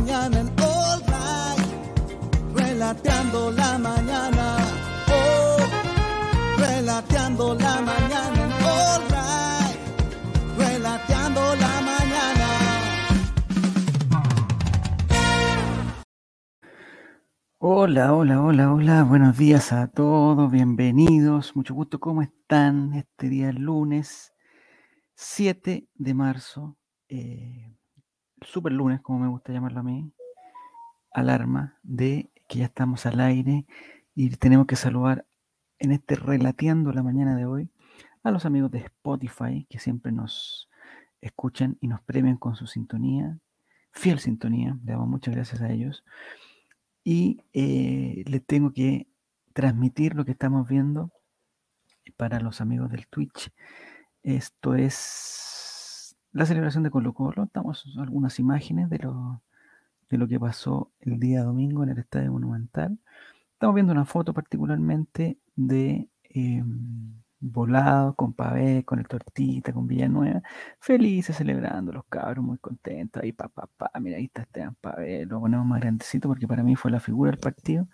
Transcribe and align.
mañana 0.00 0.40
en 0.40 0.48
All 0.60 1.00
Right. 1.06 2.54
Relateando 2.54 3.50
la 3.50 3.78
mañana. 3.78 4.56
Oh, 5.08 5.58
relateando 6.58 7.54
la 7.54 7.80
mañana 7.82 8.44
en 8.44 8.52
All 8.64 9.02
Right. 9.10 9.78
Relateando 10.58 11.40
la 11.56 11.80
mañana. 11.90 12.48
Hola, 17.58 18.14
hola, 18.14 18.42
hola, 18.42 18.72
hola. 18.72 19.02
Buenos 19.04 19.36
días 19.36 19.72
a 19.72 19.88
todos. 19.88 20.50
Bienvenidos. 20.50 21.54
Mucho 21.54 21.74
gusto. 21.74 22.00
¿Cómo 22.00 22.22
están? 22.22 22.94
Este 22.94 23.28
día 23.28 23.52
lunes 23.52 24.32
7 25.14 25.88
de 25.94 26.14
marzo. 26.14 26.78
Eh, 27.08 27.69
super 28.42 28.72
lunes, 28.72 29.00
como 29.00 29.18
me 29.18 29.28
gusta 29.28 29.52
llamarlo 29.52 29.80
a 29.80 29.84
mí. 29.84 30.12
Alarma 31.12 31.78
de 31.82 32.30
que 32.48 32.60
ya 32.60 32.66
estamos 32.66 33.06
al 33.06 33.20
aire 33.20 33.66
y 34.14 34.30
tenemos 34.36 34.66
que 34.66 34.76
saludar 34.76 35.24
en 35.78 35.92
este 35.92 36.14
relateando 36.14 36.92
la 36.92 37.02
mañana 37.02 37.36
de 37.36 37.46
hoy 37.46 37.68
a 38.22 38.30
los 38.30 38.44
amigos 38.44 38.70
de 38.70 38.80
Spotify 38.80 39.66
que 39.68 39.78
siempre 39.78 40.12
nos 40.12 40.68
escuchan 41.20 41.78
y 41.80 41.88
nos 41.88 42.00
premian 42.02 42.36
con 42.36 42.54
su 42.54 42.66
sintonía, 42.66 43.38
fiel 43.92 44.18
sintonía. 44.18 44.78
Le 44.84 44.92
damos 44.92 45.08
muchas 45.08 45.34
gracias 45.34 45.60
a 45.62 45.70
ellos 45.70 46.04
y 47.04 47.42
eh, 47.52 48.24
les 48.26 48.44
tengo 48.44 48.72
que 48.72 49.08
transmitir 49.52 50.14
lo 50.14 50.24
que 50.24 50.32
estamos 50.32 50.68
viendo 50.68 51.10
para 52.16 52.40
los 52.40 52.60
amigos 52.60 52.90
del 52.90 53.06
Twitch. 53.08 53.52
Esto 54.22 54.74
es 54.74 55.59
la 56.32 56.46
celebración 56.46 56.82
de 56.82 56.90
Colo 56.90 57.12
Colo. 57.14 57.44
Estamos 57.44 57.86
algunas 57.98 58.38
imágenes 58.38 58.88
de 58.90 58.98
lo, 58.98 59.42
de 60.08 60.18
lo 60.18 60.28
que 60.28 60.40
pasó 60.40 60.92
el 61.00 61.18
día 61.20 61.42
domingo 61.42 61.82
en 61.82 61.90
el 61.90 61.98
Estadio 61.98 62.32
Monumental. 62.32 62.98
Estamos 63.54 63.74
viendo 63.74 63.92
una 63.92 64.04
foto 64.04 64.32
particularmente 64.34 65.38
de 65.56 66.08
em, 66.30 67.20
Volado 67.42 68.14
con 68.14 68.34
Pavé, 68.34 68.84
con 68.84 68.98
el 68.98 69.08
Tortita, 69.08 69.72
con 69.72 69.86
Villanueva, 69.86 70.42
felices 70.78 71.36
celebrando, 71.36 71.90
los 71.92 72.04
cabros 72.04 72.44
muy 72.44 72.58
contentos, 72.58 73.22
ahí 73.22 73.32
pa, 73.32 73.48
pa, 73.48 73.66
pa, 73.66 73.90
mira, 73.98 74.18
ahí 74.18 74.24
está 74.26 74.42
Esteban 74.42 74.76
Pavé, 74.78 75.24
lo 75.24 75.40
ponemos 75.40 75.66
más 75.66 75.80
grandecito 75.80 76.28
porque 76.28 76.46
para 76.46 76.62
mí 76.62 76.76
fue 76.76 76.90
la 76.90 77.00
figura 77.00 77.30
del 77.30 77.40
partido. 77.40 77.88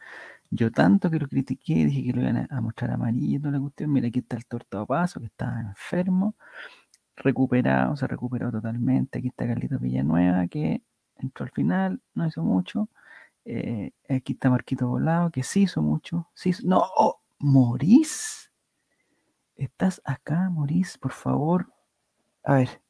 Yo 0.51 0.73
tanto 0.73 1.11
que 1.11 1.19
lo 1.21 1.29
critiqué, 1.29 1.75
dije 1.87 2.05
que 2.05 2.13
lo 2.13 2.23
iban 2.23 2.49
a, 2.51 2.61
mostrar 2.61 2.91
amarillo, 2.93 3.51
la 3.51 3.61
cuestión, 3.61 3.93
mira, 3.93 4.09
aquí 4.09 4.21
está 4.21 4.37
el 4.37 4.47
Tortado 4.47 4.87
Paso, 4.87 5.21
que 5.21 5.27
estaba 5.27 5.61
enfermo, 5.61 6.37
recuperado, 7.17 7.97
se 7.97 8.07
recuperó 8.07 8.51
totalmente, 8.51 9.19
aquí 9.19 9.29
está 9.29 9.47
Carlitos 9.47 9.81
Villanueva, 9.81 10.47
que 10.49 10.83
entró 11.17 11.45
al 11.45 11.53
final, 11.53 12.01
no 12.15 12.27
hizo 12.27 12.43
mucho, 12.43 12.89
eh, 13.45 13.93
aquí 14.09 14.35
está 14.35 14.51
Marquito 14.51 14.89
Volado, 14.89 15.31
que 15.31 15.43
sí 15.43 15.63
hizo 15.63 15.83
mucho, 15.83 16.29
sí 16.35 16.53
no, 16.65 16.83
oh, 16.97 17.21
Morís 17.39 18.47
¿Estás 19.57 20.03
acá, 20.05 20.51
Maurice? 20.51 20.99
Por 20.99 21.13
favor. 21.13 21.73
A 22.45 22.55
ver, 22.57 22.83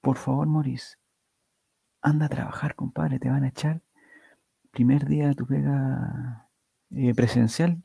por 0.00 0.16
favor, 0.16 0.46
Maurice. 0.46 0.96
Anda 2.00 2.26
a 2.26 2.28
trabajar, 2.30 2.74
compadre, 2.74 3.18
te 3.18 3.28
van 3.28 3.44
a 3.44 3.48
echar. 3.48 3.82
Primer 4.70 5.04
día 5.06 5.28
de 5.28 5.34
tu 5.34 5.46
pega 5.46 6.48
eh, 6.90 7.14
presencial. 7.14 7.82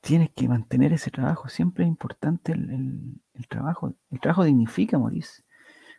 Tienes 0.00 0.30
que 0.30 0.48
mantener 0.48 0.92
ese 0.92 1.10
trabajo. 1.10 1.48
Siempre 1.48 1.84
es 1.84 1.88
importante 1.88 2.52
el, 2.52 3.20
trabajo. 3.48 3.94
El 4.10 4.20
trabajo 4.20 4.44
dignifica, 4.44 4.98
Maurice. 4.98 5.42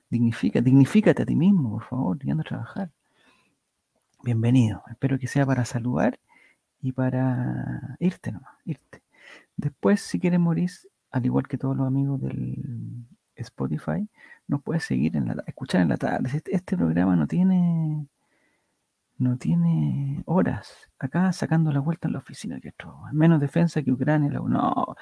Dignifica, 0.10 0.62
dignifícate 0.62 1.24
a 1.24 1.26
ti 1.26 1.36
mismo, 1.36 1.72
por 1.72 1.84
favor, 1.84 2.18
y 2.22 2.32
anda 2.32 2.42
a 2.42 2.46
trabajar. 2.46 2.92
Bienvenido. 4.24 4.84
Espero 4.90 5.18
que 5.18 5.28
sea 5.28 5.46
para 5.46 5.66
saludar 5.66 6.20
y 6.82 6.92
para 6.92 7.96
irte 8.00 8.32
nomás, 8.32 8.56
irte. 8.66 9.02
Después, 9.56 10.02
si 10.02 10.20
quieres, 10.20 10.40
Maurice, 10.40 10.88
al 11.12 11.26
igual 11.26 11.48
que 11.48 11.58
todos 11.58 11.78
los 11.78 11.88
amigos 11.88 12.22
del 12.22 13.06
Spotify, 13.36 14.08
nos 14.48 14.62
puedes 14.62 14.84
seguir 14.84 15.16
en 15.16 15.28
la 15.28 15.44
escuchar 15.48 15.82
en 15.82 15.90
la 15.90 15.98
tarde. 15.98 16.30
Este, 16.34 16.56
este, 16.56 16.78
programa 16.78 17.16
no 17.16 17.28
tiene 17.28 18.08
no 19.22 19.38
tiene 19.38 20.24
horas. 20.26 20.90
Acá 21.00 21.32
sacando 21.32 21.72
la 21.72 21.80
vuelta 21.80 22.08
en 22.08 22.14
la 22.14 22.20
oficina 22.20 22.60
que 22.60 22.70
esto, 22.70 22.96
menos 23.14 23.40
defensa 23.40 23.82
que 23.84 23.92
Ucrania. 23.92 24.30
No, 24.30 24.96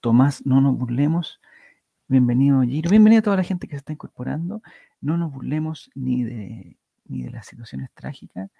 Tomás, 0.00 0.46
no 0.46 0.60
nos 0.60 0.78
burlemos. 0.78 1.40
Bienvenido 2.06 2.62
Giro, 2.62 2.90
bienvenido 2.90 3.20
a 3.20 3.22
toda 3.22 3.36
la 3.36 3.42
gente 3.42 3.66
que 3.66 3.72
se 3.74 3.78
está 3.78 3.92
incorporando. 3.92 4.62
No 5.00 5.16
nos 5.16 5.32
burlemos 5.32 5.90
ni 5.94 6.22
de 6.24 6.76
ni 7.06 7.22
de 7.22 7.30
las 7.30 7.46
situaciones 7.46 7.90
trágicas, 7.94 8.50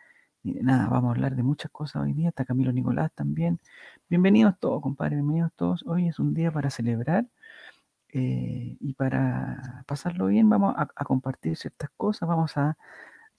ni 0.42 0.53
de 0.54 0.62
nada. 0.62 0.88
Vamos 0.88 1.08
a 1.08 1.12
hablar 1.12 1.36
de 1.36 1.42
muchas 1.42 1.70
cosas 1.70 2.03
hoy 2.03 2.12
día. 2.12 2.28
Está 2.30 2.44
Camilo 2.44 2.72
Nicolás 2.72 3.12
también. 3.14 3.60
Bienvenidos 4.08 4.58
todos, 4.58 4.82
compadre. 4.82 5.16
Bienvenidos 5.16 5.53
todos. 5.54 5.84
Hoy 5.86 6.08
es 6.08 6.19
un 6.19 6.34
día 6.34 6.50
para 6.50 6.70
celebrar 6.70 7.26
eh, 8.12 8.76
y 8.80 8.94
para 8.94 9.84
pasarlo 9.86 10.26
bien. 10.26 10.48
Vamos 10.48 10.74
a, 10.76 10.86
compartir 11.04 11.56
ciertas 11.56 11.91
cosas. 11.97 12.28
Vamos 12.28 12.56
a, 12.56 12.76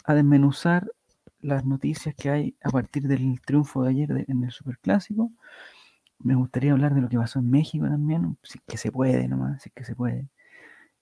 desmenuzar 0.08 0.90
las 1.40 1.66
noticias 1.66 2.16
que 2.16 2.30
hay 2.30 2.58
a 2.64 2.70
partir 2.70 3.04
del 3.04 3.40
triunfo 3.42 3.84
de 3.84 3.90
ayer 3.90 4.26
en 4.28 4.44
el 4.44 4.52
Superclásico. 4.52 5.32
Me 6.20 6.36
gustaría 6.36 6.72
hablar 6.72 6.96
de 6.96 7.02
lo 7.02 7.10
que 7.10 7.18
pasó 7.18 7.40
en 7.40 7.50
México 7.52 7.86
también, 7.88 8.38
si 8.44 8.60
es 8.60 8.64
que 8.68 8.78
se 8.78 8.92
puede 8.92 9.28
nomás, 9.28 9.62
si 9.62 9.70
es 9.70 9.76
que 9.76 9.84
se 9.84 9.96
puede. 9.96 10.30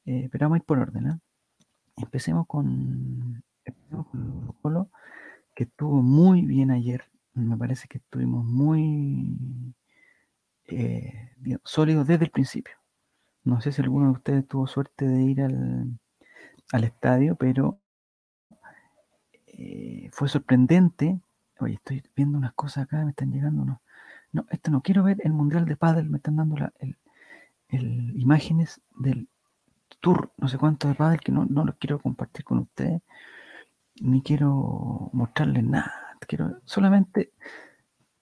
Eh, 0.05 0.29
pero 0.31 0.45
vamos 0.45 0.57
a 0.57 0.59
ir 0.59 0.65
por 0.65 0.79
orden. 0.79 1.07
¿eh? 1.07 1.19
Empecemos 1.97 2.47
con, 2.47 3.43
empecemos 3.65 4.07
con 4.07 4.89
que 5.55 5.63
estuvo 5.63 6.01
muy 6.01 6.43
bien 6.43 6.71
ayer. 6.71 7.03
Me 7.33 7.57
parece 7.57 7.87
que 7.87 7.97
estuvimos 7.99 8.45
muy 8.45 9.37
eh, 10.65 11.31
sólidos 11.63 12.07
desde 12.07 12.25
el 12.25 12.31
principio. 12.31 12.75
No 13.43 13.61
sé 13.61 13.71
si 13.71 13.81
alguno 13.81 14.07
de 14.07 14.13
ustedes 14.13 14.47
tuvo 14.47 14.67
suerte 14.67 15.05
de 15.05 15.23
ir 15.23 15.41
al, 15.41 15.99
estadio, 16.83 17.35
pero 17.35 17.79
eh, 19.53 20.09
fue 20.11 20.29
sorprendente. 20.29 21.19
Oye, 21.59 21.75
estoy 21.75 22.03
viendo 22.15 22.37
unas 22.37 22.53
cosas 22.53 22.85
acá, 22.85 23.03
me 23.03 23.11
están 23.11 23.31
llegando. 23.31 23.65
No, 23.65 23.81
no 24.31 24.45
esto 24.49 24.71
no 24.71 24.81
quiero 24.81 25.03
ver 25.03 25.17
el 25.23 25.33
Mundial 25.33 25.65
de 25.65 25.75
Padel, 25.75 26.09
me 26.09 26.17
están 26.17 26.35
dando 26.35 26.57
la, 26.57 26.73
imágenes 27.69 28.81
del 28.97 29.27
tour, 29.99 30.31
no 30.37 30.47
sé 30.47 30.57
cuánto 30.57 30.87
de 30.87 30.95
Padel, 30.95 31.19
que 31.21 31.31
no, 31.31 31.45
no 31.45 31.65
los 31.65 31.75
quiero 31.75 31.99
compartir 31.99 32.43
con 32.43 32.59
ustedes 32.59 33.01
ni 34.01 34.21
quiero 34.21 35.09
mostrarles 35.13 35.63
nada. 35.63 36.17
Quiero, 36.27 36.61
solamente 36.65 37.33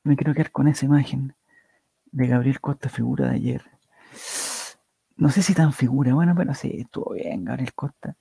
me 0.04 0.16
quiero 0.16 0.34
quedar 0.34 0.52
con 0.52 0.68
esa 0.68 0.86
imagen 0.86 1.36
de 2.12 2.28
Gabriel 2.28 2.60
Costa, 2.60 2.90
figura 2.90 3.30
de 3.30 3.36
ayer. 3.36 3.64
No 5.18 5.30
sé 5.30 5.44
si 5.44 5.54
tan 5.54 5.72
figura, 5.72 6.14
bueno, 6.14 6.34
pero 6.36 6.54
sí, 6.54 6.72
estuvo 6.80 7.14
bien 7.14 7.46
Gabriel 7.46 7.74
Costa. 7.74 8.16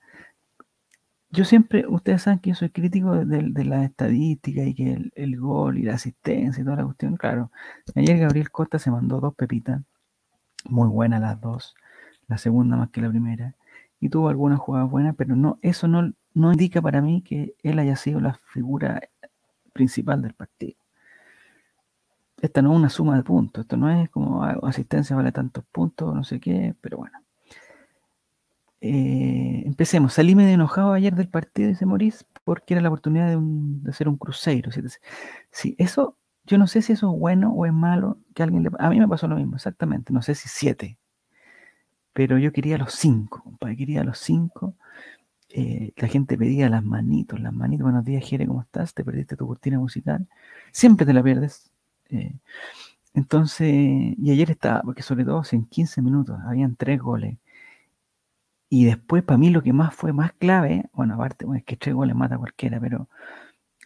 Yo 1.33 1.45
siempre, 1.45 1.87
ustedes 1.87 2.23
saben 2.23 2.39
que 2.39 2.49
yo 2.49 2.55
soy 2.55 2.69
crítico 2.71 3.15
de, 3.25 3.63
la 3.63 3.85
estadística 3.85 4.63
y 4.63 4.73
que 4.73 5.11
el, 5.15 5.39
gol 5.39 5.77
y 5.77 5.83
la 5.83 5.93
asistencia 5.93 6.61
y 6.61 6.65
toda 6.65 6.77
la 6.77 6.83
cuestión, 6.85 7.15
claro. 7.15 7.51
Ayer 7.95 8.19
Gabriel 8.19 8.51
Costa 8.51 8.79
se 8.79 8.91
mandó 8.91 9.21
dos 9.21 9.33
pepitas, 9.35 9.81
muy 10.65 10.89
buenas 10.89 11.21
las 11.21 11.39
dos, 11.39 11.75
la 12.27 12.37
segunda 12.37 12.75
más 12.77 12.89
que 12.89 13.01
la 13.01 13.09
primera, 13.09 13.55
y 14.01 14.09
tuvo 14.09 14.29
algunas 14.29 14.59
jugadas 14.59 14.89
buenas, 14.89 15.15
pero 15.15 15.35
no, 15.37 15.57
eso 15.61 15.87
no, 15.87 16.11
no 16.33 16.51
indica 16.51 16.81
para 16.81 17.01
mí 17.01 17.21
que 17.21 17.55
él 17.63 17.79
haya 17.79 17.95
sido 17.95 18.19
la 18.19 18.33
figura 18.33 19.01
principal 19.73 20.21
del 20.21 20.33
partido. 20.33 20.75
Esta 22.41 22.61
no 22.61 22.71
es 22.73 22.77
una 22.77 22.89
suma 22.89 23.15
de 23.15 23.23
puntos, 23.23 23.61
esto 23.63 23.77
no 23.77 23.89
es 23.89 24.09
como 24.09 24.43
ah, 24.43 24.59
asistencia 24.63 25.15
vale 25.15 25.31
tantos 25.31 25.63
puntos, 25.71 26.13
no 26.13 26.23
sé 26.25 26.39
qué, 26.41 26.75
pero 26.81 26.97
bueno. 26.97 27.17
Eh, 28.81 29.63
empecemos. 29.65 30.13
Salí 30.13 30.35
medio 30.35 30.53
enojado 30.53 30.93
ayer 30.93 31.15
del 31.15 31.29
partido, 31.29 31.69
dice 31.69 31.85
Maurice, 31.85 32.25
porque 32.43 32.73
era 32.73 32.81
la 32.81 32.89
oportunidad 32.89 33.29
de, 33.29 33.89
hacer 33.89 34.07
un 34.07 34.17
cruceiro. 34.17 34.71
Sí, 35.51 35.75
eso, 35.77 36.17
yo 36.45 36.57
no 36.57 36.67
sé 36.67 36.81
si 36.81 36.93
eso 36.93 37.13
es 37.13 37.19
bueno 37.19 37.51
o 37.53 37.65
es 37.65 37.73
malo, 37.73 38.17
que 38.35 38.43
alguien 38.43 38.69
A 38.79 38.89
mí 38.89 38.99
me 38.99 39.07
pasó 39.07 39.27
lo 39.27 39.35
mismo, 39.35 39.55
exactamente. 39.55 40.13
No 40.13 40.21
sé 40.21 40.35
si 40.35 40.49
siete, 40.49 40.97
pero 42.13 42.37
yo 42.37 42.51
quería 42.51 42.77
los 42.77 42.93
cinco, 42.93 43.41
compadre, 43.43 43.77
quería 43.77 44.03
los 44.03 44.19
cinco 44.19 44.75
eh, 45.53 45.93
la 45.97 46.07
gente 46.07 46.37
pedía 46.37 46.69
las 46.69 46.83
manitos, 46.83 47.39
las 47.39 47.53
manitos. 47.53 47.83
Buenos 47.83 48.05
días, 48.05 48.23
Jere, 48.25 48.47
¿cómo 48.47 48.61
estás? 48.61 48.93
Te 48.93 49.03
perdiste 49.03 49.35
tu 49.35 49.47
cortina 49.47 49.79
musical. 49.79 50.27
Siempre 50.71 51.05
te 51.05 51.13
la 51.13 51.23
pierdes. 51.23 51.71
Eh, 52.09 52.33
entonces, 53.13 53.69
y 53.69 54.31
ayer 54.31 54.51
estaba, 54.51 54.81
porque 54.83 55.03
sobre 55.03 55.25
todo 55.25 55.43
en 55.51 55.65
15 55.65 56.01
minutos 56.01 56.37
habían 56.45 56.75
tres 56.75 57.01
goles. 57.01 57.37
Y 58.73 58.85
después, 58.85 59.21
para 59.23 59.37
mí, 59.37 59.49
lo 59.49 59.61
que 59.63 59.73
más 59.73 59.93
fue 59.93 60.13
más 60.13 60.31
clave, 60.31 60.85
bueno, 60.93 61.15
aparte, 61.15 61.45
es 61.57 61.63
que 61.65 61.75
tres 61.75 61.93
goles 61.93 62.15
mata 62.15 62.35
a 62.35 62.37
cualquiera, 62.37 62.79
pero 62.79 63.09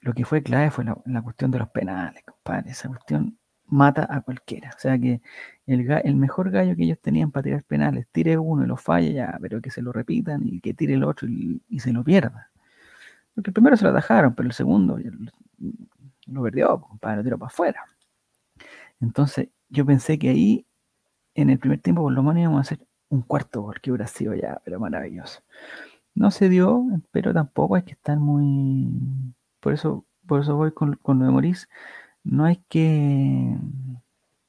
lo 0.02 0.14
que 0.14 0.26
fue 0.26 0.44
clave 0.44 0.70
fue 0.70 0.86
la, 0.86 1.22
cuestión 1.24 1.50
de 1.50 1.58
los 1.58 1.70
penales, 1.70 2.24
compadre. 2.24 2.70
Esa 2.70 2.90
cuestión 2.90 3.40
mata 3.66 4.08
a 4.08 4.22
cualquiera. 4.22 4.70
O 4.76 4.80
sea 4.80 5.00
que 5.00 5.22
el, 5.66 5.90
el, 6.04 6.16
mejor 6.16 6.52
gallo 6.52 6.76
que 6.76 6.84
ellos 6.84 7.00
tenían 7.02 7.32
para 7.32 7.44
tirar 7.44 7.64
penales, 7.64 8.08
tire 8.12 8.38
uno 8.38 8.64
y 8.64 8.68
lo 8.68 8.78
falla 8.78 9.10
ya, 9.10 9.38
pero 9.42 9.60
que 9.60 9.72
se 9.72 9.82
lo 9.82 9.92
repitan 9.92 10.48
y 10.48 10.62
que 10.62 10.76
tire 10.76 10.94
el 10.94 11.04
otro 11.04 11.28
y, 11.28 11.64
se 11.80 11.92
lo 11.92 12.04
pierda. 12.04 12.52
Porque 13.34 13.50
el 13.50 13.54
primero 13.56 13.78
se 13.78 13.86
lo 13.86 13.90
atajaron, 13.90 14.36
pero 14.36 14.48
el 14.48 14.54
segundo 14.54 15.00
lo 16.28 16.44
perdió, 16.44 16.80
compadre, 16.80 17.18
lo 17.18 17.24
tiró 17.24 17.40
para 17.40 17.48
afuera. 17.48 17.86
Entonces, 19.02 19.50
yo 19.70 19.84
pensé 19.84 20.20
que 20.20 20.30
ahí, 20.30 20.68
en 21.34 21.50
el 21.50 21.58
primer 21.60 21.80
tiempo, 21.80 22.04
por 22.04 22.14
lo 22.14 22.22
menos 22.22 22.42
íbamos 22.42 22.60
a 22.60 22.62
hacer 22.62 22.80
un 23.10 23.22
cuarto 23.22 23.62
gol, 23.62 23.80
que 23.81 23.92
hubiera 23.92 24.07
sido 24.07 24.34
ya, 24.36 24.62
pero 24.66 24.80
maravilloso. 24.80 25.42
No 26.16 26.31
se 26.31 26.50
dio, 26.50 26.86
pero 27.12 27.34
tampoco 27.34 27.75
hay 27.75 27.84
que 27.84 27.94
estar 27.94 28.18
muy. 28.19 28.90
Por 29.60 29.74
eso, 29.74 30.06
por 30.28 30.42
eso 30.42 30.56
voy 30.56 30.72
con, 30.74 30.96
con 30.96 31.19
lo 31.19 31.25
de 31.25 31.31
Maurice. 31.31 31.68
No 32.24 32.46
hay 32.46 32.57
que. 32.69 33.57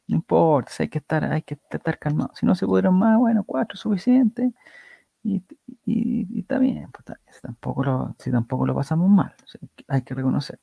No 0.09 0.17
importa, 0.17 0.73
hay 0.79 0.89
que 0.89 0.99
estar, 0.99 1.25
hay 1.25 1.43
que 1.43 1.59
estar 1.71 1.99
calmado. 1.99 2.31
Si 2.35 2.47
no 2.47 2.55
se 2.55 2.67
pudieron 2.67 2.95
más, 2.99 3.19
bueno, 3.19 3.45
cuatro 3.45 3.77
suficiente. 3.77 4.53
Y, 5.25 5.43
y, 5.85 6.41
está 6.41 6.59
bien, 6.59 6.89
pues, 6.93 7.19
si, 7.33 7.41
tampoco 7.43 7.85
lo, 7.85 8.17
si 8.19 8.31
tampoco 8.31 8.67
lo 8.67 8.75
pasamos 8.77 9.11
mal, 9.11 9.35
hay 9.89 10.03
que 10.03 10.15
reconocer. 10.15 10.61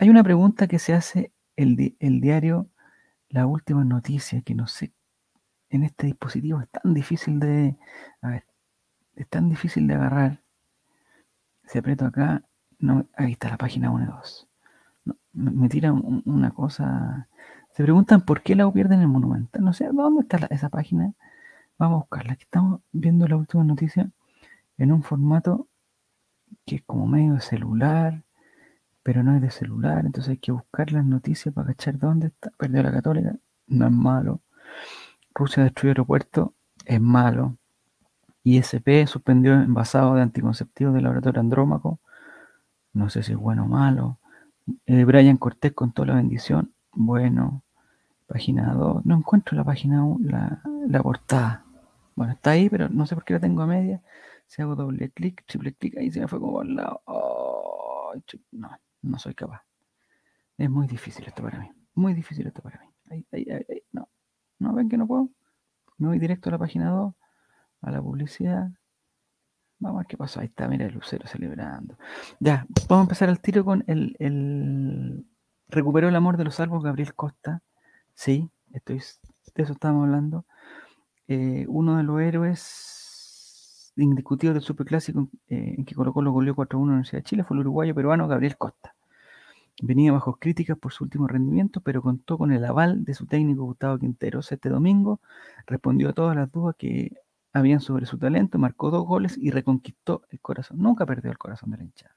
Hay 0.00 0.10
una 0.10 0.22
pregunta 0.24 0.68
que 0.68 0.78
se 0.78 0.94
hace 0.94 1.32
el, 1.56 1.96
el 2.00 2.20
diario 2.20 2.68
La 3.28 3.46
Última 3.46 3.84
Noticia, 3.84 4.42
que 4.42 4.54
no 4.54 4.68
sé, 4.68 4.92
en 5.70 5.84
este 5.84 6.06
dispositivo 6.06 6.60
es 6.60 6.68
tan 6.70 6.94
difícil 6.94 7.40
de, 7.40 7.76
a 8.22 8.28
ver, 8.28 8.44
es 9.16 9.28
tan 9.28 9.48
difícil 9.48 9.86
de 9.86 9.94
agarrar. 9.94 10.42
Si 11.64 11.78
aprieto 11.78 12.06
acá, 12.06 12.42
no, 12.78 13.06
ahí 13.14 13.32
está 13.32 13.48
la 13.50 13.58
página 13.58 13.90
1 13.90 14.04
y 14.04 14.06
2. 14.06 14.48
me, 15.32 15.68
tira 15.68 15.92
una 15.92 16.50
cosa. 16.52 17.28
Se 17.72 17.82
preguntan 17.82 18.22
por 18.22 18.42
qué 18.42 18.54
la 18.56 18.66
U 18.66 18.72
pierde 18.72 18.94
en 18.94 19.02
el 19.02 19.08
Monumental. 19.08 19.62
No 19.64 19.72
sé, 19.72 19.88
¿dónde 19.92 20.22
está 20.22 20.38
esa 20.50 20.68
página? 20.70 21.12
Vamos 21.78 21.96
a 21.96 22.00
buscarla. 22.00 22.32
Aquí 22.34 22.44
estamos 22.44 22.80
viendo 22.92 23.26
la 23.28 23.36
última 23.36 23.64
noticia 23.64 24.10
en 24.78 24.92
un 24.92 25.02
formato 25.02 25.68
que 26.64 26.76
es 26.76 26.82
como 26.84 27.06
medio 27.06 27.34
de 27.34 27.40
celular, 27.40 28.24
pero 29.02 29.22
no 29.22 29.34
es 29.34 29.42
de 29.42 29.50
celular. 29.50 30.06
Entonces 30.06 30.30
hay 30.30 30.38
que 30.38 30.52
buscar 30.52 30.92
las 30.92 31.04
noticias 31.04 31.54
para 31.54 31.68
cachar 31.68 31.98
dónde 31.98 32.28
está. 32.28 32.50
Perdió 32.58 32.82
la 32.82 32.92
Católica, 32.92 33.36
no 33.66 33.86
es 33.86 33.92
malo. 33.92 34.42
Rusia 35.34 35.62
destruyó 35.62 35.90
aeropuerto, 35.90 36.54
es 36.84 37.00
malo. 37.00 37.56
ISP 38.44 39.06
suspendió 39.06 39.54
envasado 39.54 40.14
de 40.14 40.22
anticonceptivos 40.22 40.94
del 40.94 41.04
laboratorio 41.04 41.40
Andrómaco. 41.40 42.00
No 42.92 43.10
sé 43.10 43.22
si 43.22 43.32
es 43.32 43.38
bueno 43.38 43.64
o 43.64 43.68
malo. 43.68 44.18
Eh, 44.86 45.04
Brian 45.04 45.36
Cortés 45.36 45.72
contó 45.72 46.04
la 46.04 46.14
bendición. 46.14 46.72
Bueno. 46.92 47.62
Página 48.28 48.74
2. 48.74 49.06
No 49.06 49.16
encuentro 49.16 49.56
la 49.56 49.64
página 49.64 50.04
1, 50.04 50.60
la, 50.88 51.02
portada. 51.02 51.64
Bueno, 52.14 52.34
está 52.34 52.50
ahí, 52.50 52.68
pero 52.68 52.88
no 52.90 53.06
sé 53.06 53.14
por 53.14 53.24
qué 53.24 53.32
la 53.34 53.40
tengo 53.40 53.62
a 53.62 53.66
media. 53.66 54.02
Si 54.46 54.60
hago 54.60 54.76
doble 54.76 55.10
clic, 55.10 55.44
triple 55.46 55.72
clic, 55.72 55.96
ahí 55.96 56.10
se 56.10 56.20
me 56.20 56.28
fue 56.28 56.38
como 56.38 56.60
al 56.60 56.76
lado. 56.76 57.00
no, 58.52 58.70
no 59.02 59.18
soy 59.18 59.34
capaz. 59.34 59.62
Es 60.58 60.68
muy 60.68 60.86
difícil 60.86 61.24
esto 61.26 61.42
para 61.42 61.58
mí. 61.58 61.70
Muy 61.94 62.12
difícil 62.12 62.46
esto 62.46 62.60
para 62.60 62.80
mí. 62.80 62.86
Ahí, 63.10 63.26
ahí, 63.32 63.46
ahí, 63.50 63.82
no. 63.92 64.07
No, 64.58 64.72
ven 64.74 64.88
que 64.88 64.98
no 64.98 65.06
puedo. 65.06 65.30
Me 65.98 66.08
voy 66.08 66.18
directo 66.18 66.48
a 66.48 66.52
la 66.52 66.58
página 66.58 66.90
2 66.90 67.14
a 67.82 67.90
la 67.90 68.02
publicidad. 68.02 68.70
Vamos 69.78 69.98
a 69.98 70.00
ver 70.00 70.06
qué 70.08 70.16
pasó. 70.16 70.40
Ahí 70.40 70.46
está, 70.46 70.68
mira 70.68 70.86
el 70.86 70.94
lucero 70.94 71.26
celebrando. 71.26 71.96
Ya, 72.40 72.66
vamos 72.88 73.02
a 73.02 73.06
empezar 73.06 73.28
al 73.28 73.40
tiro 73.40 73.64
con 73.64 73.84
el, 73.86 74.16
el... 74.18 75.26
Recuperó 75.68 76.08
el 76.08 76.16
amor 76.16 76.36
de 76.36 76.44
los 76.44 76.56
salvos 76.56 76.82
Gabriel 76.82 77.14
Costa. 77.14 77.62
Sí, 78.14 78.50
estoy, 78.72 78.98
de 79.54 79.62
eso 79.62 79.72
estamos 79.72 80.04
hablando. 80.04 80.46
Eh, 81.28 81.66
uno 81.68 81.96
de 81.96 82.02
los 82.02 82.20
héroes 82.20 83.92
indiscutidos 83.96 84.54
del 84.54 84.62
superclásico 84.62 85.28
eh, 85.48 85.74
en 85.76 85.84
que 85.84 85.94
colocó 85.94 86.22
los 86.22 86.32
goleó 86.32 86.54
4-1 86.54 86.72
en 86.72 86.78
la 86.78 86.92
Universidad 86.92 87.18
de 87.18 87.24
Chile 87.24 87.44
fue 87.44 87.56
el 87.56 87.60
uruguayo 87.60 87.94
peruano 87.94 88.28
Gabriel 88.28 88.56
Costa. 88.56 88.94
Venía 89.80 90.10
bajo 90.12 90.36
críticas 90.36 90.76
por 90.76 90.92
su 90.92 91.04
último 91.04 91.28
rendimiento, 91.28 91.80
pero 91.80 92.02
contó 92.02 92.36
con 92.36 92.52
el 92.52 92.64
aval 92.64 93.04
de 93.04 93.14
su 93.14 93.26
técnico 93.26 93.64
Gustavo 93.64 93.98
Quinteros. 93.98 94.50
Este 94.50 94.68
domingo 94.68 95.20
respondió 95.66 96.08
a 96.08 96.12
todas 96.12 96.34
las 96.34 96.50
dudas 96.50 96.74
que 96.76 97.12
habían 97.52 97.80
sobre 97.80 98.06
su 98.06 98.18
talento, 98.18 98.58
marcó 98.58 98.90
dos 98.90 99.06
goles 99.06 99.38
y 99.38 99.50
reconquistó 99.50 100.22
el 100.30 100.40
corazón. 100.40 100.78
Nunca 100.78 101.06
perdió 101.06 101.30
el 101.30 101.38
corazón 101.38 101.70
de 101.70 101.78
la 101.78 101.84
hinchada. 101.84 102.14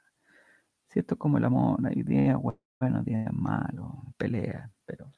Cierto 0.89 1.17
como 1.17 1.37
el 1.37 1.45
amor, 1.45 1.79
hay 1.85 2.03
días 2.03 2.37
buenos, 2.79 3.05
días 3.05 3.31
malos, 3.31 3.91
pelea, 4.17 4.71
pero... 4.85 5.13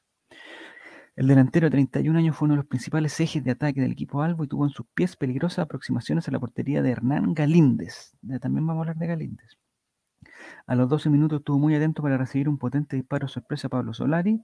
El 1.16 1.28
delantero 1.28 1.66
de 1.66 1.70
31 1.70 2.18
años 2.18 2.36
fue 2.36 2.46
uno 2.46 2.54
de 2.54 2.58
los 2.58 2.66
principales 2.66 3.18
ejes 3.20 3.44
de 3.44 3.52
ataque 3.52 3.80
del 3.80 3.92
equipo 3.92 4.22
Albo 4.22 4.44
y 4.44 4.48
tuvo 4.48 4.64
en 4.64 4.70
sus 4.70 4.86
pies 4.94 5.16
peligrosas 5.16 5.60
aproximaciones 5.60 6.26
a 6.26 6.32
la 6.32 6.40
portería 6.40 6.82
de 6.82 6.90
Hernán 6.90 7.34
Galíndez. 7.34 8.16
también 8.40 8.66
vamos 8.66 8.80
a 8.80 8.82
hablar 8.82 8.96
de 8.96 9.06
Galíndez. 9.06 9.56
A 10.66 10.74
los 10.74 10.88
12 10.88 11.10
minutos 11.10 11.40
estuvo 11.40 11.58
muy 11.58 11.74
atento 11.74 12.02
para 12.02 12.16
recibir 12.16 12.48
un 12.48 12.58
potente 12.58 12.96
disparo 12.96 13.28
sorpresa 13.28 13.66
a 13.66 13.70
Pablo 13.70 13.94
Solari 13.94 14.42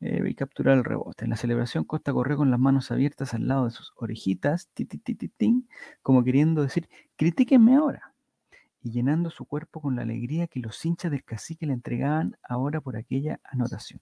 eh, 0.00 0.22
y 0.28 0.34
capturar 0.34 0.76
el 0.76 0.84
rebote. 0.84 1.24
En 1.24 1.30
la 1.30 1.36
celebración 1.36 1.84
Costa 1.84 2.12
corrió 2.12 2.36
con 2.36 2.50
las 2.50 2.60
manos 2.60 2.90
abiertas 2.90 3.32
al 3.32 3.48
lado 3.48 3.64
de 3.64 3.70
sus 3.70 3.92
orejitas, 3.96 4.68
como 6.02 6.22
queriendo 6.22 6.62
decir, 6.62 6.88
critíquenme 7.16 7.76
ahora, 7.76 8.14
y 8.82 8.90
llenando 8.90 9.30
su 9.30 9.46
cuerpo 9.46 9.80
con 9.80 9.96
la 9.96 10.02
alegría 10.02 10.48
que 10.48 10.60
los 10.60 10.84
hinchas 10.84 11.10
del 11.10 11.24
cacique 11.24 11.66
le 11.66 11.72
entregaban 11.72 12.36
ahora 12.42 12.80
por 12.82 12.96
aquella 12.96 13.40
anotación. 13.44 14.00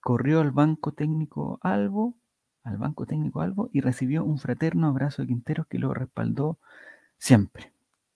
Corrió 0.00 0.40
al 0.40 0.50
banco 0.50 0.92
técnico 0.92 1.58
Albo, 1.62 2.14
al 2.62 2.76
banco 2.76 3.06
técnico 3.06 3.40
Albo, 3.40 3.70
y 3.72 3.80
recibió 3.80 4.24
un 4.24 4.38
fraterno 4.38 4.88
abrazo 4.88 5.22
de 5.22 5.28
Quinteros 5.28 5.66
que 5.68 5.78
lo 5.78 5.94
respaldó 5.94 6.58
siempre. 7.18 7.71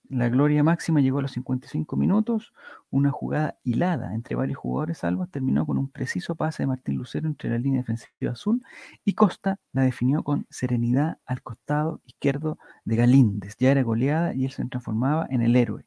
La 0.08 0.28
gloria 0.28 0.62
máxima 0.62 1.00
llegó 1.00 1.18
a 1.18 1.22
los 1.22 1.32
55 1.32 1.96
minutos. 1.96 2.52
Una 2.90 3.10
jugada 3.10 3.58
hilada 3.64 4.14
entre 4.14 4.36
varios 4.36 4.58
jugadores 4.58 4.98
salvos 4.98 5.30
terminó 5.30 5.66
con 5.66 5.78
un 5.78 5.90
preciso 5.90 6.36
pase 6.36 6.62
de 6.62 6.68
Martín 6.68 6.96
Lucero 6.96 7.26
entre 7.26 7.50
la 7.50 7.58
línea 7.58 7.80
defensiva 7.80 8.32
azul 8.32 8.62
y 9.04 9.14
Costa 9.14 9.58
la 9.72 9.82
definió 9.82 10.22
con 10.22 10.46
serenidad 10.48 11.18
al 11.26 11.42
costado 11.42 12.00
izquierdo 12.04 12.58
de 12.84 12.96
Galíndez. 12.96 13.56
Ya 13.58 13.72
era 13.72 13.82
goleada 13.82 14.32
y 14.34 14.44
él 14.44 14.52
se 14.52 14.64
transformaba 14.66 15.26
en 15.28 15.42
el 15.42 15.56
héroe. 15.56 15.86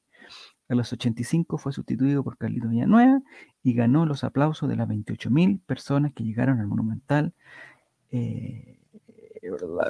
A 0.68 0.75
los 0.75 0.92
85 0.92 1.57
fue 1.57 1.71
sustituido 1.71 2.24
por 2.24 2.38
Carlito 2.38 2.68
Villanueva 2.68 3.21
y 3.63 3.74
ganó 3.74 4.06
los 4.06 4.24
aplausos 4.24 4.69
de 4.69 4.76
las 4.76 4.88
28.000 4.88 5.61
personas 5.66 6.11
que 6.14 6.23
llegaron 6.23 6.59
al 6.59 6.68
Monumental. 6.68 7.33
Eh, 8.11 8.80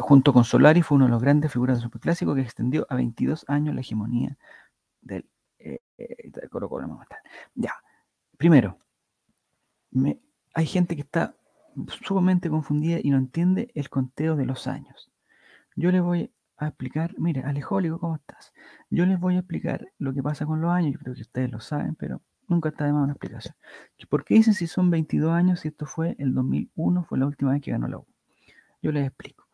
junto 0.01 0.33
con 0.33 0.43
Solari, 0.43 0.81
fue 0.81 0.95
uno 0.95 1.05
de 1.05 1.11
los 1.11 1.21
grandes 1.21 1.51
figuras 1.51 1.77
del 1.77 1.83
superclásico 1.83 2.35
que 2.35 2.41
extendió 2.41 2.85
a 2.89 2.95
22 2.95 3.45
años 3.47 3.75
la 3.75 3.81
hegemonía 3.81 4.37
del, 5.01 5.29
eh, 5.59 5.79
eh 5.97 6.31
Colo 6.49 6.69
Ya, 7.55 7.73
primero, 8.37 8.77
hay 10.53 10.65
gente 10.65 10.95
que 10.95 11.01
está 11.01 11.35
sumamente 12.05 12.49
confundida 12.49 12.99
y 13.01 13.09
no 13.09 13.17
entiende 13.17 13.71
el 13.75 13.89
conteo 13.89 14.35
de 14.35 14.45
los 14.45 14.67
años. 14.67 15.11
Yo 15.75 15.91
les 15.91 16.01
voy 16.01 16.33
a 16.57 16.67
explicar, 16.67 17.15
mire, 17.17 17.41
Alejólico, 17.43 17.99
¿cómo 17.99 18.15
estás? 18.15 18.53
Yo 18.89 19.05
les 19.05 19.19
voy 19.19 19.35
a 19.35 19.39
explicar 19.39 19.87
lo 19.97 20.13
que 20.13 20.21
pasa 20.21 20.45
con 20.45 20.61
los 20.61 20.71
años, 20.71 20.93
yo 20.93 20.99
creo 20.99 21.15
que 21.15 21.21
ustedes 21.21 21.49
lo 21.49 21.59
saben, 21.61 21.95
pero 21.95 22.21
nunca 22.47 22.69
está 22.69 22.85
de 22.85 22.93
más 22.93 23.03
una 23.03 23.13
explicación. 23.13 23.55
¿Por 24.09 24.25
qué 24.25 24.35
dicen 24.35 24.53
si 24.53 24.67
son 24.67 24.89
22 24.89 25.31
años 25.31 25.61
si 25.61 25.69
esto 25.69 25.85
fue 25.85 26.15
el 26.19 26.33
2001, 26.33 27.03
fue 27.03 27.17
la 27.17 27.27
última 27.27 27.51
vez 27.51 27.61
que 27.61 27.71
ganó 27.71 27.87
la 27.87 27.99
U? 27.99 28.07
Yo 28.81 28.91
les 28.91 29.07
explico. 29.07 29.48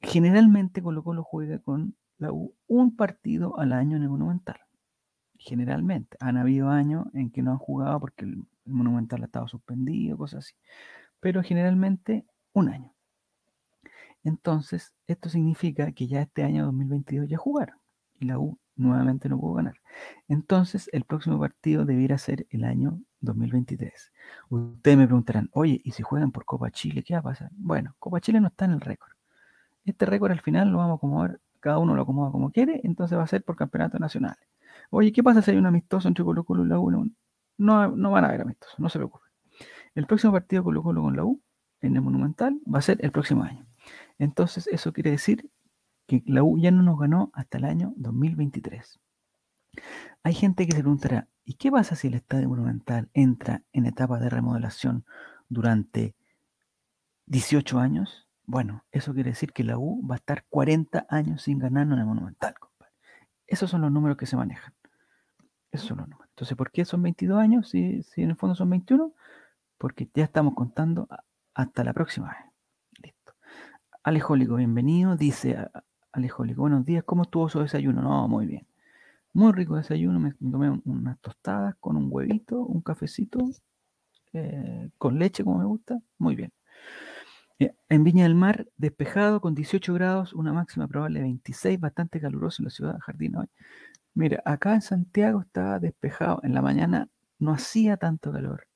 Generalmente 0.00 0.82
Colo 0.82 1.02
Colo 1.02 1.22
juega 1.22 1.58
con 1.58 1.96
la 2.18 2.32
U 2.32 2.54
un 2.66 2.96
partido 2.96 3.58
al 3.58 3.72
año 3.72 3.96
en 3.96 4.04
el 4.04 4.08
Monumental. 4.08 4.60
Generalmente. 5.38 6.16
Han 6.20 6.36
habido 6.36 6.68
años 6.68 7.06
en 7.14 7.30
que 7.30 7.42
no 7.42 7.52
han 7.52 7.58
jugado 7.58 8.00
porque 8.00 8.24
el, 8.24 8.44
Monumental 8.64 9.22
ha 9.22 9.26
estado 9.26 9.48
suspendido, 9.48 10.16
cosas 10.18 10.44
así. 10.44 10.54
Pero 11.20 11.42
generalmente 11.42 12.26
un 12.52 12.68
año. 12.68 12.92
Entonces, 14.24 14.92
esto 15.06 15.28
significa 15.28 15.92
que 15.92 16.06
ya 16.06 16.20
este 16.22 16.42
año 16.42 16.66
2022 16.66 17.28
ya 17.28 17.38
jugaron 17.38 17.78
y 18.20 18.26
la 18.26 18.38
U 18.38 18.58
nuevamente 18.76 19.28
no 19.28 19.40
pudo 19.40 19.54
ganar. 19.54 19.74
Entonces, 20.28 20.88
el 20.92 21.04
próximo 21.04 21.38
partido 21.38 21.84
debiera 21.84 22.18
ser 22.18 22.46
el 22.50 22.64
año 22.64 23.00
2023. 23.20 24.12
Ustedes 24.50 24.98
me 24.98 25.06
preguntarán, 25.06 25.48
oye, 25.52 25.80
¿y 25.84 25.92
si 25.92 26.02
juegan 26.02 26.30
por 26.30 26.44
Copa 26.44 26.70
Chile, 26.70 27.02
qué 27.02 27.14
va 27.14 27.20
a 27.20 27.22
pasar? 27.24 27.50
Bueno, 27.54 27.96
Copa 27.98 28.20
Chile 28.20 28.40
no 28.40 28.48
está 28.48 28.66
en 28.66 28.72
el 28.72 28.80
récord. 28.80 29.17
Este 29.88 30.04
récord 30.04 30.32
al 30.32 30.40
final 30.42 30.68
lo 30.68 30.78
vamos 30.78 30.92
a 30.92 30.96
acomodar, 30.96 31.40
cada 31.60 31.78
uno 31.78 31.94
lo 31.94 32.02
acomoda 32.02 32.30
como 32.30 32.52
quiere, 32.52 32.80
entonces 32.84 33.16
va 33.16 33.22
a 33.22 33.26
ser 33.26 33.42
por 33.42 33.56
campeonato 33.56 33.98
nacional. 33.98 34.36
Oye, 34.90 35.12
¿qué 35.12 35.22
pasa 35.22 35.40
si 35.40 35.50
hay 35.50 35.56
un 35.56 35.64
amistoso 35.64 36.08
entre 36.08 36.24
Colo 36.24 36.44
Colo 36.44 36.64
y 36.64 36.68
la 36.68 36.78
U? 36.78 37.10
No, 37.56 37.88
no 37.88 38.10
van 38.10 38.24
a 38.24 38.28
haber 38.28 38.42
amistosos, 38.42 38.78
no 38.78 38.90
se 38.90 38.98
preocupen. 38.98 39.30
El 39.94 40.06
próximo 40.06 40.34
partido 40.34 40.62
Colo 40.62 40.82
Colo 40.82 41.02
con 41.02 41.16
la 41.16 41.24
U 41.24 41.40
en 41.80 41.96
el 41.96 42.02
Monumental 42.02 42.60
va 42.72 42.80
a 42.80 42.82
ser 42.82 42.98
el 43.02 43.12
próximo 43.12 43.44
año. 43.44 43.66
Entonces, 44.18 44.66
eso 44.66 44.92
quiere 44.92 45.10
decir 45.10 45.50
que 46.06 46.22
la 46.26 46.42
U 46.42 46.58
ya 46.58 46.70
no 46.70 46.82
nos 46.82 46.98
ganó 46.98 47.30
hasta 47.32 47.56
el 47.56 47.64
año 47.64 47.94
2023. 47.96 49.00
Hay 50.22 50.34
gente 50.34 50.66
que 50.66 50.72
se 50.72 50.80
preguntará, 50.80 51.28
¿y 51.44 51.54
qué 51.54 51.70
pasa 51.70 51.96
si 51.96 52.08
el 52.08 52.14
Estadio 52.14 52.48
Monumental 52.50 53.08
entra 53.14 53.62
en 53.72 53.86
etapa 53.86 54.18
de 54.18 54.28
remodelación 54.28 55.06
durante 55.48 56.14
18 57.24 57.78
años? 57.78 58.27
Bueno, 58.50 58.82
eso 58.92 59.12
quiere 59.12 59.28
decir 59.28 59.52
que 59.52 59.62
la 59.62 59.76
U 59.76 60.00
va 60.08 60.14
a 60.14 60.16
estar 60.16 60.46
40 60.48 61.06
años 61.10 61.42
sin 61.42 61.58
ganar 61.58 61.86
en 61.86 61.92
el 61.92 62.06
Monumental. 62.06 62.54
Esos 63.46 63.68
son 63.70 63.82
los 63.82 63.92
números 63.92 64.16
que 64.16 64.24
se 64.24 64.38
manejan. 64.38 64.72
Eso 65.70 65.84
es 65.84 65.90
lo 65.90 65.96
normal. 65.96 66.26
Entonces, 66.30 66.56
¿por 66.56 66.70
qué 66.70 66.86
son 66.86 67.02
22 67.02 67.38
años 67.38 67.68
si, 67.68 68.02
si 68.04 68.22
en 68.22 68.30
el 68.30 68.36
fondo 68.36 68.54
son 68.54 68.70
21? 68.70 69.12
Porque 69.76 70.08
ya 70.14 70.24
estamos 70.24 70.54
contando 70.54 71.08
hasta 71.52 71.84
la 71.84 71.92
próxima 71.92 72.28
vez. 72.28 72.38
Listo. 73.02 73.34
Alejólico, 74.02 74.54
bienvenido. 74.54 75.14
Dice 75.14 75.68
Alejólico, 76.12 76.62
buenos 76.62 76.86
días, 76.86 77.04
¿cómo 77.04 77.24
estuvo 77.24 77.50
su 77.50 77.60
desayuno? 77.60 78.00
No, 78.00 78.28
muy 78.28 78.46
bien. 78.46 78.66
Muy 79.34 79.52
rico 79.52 79.76
desayuno, 79.76 80.18
me 80.20 80.32
tomé 80.32 80.70
unas 80.86 81.20
tostadas 81.20 81.74
con 81.80 81.98
un 81.98 82.08
huevito, 82.10 82.60
un 82.62 82.80
cafecito, 82.80 83.40
eh, 84.32 84.88
con 84.96 85.18
leche 85.18 85.44
como 85.44 85.58
me 85.58 85.66
gusta, 85.66 86.00
muy 86.16 86.34
bien. 86.34 86.50
Eh, 87.58 87.74
en 87.88 88.04
Viña 88.04 88.24
del 88.24 88.34
Mar, 88.34 88.68
despejado 88.76 89.40
con 89.40 89.54
18 89.54 89.92
grados, 89.94 90.32
una 90.32 90.52
máxima 90.52 90.86
probable 90.86 91.18
de 91.20 91.24
26, 91.24 91.80
bastante 91.80 92.20
caluroso 92.20 92.62
en 92.62 92.64
la 92.66 92.70
ciudad 92.70 92.94
de 92.94 93.00
Jardín 93.00 93.36
hoy. 93.36 93.46
Mira, 94.14 94.42
acá 94.44 94.74
en 94.74 94.82
Santiago 94.82 95.40
estaba 95.42 95.78
despejado, 95.78 96.40
en 96.42 96.54
la 96.54 96.62
mañana 96.62 97.08
no 97.38 97.52
hacía 97.52 97.96
tanto 97.96 98.32
calor. 98.32 98.66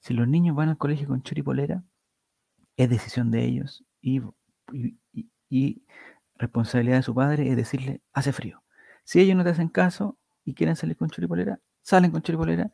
Si 0.00 0.14
los 0.14 0.28
niños 0.28 0.56
van 0.56 0.70
al 0.70 0.78
colegio 0.78 1.08
con 1.08 1.22
choripolera, 1.22 1.82
es 2.76 2.90
decisión 2.90 3.30
de 3.30 3.44
ellos 3.44 3.84
y, 4.00 4.22
y 5.48 5.82
responsabilidad 6.36 6.96
de 6.98 7.02
su 7.02 7.14
padre 7.14 7.50
es 7.50 7.56
decirle, 7.56 8.02
hace 8.12 8.32
frío. 8.32 8.62
Si 9.04 9.20
ellos 9.20 9.36
no 9.36 9.44
te 9.44 9.50
hacen 9.50 9.68
caso 9.68 10.18
y 10.44 10.54
quieren 10.54 10.76
salir 10.76 10.96
con 10.96 11.08
choripolera, 11.10 11.60
salen 11.82 12.10
con 12.10 12.22
choripolera. 12.22 12.70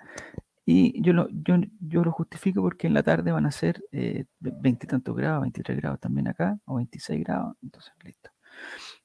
Y 0.64 1.02
yo 1.02 1.12
lo, 1.12 1.28
yo, 1.30 1.56
yo 1.80 2.04
lo 2.04 2.12
justifico 2.12 2.62
porque 2.62 2.86
en 2.86 2.94
la 2.94 3.02
tarde 3.02 3.32
van 3.32 3.46
a 3.46 3.50
ser 3.50 3.82
eh, 3.90 4.26
veintitantos 4.38 5.16
grados, 5.16 5.42
23 5.42 5.76
grados 5.76 6.00
también 6.00 6.28
acá, 6.28 6.58
o 6.66 6.76
26 6.76 7.24
grados. 7.24 7.56
Entonces, 7.62 7.92
listo. 8.04 8.30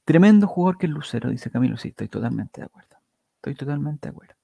Tremendo 0.06 0.48
jugador 0.48 0.78
que 0.78 0.86
es 0.86 0.92
Lucero, 0.92 1.30
dice 1.30 1.50
Camilo. 1.50 1.78
Sí, 1.78 1.90
estoy 1.90 2.08
totalmente 2.08 2.62
de 2.62 2.66
acuerdo. 2.66 2.98
Estoy 3.38 3.56
totalmente 3.56 4.08
de 4.08 4.12
acuerdo. 4.12 4.36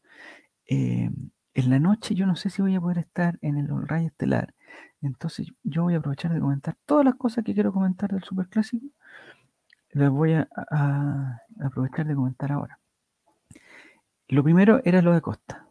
Eh, 0.66 1.10
en 1.56 1.70
la 1.70 1.80
noche 1.80 2.16
yo 2.16 2.26
no 2.26 2.36
sé 2.36 2.50
si 2.50 2.62
voy 2.62 2.76
a 2.76 2.82
poder 2.82 2.98
estar 2.98 3.38
en 3.42 3.58
el 3.58 3.68
rayo 3.88 4.08
estelar. 4.08 4.56
Entonces 5.02 5.52
yo 5.64 5.84
voy 5.84 5.94
a 5.94 5.98
aprovechar 5.98 6.34
de 6.34 6.40
comentar 6.40 6.76
todas 6.86 7.06
las 7.06 7.16
cosas 7.16 7.44
que 7.44 7.54
quiero 7.54 7.72
comentar 7.72 8.12
del 8.12 8.24
Superclásico 8.24 8.88
las 9.94 10.12
voy 10.12 10.34
a, 10.34 10.48
aprovechar 11.62 12.08
de 12.08 12.16
comentar 12.16 12.52
ahora. 12.52 12.80
Lo 14.28 14.44
primero 14.44 14.82
era 14.84 15.02
lo 15.02 15.14
de 15.14 15.22
Costa, 15.22 15.68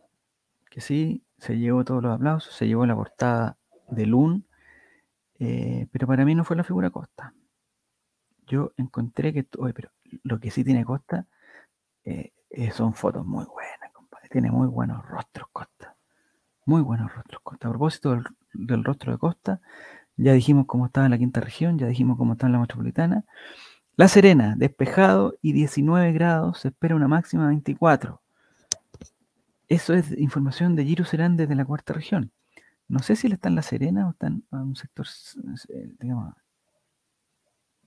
que 0.71 0.81
sí, 0.81 1.25
se 1.43 1.59
llevó 1.59 1.85
todos 1.85 2.01
los 2.01 2.15
aplausos, 2.15 2.55
se 2.55 2.69
llevó 2.69 2.87
la 2.87 2.95
portada 2.95 3.59
de 3.89 4.07
Lun, 4.07 4.47
eh, 5.41 5.89
pero 5.91 6.07
para 6.07 6.25
mí 6.25 6.37
no 6.37 6.45
fue 6.45 6.55
la 6.55 6.63
figura 6.63 6.91
Costa. 6.91 7.35
Yo 8.47 8.73
encontré 8.77 9.33
que, 9.33 9.49
oye, 9.59 9.75
pero 9.75 9.91
lo 10.23 10.39
que 10.39 10.53
sí 10.53 10.63
tiene 10.63 10.85
Costa 10.85 11.27
eh, 12.05 12.33
eh, 12.49 12.71
son 12.71 12.95
fotos 12.95 13.27
muy 13.27 13.45
buenas, 13.45 13.93
compadre. 13.93 14.29
Tiene 14.29 14.53
muy 14.53 14.69
buenos 14.69 15.05
rostros 15.09 15.49
Costa. 15.53 15.97
Muy 16.65 16.81
buenos 16.81 17.13
rostros 17.13 17.43
Costa. 17.43 17.67
A 17.67 17.71
propósito 17.73 18.23
del, 18.53 18.85
rostro 18.85 19.11
de 19.11 19.19
Costa, 19.19 19.61
ya 20.17 20.35
dijimos 20.35 20.67
cómo 20.69 20.87
estaba 20.87 21.07
en 21.07 21.11
la 21.11 21.19
quinta 21.19 21.41
región, 21.41 21.77
ya 21.77 21.89
dijimos 21.89 22.19
cómo 22.19 22.35
estaba 22.35 22.51
en 22.51 22.53
la 22.53 22.61
metropolitana. 22.61 23.25
La 23.97 24.07
Serena, 24.07 24.55
despejado 24.57 25.35
y 25.43 25.55
19 25.55 26.13
grados, 26.13 26.61
se 26.61 26.69
espera 26.69 26.95
una 26.95 27.09
máxima 27.09 27.43
de 27.43 27.49
24. 27.49 28.23
Eso 29.73 29.95
es 29.95 30.13
información 30.19 30.77
de 30.77 30.85
Giro 30.85 31.07
Serán 31.07 31.39
desde 31.39 31.55
la 31.55 31.65
cuarta 31.65 31.95
región. 31.95 32.31
No 32.89 32.99
sé 32.99 33.17
si 33.17 33.27
él 33.27 33.33
está 33.33 33.49
en 33.49 33.55
La 33.55 33.63
Serena 33.63 34.07
o 34.07 34.11
está 34.11 34.27
en 34.27 34.45
un 34.51 34.77
sector, 34.77 35.07
eh, 35.71 35.95
digamos, 35.99 36.35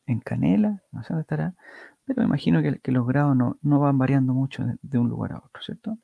en 0.08 0.20
Canela, 0.20 0.82
no 0.92 1.04
sé 1.04 1.10
dónde 1.10 1.22
estará, 1.22 1.54
pero 2.04 2.22
me 2.22 2.26
imagino 2.26 2.60
que, 2.64 2.92
los 2.92 3.06
grados 3.06 3.38
no, 3.38 3.80
van 3.80 4.00
variando 4.00 4.34
mucho 4.34 4.66
de, 4.82 4.98
un 4.98 5.10
lugar 5.10 5.34
a 5.34 5.38
otro, 5.38 5.62
¿cierto? 5.62 6.00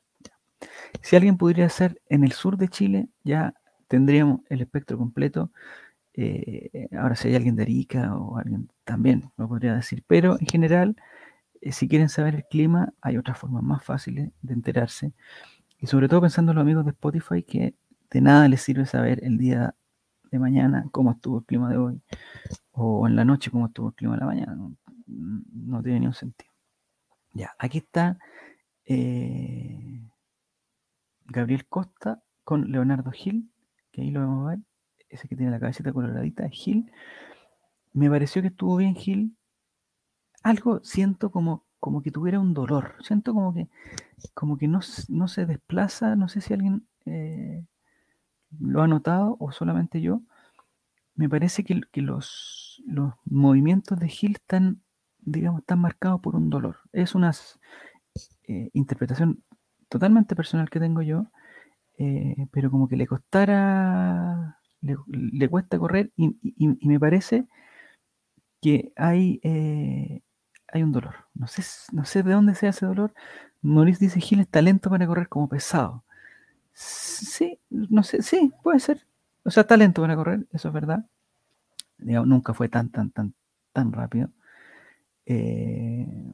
Si 1.00 1.16
alguien 1.16 1.36
pudiera 1.36 1.68
ser 1.68 2.00
en 2.08 2.22
el 2.22 2.30
sur 2.30 2.56
de 2.58 2.68
Chile, 2.68 3.08
ya 3.24 3.52
tendríamos 3.88 4.42
el 4.50 4.60
espectro 4.60 4.96
completo 4.96 5.50
eh, 6.14 6.88
ahora, 6.96 7.16
si 7.16 7.26
hay 7.26 7.34
alguien 7.34 7.56
de 7.56 7.62
Arica 7.62 8.14
o 8.14 8.38
alguien 8.38 8.70
también 8.84 9.32
lo 9.36 9.48
podría 9.48 9.74
decir, 9.74 10.04
pero 10.06 10.38
en 10.38 10.46
general, 10.46 10.94
eh, 11.60 11.72
si 11.72 11.88
quieren 11.88 12.08
saber 12.08 12.36
el 12.36 12.44
clima, 12.44 12.92
hay 13.00 13.16
otras 13.16 13.36
formas 13.36 13.64
más 13.64 13.84
fáciles 13.84 14.30
de 14.42 14.54
enterarse. 14.54 15.12
Y 15.82 15.88
sobre 15.88 16.08
todo 16.08 16.22
pensando 16.22 16.52
en 16.52 16.56
los 16.56 16.62
amigos 16.62 16.84
de 16.84 16.92
Spotify, 16.92 17.42
que 17.42 17.74
de 18.10 18.20
nada 18.20 18.48
les 18.48 18.62
sirve 18.62 18.86
saber 18.86 19.22
el 19.24 19.36
día 19.36 19.74
de 20.30 20.38
mañana 20.38 20.86
cómo 20.92 21.10
estuvo 21.10 21.40
el 21.40 21.44
clima 21.44 21.68
de 21.68 21.76
hoy, 21.76 22.00
o 22.70 23.06
en 23.06 23.16
la 23.16 23.24
noche 23.24 23.50
cómo 23.50 23.66
estuvo 23.66 23.88
el 23.88 23.94
clima 23.94 24.14
de 24.14 24.20
la 24.20 24.26
mañana. 24.26 24.56
No, 25.06 25.82
tiene 25.82 26.00
ningún 26.00 26.14
sentido. 26.14 26.50
Ya, 27.34 27.54
aquí 27.58 27.78
está 27.78 28.18
eh, 28.86 30.08
Gabriel 31.26 31.66
Costa 31.66 32.22
con 32.44 32.70
Leonardo 32.70 33.10
Gil, 33.10 33.50
que 33.90 34.02
ahí 34.02 34.10
lo 34.10 34.20
vamos 34.20 34.46
a 34.46 34.50
ver 34.50 34.60
ese 35.12 35.28
que 35.28 35.36
tiene 35.36 35.52
la 35.52 35.60
cabecita 35.60 35.92
coloradita, 35.92 36.48
Gil, 36.48 36.90
me 37.92 38.08
pareció 38.08 38.40
que 38.40 38.48
estuvo 38.48 38.76
bien 38.76 38.94
Gil. 38.94 39.36
Algo 40.42 40.80
siento 40.82 41.30
como, 41.30 41.66
como 41.82 42.00
que 42.00 42.12
tuviera 42.12 42.38
un 42.38 42.54
dolor, 42.54 42.94
siento 43.00 43.34
como 43.34 43.52
que, 43.52 43.66
como 44.34 44.56
que 44.56 44.68
no, 44.68 44.78
no 45.08 45.26
se 45.26 45.46
desplaza, 45.46 46.14
no 46.14 46.28
sé 46.28 46.40
si 46.40 46.54
alguien 46.54 46.86
eh, 47.06 47.66
lo 48.60 48.82
ha 48.82 48.86
notado 48.86 49.36
o 49.40 49.50
solamente 49.50 50.00
yo. 50.00 50.22
Me 51.16 51.28
parece 51.28 51.64
que, 51.64 51.80
los, 52.00 52.80
los 52.86 53.14
movimientos 53.24 53.98
de 53.98 54.08
Gil 54.08 54.36
están, 54.36 54.80
digamos, 55.18 55.62
están 55.62 55.80
marcados 55.80 56.20
por 56.20 56.36
un 56.36 56.50
dolor. 56.50 56.76
Es 56.92 57.16
una 57.16 57.32
eh, 58.46 58.70
interpretación 58.74 59.42
totalmente 59.88 60.36
personal 60.36 60.70
que 60.70 60.78
tengo 60.78 61.02
yo, 61.02 61.26
eh, 61.98 62.46
pero 62.52 62.70
como 62.70 62.86
que 62.86 62.96
le 62.96 63.08
costara 63.08 64.56
le, 64.80 65.48
cuesta 65.48 65.80
correr 65.80 66.12
y, 66.16 66.36
me 66.86 67.00
parece 67.00 67.48
que 68.60 68.92
hay, 68.94 69.40
hay 70.72 70.82
un 70.82 70.92
dolor. 70.92 71.14
No 71.34 71.46
sé, 71.46 71.62
no 71.92 72.04
sé 72.04 72.22
de 72.22 72.32
dónde 72.32 72.54
sea 72.54 72.70
ese 72.70 72.86
dolor. 72.86 73.12
Maurice 73.60 74.04
dice, 74.04 74.20
Gil 74.20 74.40
es 74.40 74.48
talento 74.48 74.90
para 74.90 75.06
correr 75.06 75.28
como 75.28 75.48
pesado. 75.48 76.04
Sí, 76.72 77.60
no 77.70 78.02
sé, 78.02 78.22
sí, 78.22 78.52
puede 78.62 78.80
ser. 78.80 79.06
O 79.44 79.50
sea, 79.50 79.64
talento 79.66 80.02
para 80.02 80.16
correr, 80.16 80.46
eso 80.52 80.68
es 80.68 80.74
verdad. 80.74 81.06
nunca 81.98 82.54
fue 82.54 82.68
tan, 82.68 82.90
tan, 82.90 83.10
tan, 83.10 83.34
tan 83.72 83.92
rápido. 83.92 84.30
Eh, 85.26 86.32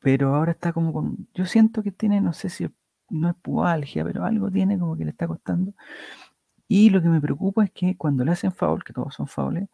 pero 0.00 0.34
ahora 0.34 0.52
está 0.52 0.72
como 0.72 0.92
con. 0.92 1.28
Yo 1.34 1.46
siento 1.46 1.82
que 1.82 1.92
tiene, 1.92 2.20
no 2.20 2.32
sé 2.32 2.50
si 2.50 2.68
no 3.10 3.30
es 3.30 3.36
pualgia, 3.36 4.04
pero 4.04 4.24
algo 4.24 4.50
tiene 4.50 4.78
como 4.78 4.96
que 4.96 5.04
le 5.04 5.10
está 5.10 5.26
costando. 5.26 5.74
Y 6.68 6.90
lo 6.90 7.02
que 7.02 7.08
me 7.08 7.20
preocupa 7.20 7.64
es 7.64 7.70
que 7.72 7.96
cuando 7.96 8.24
le 8.24 8.32
hacen 8.32 8.52
foul, 8.52 8.84
que 8.84 8.92
todos 8.92 9.14
son 9.14 9.26
faules, 9.26 9.68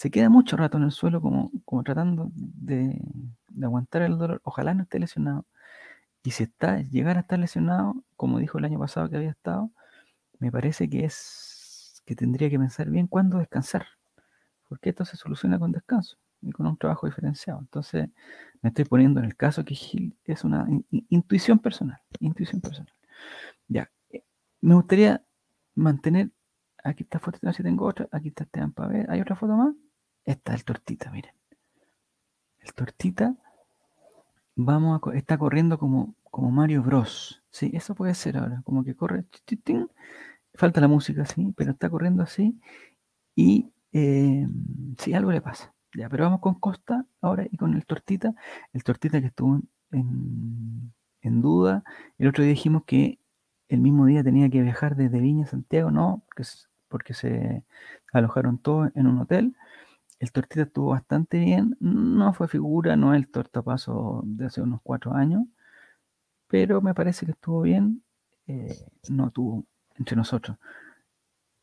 se 0.00 0.10
queda 0.10 0.30
mucho 0.30 0.56
rato 0.56 0.78
en 0.78 0.84
el 0.84 0.92
suelo 0.92 1.20
como, 1.20 1.52
como 1.66 1.82
tratando 1.82 2.30
de, 2.34 2.98
aguantar 3.62 4.00
el 4.00 4.16
dolor. 4.16 4.40
Ojalá 4.44 4.72
no 4.72 4.84
esté 4.84 4.98
lesionado. 4.98 5.44
Y 6.22 6.30
si 6.30 6.44
está, 6.44 6.80
llegar 6.80 7.18
a 7.18 7.20
estar 7.20 7.38
lesionado, 7.38 8.02
como 8.16 8.38
dijo 8.38 8.56
el 8.56 8.64
año 8.64 8.78
pasado 8.78 9.10
que 9.10 9.18
había 9.18 9.28
estado, 9.28 9.70
me 10.38 10.50
parece 10.50 10.88
que 10.88 11.04
es 11.04 12.02
que 12.06 12.16
tendría 12.16 12.48
que 12.48 12.58
pensar 12.58 12.88
bien 12.88 13.08
cuándo 13.08 13.36
descansar. 13.36 13.88
Porque 14.70 14.88
esto 14.88 15.04
se 15.04 15.18
soluciona 15.18 15.58
con 15.58 15.70
descanso 15.70 16.16
y 16.40 16.50
con 16.52 16.66
un 16.66 16.78
trabajo 16.78 17.06
diferenciado. 17.06 17.60
Entonces, 17.60 18.08
me 18.62 18.70
estoy 18.70 18.86
poniendo 18.86 19.20
en 19.20 19.26
el 19.26 19.36
caso 19.36 19.66
que 19.66 19.74
Gil 19.74 20.16
es 20.24 20.44
una 20.44 20.66
intuición 21.10 21.58
personal. 21.58 22.00
Intuición 22.20 22.62
personal. 22.62 22.94
Ya. 23.68 23.90
Eh, 24.08 24.24
me 24.62 24.74
gustaría 24.76 25.22
mantener 25.74 26.30
Aquí 26.84 27.02
está 27.02 27.18
foto, 27.18 27.38
si 27.52 27.62
tengo 27.62 27.86
otra. 27.86 28.08
Aquí 28.10 28.28
está 28.28 28.44
Esteban 28.44 28.72
para 28.72 28.88
ver. 28.88 29.10
¿Hay 29.10 29.20
otra 29.20 29.36
foto 29.36 29.54
más? 29.56 29.74
Está 30.30 30.54
el 30.54 30.62
tortita, 30.64 31.10
miren. 31.10 31.34
El 32.60 32.72
tortita 32.72 33.34
vamos 34.54 35.00
a, 35.04 35.16
está 35.16 35.36
corriendo 35.36 35.76
como, 35.76 36.14
como 36.30 36.52
Mario 36.52 36.84
Bros. 36.84 37.42
Sí, 37.50 37.72
eso 37.74 37.96
puede 37.96 38.14
ser 38.14 38.36
ahora. 38.36 38.62
Como 38.64 38.84
que 38.84 38.94
corre. 38.94 39.24
Falta 40.54 40.80
la 40.80 40.86
música, 40.86 41.26
sí, 41.26 41.52
pero 41.56 41.72
está 41.72 41.90
corriendo 41.90 42.22
así. 42.22 42.60
Y 43.34 43.72
eh, 43.92 44.46
sí, 44.98 45.14
algo 45.14 45.32
le 45.32 45.40
pasa. 45.40 45.74
Ya, 45.94 46.08
pero 46.08 46.24
vamos 46.24 46.40
con 46.40 46.54
Costa 46.60 47.06
ahora 47.20 47.44
y 47.50 47.56
con 47.56 47.74
el 47.74 47.84
tortita. 47.84 48.32
El 48.72 48.84
tortita 48.84 49.20
que 49.20 49.26
estuvo 49.28 49.60
en, 49.90 50.92
en 51.22 51.42
duda. 51.42 51.82
El 52.18 52.28
otro 52.28 52.44
día 52.44 52.52
dijimos 52.52 52.84
que 52.86 53.18
el 53.68 53.80
mismo 53.80 54.06
día 54.06 54.22
tenía 54.22 54.48
que 54.48 54.62
viajar 54.62 54.94
desde 54.94 55.18
Viña 55.18 55.44
a 55.46 55.48
Santiago, 55.48 55.90
no, 55.90 56.22
porque 56.26 56.44
porque 56.88 57.14
se 57.14 57.64
alojaron 58.12 58.58
todos 58.58 58.90
en 58.94 59.06
un 59.06 59.18
hotel. 59.18 59.56
El 60.20 60.32
tortita 60.32 60.62
estuvo 60.62 60.90
bastante 60.90 61.38
bien, 61.38 61.78
no 61.80 62.34
fue 62.34 62.46
figura, 62.46 62.94
no 62.94 63.14
es 63.14 63.20
el 63.20 63.28
tortapaso 63.28 64.20
de 64.26 64.46
hace 64.46 64.60
unos 64.60 64.80
cuatro 64.82 65.14
años, 65.14 65.44
pero 66.46 66.82
me 66.82 66.92
parece 66.92 67.24
que 67.24 67.32
estuvo 67.32 67.62
bien, 67.62 68.02
eh, 68.46 68.76
no 69.08 69.30
tuvo 69.30 69.64
entre 69.96 70.16
nosotros. 70.16 70.58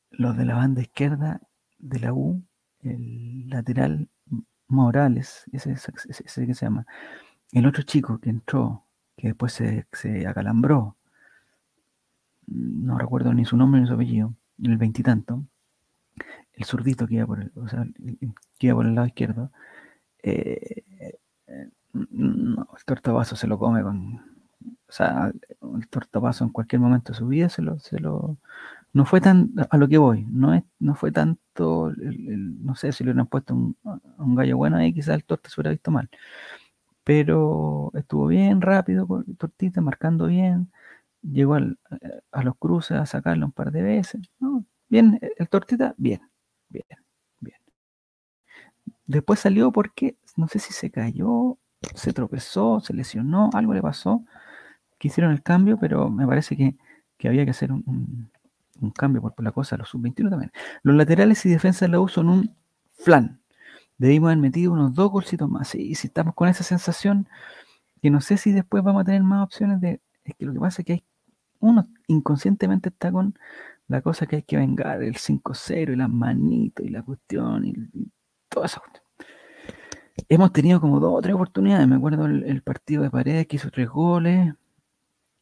Los 0.09 0.35
de 0.37 0.45
la 0.45 0.55
banda 0.55 0.81
izquierda 0.81 1.39
de 1.77 1.99
la 1.99 2.13
U, 2.13 2.41
el 2.81 3.47
lateral 3.47 4.09
Morales, 4.67 5.45
ese, 5.51 5.73
ese, 5.73 6.47
que 6.47 6.55
se 6.55 6.65
llama, 6.65 6.87
el 7.51 7.67
otro 7.67 7.83
chico 7.83 8.17
que 8.17 8.31
entró, 8.31 8.85
que 9.15 9.27
después 9.27 9.53
se, 9.53 9.85
se 9.91 10.25
acalambró, 10.25 10.97
no 12.47 12.97
recuerdo 12.97 13.35
ni 13.35 13.45
su 13.45 13.55
nombre 13.55 13.81
ni 13.81 13.87
su 13.87 13.93
apellido, 13.93 14.33
el 14.63 14.77
veintitanto, 14.77 15.43
el 16.57 16.65
zurdito 16.65 17.07
que 17.07 17.15
iba 17.15 17.27
por 17.27 17.41
el, 17.41 17.51
o 17.55 17.67
sea, 17.67 17.85
que 18.59 18.67
iba 18.67 18.75
por 18.75 18.85
el 18.85 18.95
lado 18.95 19.07
izquierdo, 19.07 19.51
eh, 20.23 20.83
no, 21.93 22.67
el 22.87 23.25
se 23.25 23.47
lo 23.47 23.59
come 23.59 23.83
con, 23.83 24.15
o 24.15 24.91
sea, 24.91 25.31
el 25.61 25.87
tortabazo 25.89 26.43
en 26.43 26.51
cualquier 26.51 26.81
momento 26.81 27.13
de 27.13 27.19
su 27.19 27.27
vida 27.27 27.49
se 27.49 27.61
lo, 27.61 27.79
se 27.79 27.99
lo, 27.99 28.37
no 28.93 29.05
fue 29.05 29.21
tan, 29.21 29.51
a 29.69 29.77
lo 29.77 29.87
que 29.87 29.97
voy, 29.97 30.25
no 30.29 30.53
es, 30.53 30.63
no 30.79 30.95
fue 30.95 31.11
tanto, 31.11 31.93
no 31.97 32.75
sé, 32.75 32.91
si 32.91 33.03
le 33.03 33.11
hubieran 33.11 33.27
puesto 33.27 33.53
un, 33.55 33.77
un 34.17 34.35
gallo 34.35 34.57
bueno 34.57 34.77
ahí, 34.77 34.93
quizás 34.93 35.15
el 35.15 35.25
torta 35.25 35.49
se 35.49 35.59
hubiera 35.59 35.71
visto 35.71 35.91
mal, 35.91 36.09
pero 37.03 37.91
estuvo 37.95 38.27
bien 38.27 38.61
rápido 38.61 39.07
con 39.07 39.23
Tortita, 39.37 39.81
marcando 39.81 40.27
bien, 40.27 40.71
llegó 41.21 41.55
a 41.55 42.43
los 42.43 42.55
cruces 42.57 42.97
a 42.97 43.05
sacarlo 43.05 43.45
un 43.47 43.51
par 43.53 43.71
de 43.71 43.83
veces, 43.83 44.21
¿no? 44.39 44.65
Bien, 44.89 45.19
el 45.37 45.49
Tortita, 45.49 45.95
bien, 45.97 46.21
bien, 46.69 46.85
bien. 47.39 47.57
Después 49.05 49.39
salió 49.39 49.71
porque, 49.71 50.15
no 50.35 50.47
sé 50.47 50.59
si 50.59 50.73
se 50.73 50.91
cayó, 50.91 51.57
se 51.95 52.13
tropezó, 52.13 52.79
se 52.79 52.93
lesionó, 52.93 53.49
algo 53.53 53.73
le 53.73 53.81
pasó, 53.81 54.23
que 54.97 55.09
hicieron 55.09 55.31
el 55.31 55.43
cambio, 55.43 55.77
pero 55.79 56.09
me 56.09 56.27
parece 56.27 56.57
que, 56.57 56.75
había 57.27 57.45
que 57.45 57.51
hacer 57.51 57.71
un, 57.71 58.31
cambio 58.95 59.21
por, 59.21 59.33
la 59.43 59.51
cosa, 59.51 59.77
los 59.77 59.89
sub-21 59.89 60.29
también. 60.29 60.51
Los 60.83 60.95
laterales 60.95 61.45
y 61.45 61.49
defensa 61.49 61.85
de 61.85 61.91
la 61.91 61.99
U 61.99 62.07
son 62.07 62.29
un 62.29 62.55
flan 62.93 63.39
debimos 63.97 64.27
haber 64.27 64.37
metido 64.37 64.71
unos 64.73 64.93
dos 64.93 65.11
golcitos 65.11 65.49
más. 65.49 65.73
Y 65.75 65.95
si 65.95 66.07
estamos 66.07 66.35
con 66.35 66.47
esa 66.47 66.63
sensación, 66.63 67.27
que 68.01 68.09
no 68.09 68.21
sé 68.21 68.37
si 68.37 68.51
después 68.51 68.83
vamos 68.83 69.01
a 69.01 69.05
tener 69.05 69.23
más 69.23 69.43
opciones 69.43 69.81
de. 69.81 70.01
Es 70.23 70.35
que 70.35 70.45
lo 70.45 70.53
que 70.53 70.59
pasa 70.59 70.81
es 70.81 70.85
que 70.85 70.93
hay, 70.93 71.03
uno 71.59 71.87
inconscientemente 72.07 72.89
está 72.89 73.11
con 73.11 73.37
la 73.87 74.01
cosa 74.01 74.25
que 74.25 74.37
hay 74.37 74.43
que 74.43 74.57
vengar, 74.57 75.01
el 75.03 75.15
5-0 75.15 75.93
y 75.93 75.95
las 75.95 76.09
manitos 76.09 76.85
y 76.85 76.89
la 76.89 77.03
cuestión 77.03 77.65
y, 77.65 77.73
toda 78.49 78.65
esa 78.65 78.79
cuestión. 78.79 79.03
Hemos 80.29 80.51
tenido 80.51 80.81
como 80.81 80.99
dos 80.99 81.13
o 81.15 81.21
tres 81.21 81.35
oportunidades. 81.35 81.87
Me 81.87 81.95
acuerdo 81.95 82.25
el, 82.25 82.61
partido 82.63 83.03
de 83.03 83.11
Paredes 83.11 83.47
que 83.47 83.57
hizo 83.57 83.69
tres 83.71 83.89
goles. 83.89 84.53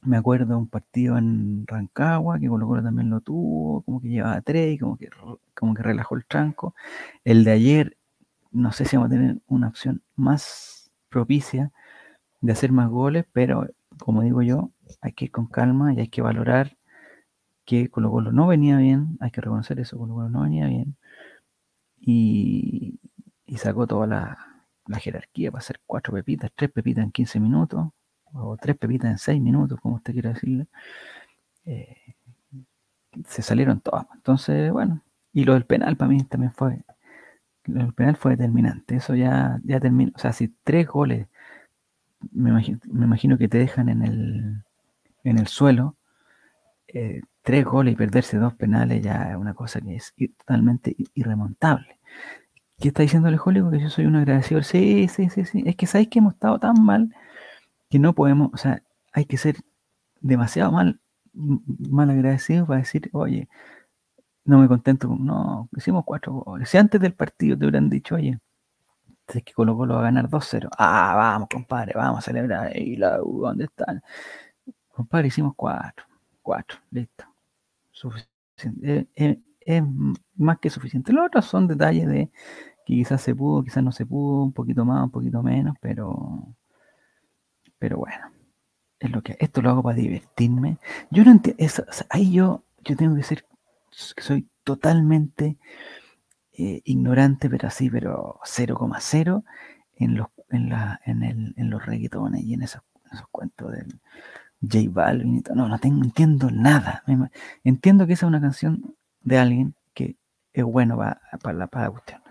Me 0.02 0.18
acuerdo 0.18 0.58
un 0.58 0.68
partido 0.70 1.18
en 1.18 1.66
Rancagua 1.66 2.40
que 2.40 2.48
Colo 2.48 2.68
Colo 2.68 2.84
también 2.84 3.10
lo 3.10 3.22
tuvo, 3.22 3.82
como 3.82 4.02
que 4.02 4.10
llevaba 4.10 4.42
tres 4.42 4.76
y 4.76 4.78
como 4.78 4.98
que, 4.98 5.10
como 5.56 5.74
que 5.74 5.82
relajó 5.82 6.16
el 6.16 6.26
tranco. 6.26 6.76
El 7.24 7.44
de 7.44 7.52
ayer 7.52 7.98
no 8.56 8.72
sé 8.72 8.86
si 8.86 8.96
vamos 8.96 9.12
a 9.12 9.16
tener 9.16 9.42
una 9.48 9.68
opción 9.68 10.02
más 10.16 10.90
propicia 11.10 11.72
de 12.42 12.54
hacer 12.54 12.72
más 12.72 12.90
goles, 12.90 13.26
pero 13.34 13.68
como 14.00 14.22
digo 14.22 14.42
yo, 14.42 14.72
hay 15.02 15.14
que 15.14 15.26
ir 15.26 15.32
con 15.32 15.48
calma 15.48 15.94
y 15.94 16.00
hay 16.00 16.08
que 16.08 16.22
valorar 16.22 16.78
que 17.66 17.90
Colo 17.90 18.12
Colo 18.12 18.32
no 18.32 18.48
venía 18.48 18.78
bien, 18.78 19.18
hay 19.20 19.32
que 19.32 19.42
reconocer 19.42 19.80
eso, 19.80 19.98
Colo 19.98 20.16
Colo 20.16 20.30
no 20.30 20.42
venía 20.44 20.68
bien, 20.68 20.96
y, 22.00 23.00
sacó 23.58 23.88
toda 23.88 24.08
la, 24.08 24.38
jerarquía 25.00 25.52
para 25.52 25.60
hacer 25.60 25.82
cuatro 25.86 26.14
pepitas, 26.14 26.52
tres 26.56 26.72
pepitas 26.72 27.04
en 27.04 27.12
15 27.12 27.40
minutos, 27.40 27.90
o 28.34 28.58
tres 28.58 28.78
pepitas 28.78 29.12
en 29.12 29.18
seis 29.18 29.42
minutos, 29.42 29.80
como 29.82 29.96
usted 29.96 30.14
quiera 30.14 30.34
decirle. 30.34 30.68
Eh, 31.66 32.16
se 33.28 33.42
salieron 33.42 33.80
todas. 33.82 34.06
Entonces, 34.14 34.72
bueno, 34.72 35.02
y 35.34 35.46
lo 35.46 35.54
del 35.54 35.66
penal 35.66 35.98
para 35.98 36.10
mí 36.10 36.24
también 36.26 36.52
fue 36.54 36.84
el 37.68 37.94
penal 37.94 38.16
fue 38.16 38.32
determinante. 38.32 38.96
Eso 38.96 39.16
ya, 39.16 39.60
ya 39.64 39.80
terminó. 39.80 40.12
O 40.16 40.20
sea, 40.20 40.34
si 40.34 40.50
tres 40.64 40.88
goles, 40.88 41.28
me 42.32 42.50
imagino, 42.50 43.38
que 43.38 43.48
te 43.48 43.58
dejan 43.58 43.90
en 43.90 44.04
el, 44.04 44.64
en 45.24 45.40
el 45.40 45.48
suelo, 45.48 45.96
eh, 46.88 47.22
tres 47.46 47.64
goles 47.64 47.94
y 47.94 47.96
perderse 47.98 48.38
dos 48.38 48.56
penales 48.56 49.02
ya 49.04 49.32
es 49.32 49.38
una 49.38 49.54
cosa 49.54 49.80
que 49.80 49.96
es 49.96 50.14
totalmente 50.38 50.96
irremontable. 51.14 52.00
¿Qué 52.80 52.90
está 52.90 53.04
diciendo 53.04 53.30
el 53.30 53.38
Jólico? 53.38 53.72
Que 53.72 53.80
yo 53.80 53.90
soy 53.90 54.06
un 54.08 54.16
agradecido. 54.18 54.64
Sí, 54.64 55.08
sí, 55.08 55.30
sí, 55.30 55.46
sí. 55.46 55.64
Es 55.66 55.76
que 55.78 55.88
sabéis 55.88 56.10
que 56.10 56.20
hemos 56.20 56.34
estado 56.34 56.60
tan 56.60 56.84
mal 56.84 57.16
que 57.90 58.00
no 58.00 58.14
podemos, 58.16 58.52
o 58.54 58.58
sea, 58.58 58.84
hay 59.14 59.26
que 59.26 59.38
ser 59.38 59.58
demasiado 60.22 60.72
mal, 60.72 61.00
mal 61.34 62.10
agradecido 62.10 62.66
para 62.68 62.80
decir, 62.80 63.10
oye, 63.14 63.48
no 64.46 64.60
me 64.60 64.68
contento 64.68 65.08
con, 65.10 65.26
no, 65.26 65.70
hicimos 65.78 66.04
cuatro 66.06 66.34
goles. 66.34 66.70
Si 66.70 66.78
antes 66.78 67.02
del 67.02 67.14
partido 67.14 67.58
te 67.58 67.66
hubieran 67.66 67.90
dicho, 67.90 68.16
oye, 68.16 68.40
es 69.28 69.44
que 69.44 69.54
Colo 69.54 69.78
Colo 69.78 69.96
va 69.96 70.02
a 70.02 70.04
ganar 70.06 70.30
2-0. 70.30 70.70
Ah, 70.78 71.14
vamos, 71.16 71.50
compadre, 71.52 71.94
vamos 71.96 72.20
a 72.20 72.22
celebrar. 72.22 72.76
Y 72.78 72.98
la 72.98 73.18
¿dónde 73.18 73.66
están? 73.66 74.04
Compadre, 74.90 75.28
hicimos 75.30 75.54
cuatro. 75.56 76.06
Cuatro, 76.42 76.80
listo. 76.92 77.35
Suficiente. 77.96 79.08
Es, 79.16 79.84
más 80.36 80.60
que 80.60 80.70
suficiente. 80.70 81.12
Los 81.14 81.28
otros 81.28 81.46
son 81.46 81.68
detalles 81.68 82.08
de 82.08 82.30
que 82.86 82.94
quizás 82.94 83.22
se 83.22 83.34
pudo, 83.34 83.64
quizás 83.64 83.84
no 83.84 83.92
se 83.92 84.06
pudo, 84.06 84.44
un 84.44 84.54
poquito 84.54 84.86
más, 84.86 85.04
un 85.04 85.12
poquito 85.12 85.42
menos, 85.42 85.76
pero. 85.82 86.56
Pero 87.80 87.98
bueno. 87.98 88.32
Es 89.00 89.10
lo 89.12 89.22
que. 89.24 89.38
Esto 89.40 89.62
lo 89.62 89.70
hago 89.72 89.84
para 89.84 89.98
divertirme. 89.98 90.78
Yo 91.10 91.24
no 91.24 91.32
entiendo. 91.32 91.64
ahí 92.10 92.34
yo, 92.34 92.64
yo 92.84 92.96
tengo 92.96 93.16
que 93.16 93.24
ser 93.24 93.46
que 94.16 94.22
soy 94.22 94.50
totalmente 94.64 95.58
eh, 96.52 96.82
ignorante, 96.84 97.50
pero 97.50 97.68
así, 97.68 97.90
pero 97.90 98.40
0,0 98.44 99.44
en 99.96 100.16
los, 100.16 100.28
en, 100.50 100.70
la, 100.70 101.00
en, 101.06 101.24
el, 101.24 101.54
en 101.58 101.70
los 101.70 101.86
reggaetones 101.86 102.44
y 102.44 102.54
en 102.54 102.64
esos, 102.64 102.82
esos 103.12 103.28
cuentos 103.30 103.72
del 103.72 104.02
J 104.72 104.90
Balvin. 104.90 105.44
No, 105.54 105.68
no 105.68 105.80
tengo, 105.80 106.04
entiendo 106.04 106.50
nada. 106.52 107.04
Entiendo 107.64 108.08
que 108.08 108.14
esa 108.14 108.26
es 108.26 108.30
una 108.30 108.42
canción 108.42 108.96
de 109.22 109.38
alguien 109.38 109.76
que 109.94 110.18
es 110.54 110.64
bueno 110.64 110.98
para, 110.98 111.22
para, 111.42 111.58
la, 111.58 111.68
para 111.68 111.90
cuestión. 111.92 112.22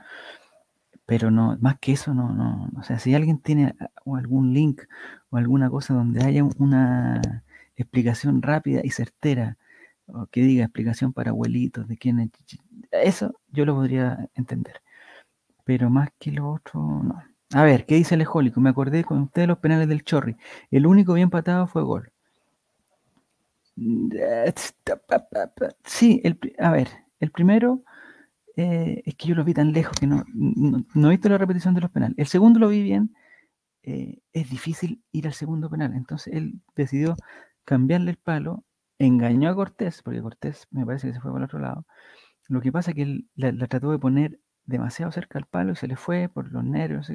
Pero 1.07 1.31
no, 1.31 1.57
más 1.61 1.79
que 1.79 1.93
eso, 1.93 2.15
no, 2.15 2.33
no. 2.33 2.71
O 2.79 2.83
sea, 2.83 2.99
si 2.99 3.15
alguien 3.15 3.39
tiene 3.39 3.75
algún 4.07 4.55
link 4.55 4.83
o 5.31 5.37
alguna 5.37 5.69
cosa 5.69 5.95
donde 5.95 6.25
haya 6.25 6.43
una 6.59 7.21
explicación 7.77 8.41
rápida 8.43 8.81
y 8.83 8.91
certera 8.91 9.59
o 10.07 10.27
que 10.27 10.43
diga 10.43 10.65
explicación 10.65 11.13
para 11.13 11.31
abuelitos 11.31 11.89
de 11.89 11.97
quién 11.99 12.21
es. 12.21 12.31
Eso 12.91 13.35
yo 13.49 13.65
lo 13.67 13.75
podría 13.75 14.31
entender. 14.35 14.81
Pero 15.65 15.91
más 15.91 16.11
que 16.19 16.33
lo 16.33 16.51
otro, 16.51 16.81
no. 16.81 17.23
A 17.53 17.63
ver, 17.63 17.87
¿qué 17.87 17.97
dice 17.97 18.17
el 18.17 18.23
ejólico? 18.23 18.61
Me 18.61 18.71
acordé 18.71 19.05
con 19.05 19.21
ustedes 19.21 19.49
los 19.49 19.59
penales 19.59 19.89
del 19.89 20.05
Chorri. 20.05 20.37
El 20.71 20.87
único 20.87 21.15
bien 21.15 21.31
patado 21.31 21.67
fue 21.67 21.83
gol. 21.83 22.11
Sí, 25.85 26.21
el, 26.25 26.39
a 26.59 26.71
ver, 26.71 26.89
el 27.21 27.31
primero 27.31 27.83
eh, 28.57 29.03
es 29.05 29.15
que 29.17 29.29
yo 29.29 29.35
lo 29.35 29.45
vi 29.45 29.55
tan 29.55 29.73
lejos 29.73 29.99
que 29.99 30.07
no, 30.07 30.25
no, 30.33 31.09
he 31.09 31.11
visto 31.11 31.29
la 31.29 31.39
repetición 31.39 31.75
de 31.75 31.81
los 31.81 31.91
penales. 31.91 32.17
El 32.19 32.27
segundo 32.27 32.61
lo 32.61 32.69
vi 32.69 32.83
bien. 32.83 33.15
Eh, 33.83 34.21
es 34.33 34.49
difícil 34.49 35.03
ir 35.13 35.27
al 35.27 35.35
segundo 35.35 35.69
penal. 35.71 35.93
Entonces 35.95 36.33
él 36.35 36.61
decidió 36.75 37.17
cambiarle 37.65 38.13
el 38.13 38.17
palo 38.19 38.65
engañó 38.99 39.51
a 39.51 39.55
Cortés, 39.55 40.03
porque 40.03 40.23
Cortés 40.23 40.67
me 40.71 40.87
parece 40.87 41.09
que 41.09 41.15
se 41.15 41.21
fue 41.21 41.31
para 41.33 41.45
el 41.45 41.47
otro 41.47 41.59
lado. 41.59 41.87
Lo 42.49 42.61
que 42.61 42.73
pasa 42.73 42.91
es 42.91 42.97
que 42.97 43.03
él 43.03 43.29
la, 43.35 43.53
trató 43.69 43.91
de 43.91 43.99
poner 43.99 44.41
demasiado 44.67 45.13
cerca 45.13 45.39
al 45.39 45.47
palo 45.47 45.73
y 45.73 45.77
se 45.77 45.89
le 45.89 45.97
fue 45.97 46.29
por 46.29 46.51
los 46.53 46.65
nervios. 46.65 47.11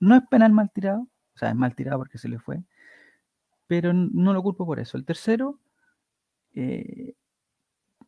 No 0.00 0.16
es 0.16 0.22
penal 0.30 0.52
mal 0.52 0.70
tirado, 0.72 1.02
o 1.34 1.38
sea, 1.38 1.50
es 1.50 1.56
mal 1.56 1.74
tirado 1.74 1.98
porque 1.98 2.18
se 2.18 2.28
le 2.28 2.38
fue, 2.38 2.62
pero 3.66 3.92
no 3.92 4.32
lo 4.32 4.42
culpo 4.42 4.66
por 4.66 4.80
eso. 4.80 4.96
El 4.96 5.04
tercero 5.04 5.60
eh, 6.54 7.14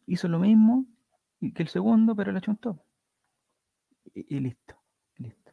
hizo 0.07 0.29
lo 0.29 0.39
mismo 0.39 0.87
que 1.55 1.63
el 1.63 1.69
segundo, 1.69 2.15
pero 2.15 2.33
le 2.33 2.41
chuntó. 2.41 2.85
Y, 4.15 4.37
y 4.37 4.41
listo, 4.41 4.77
listo. 5.17 5.53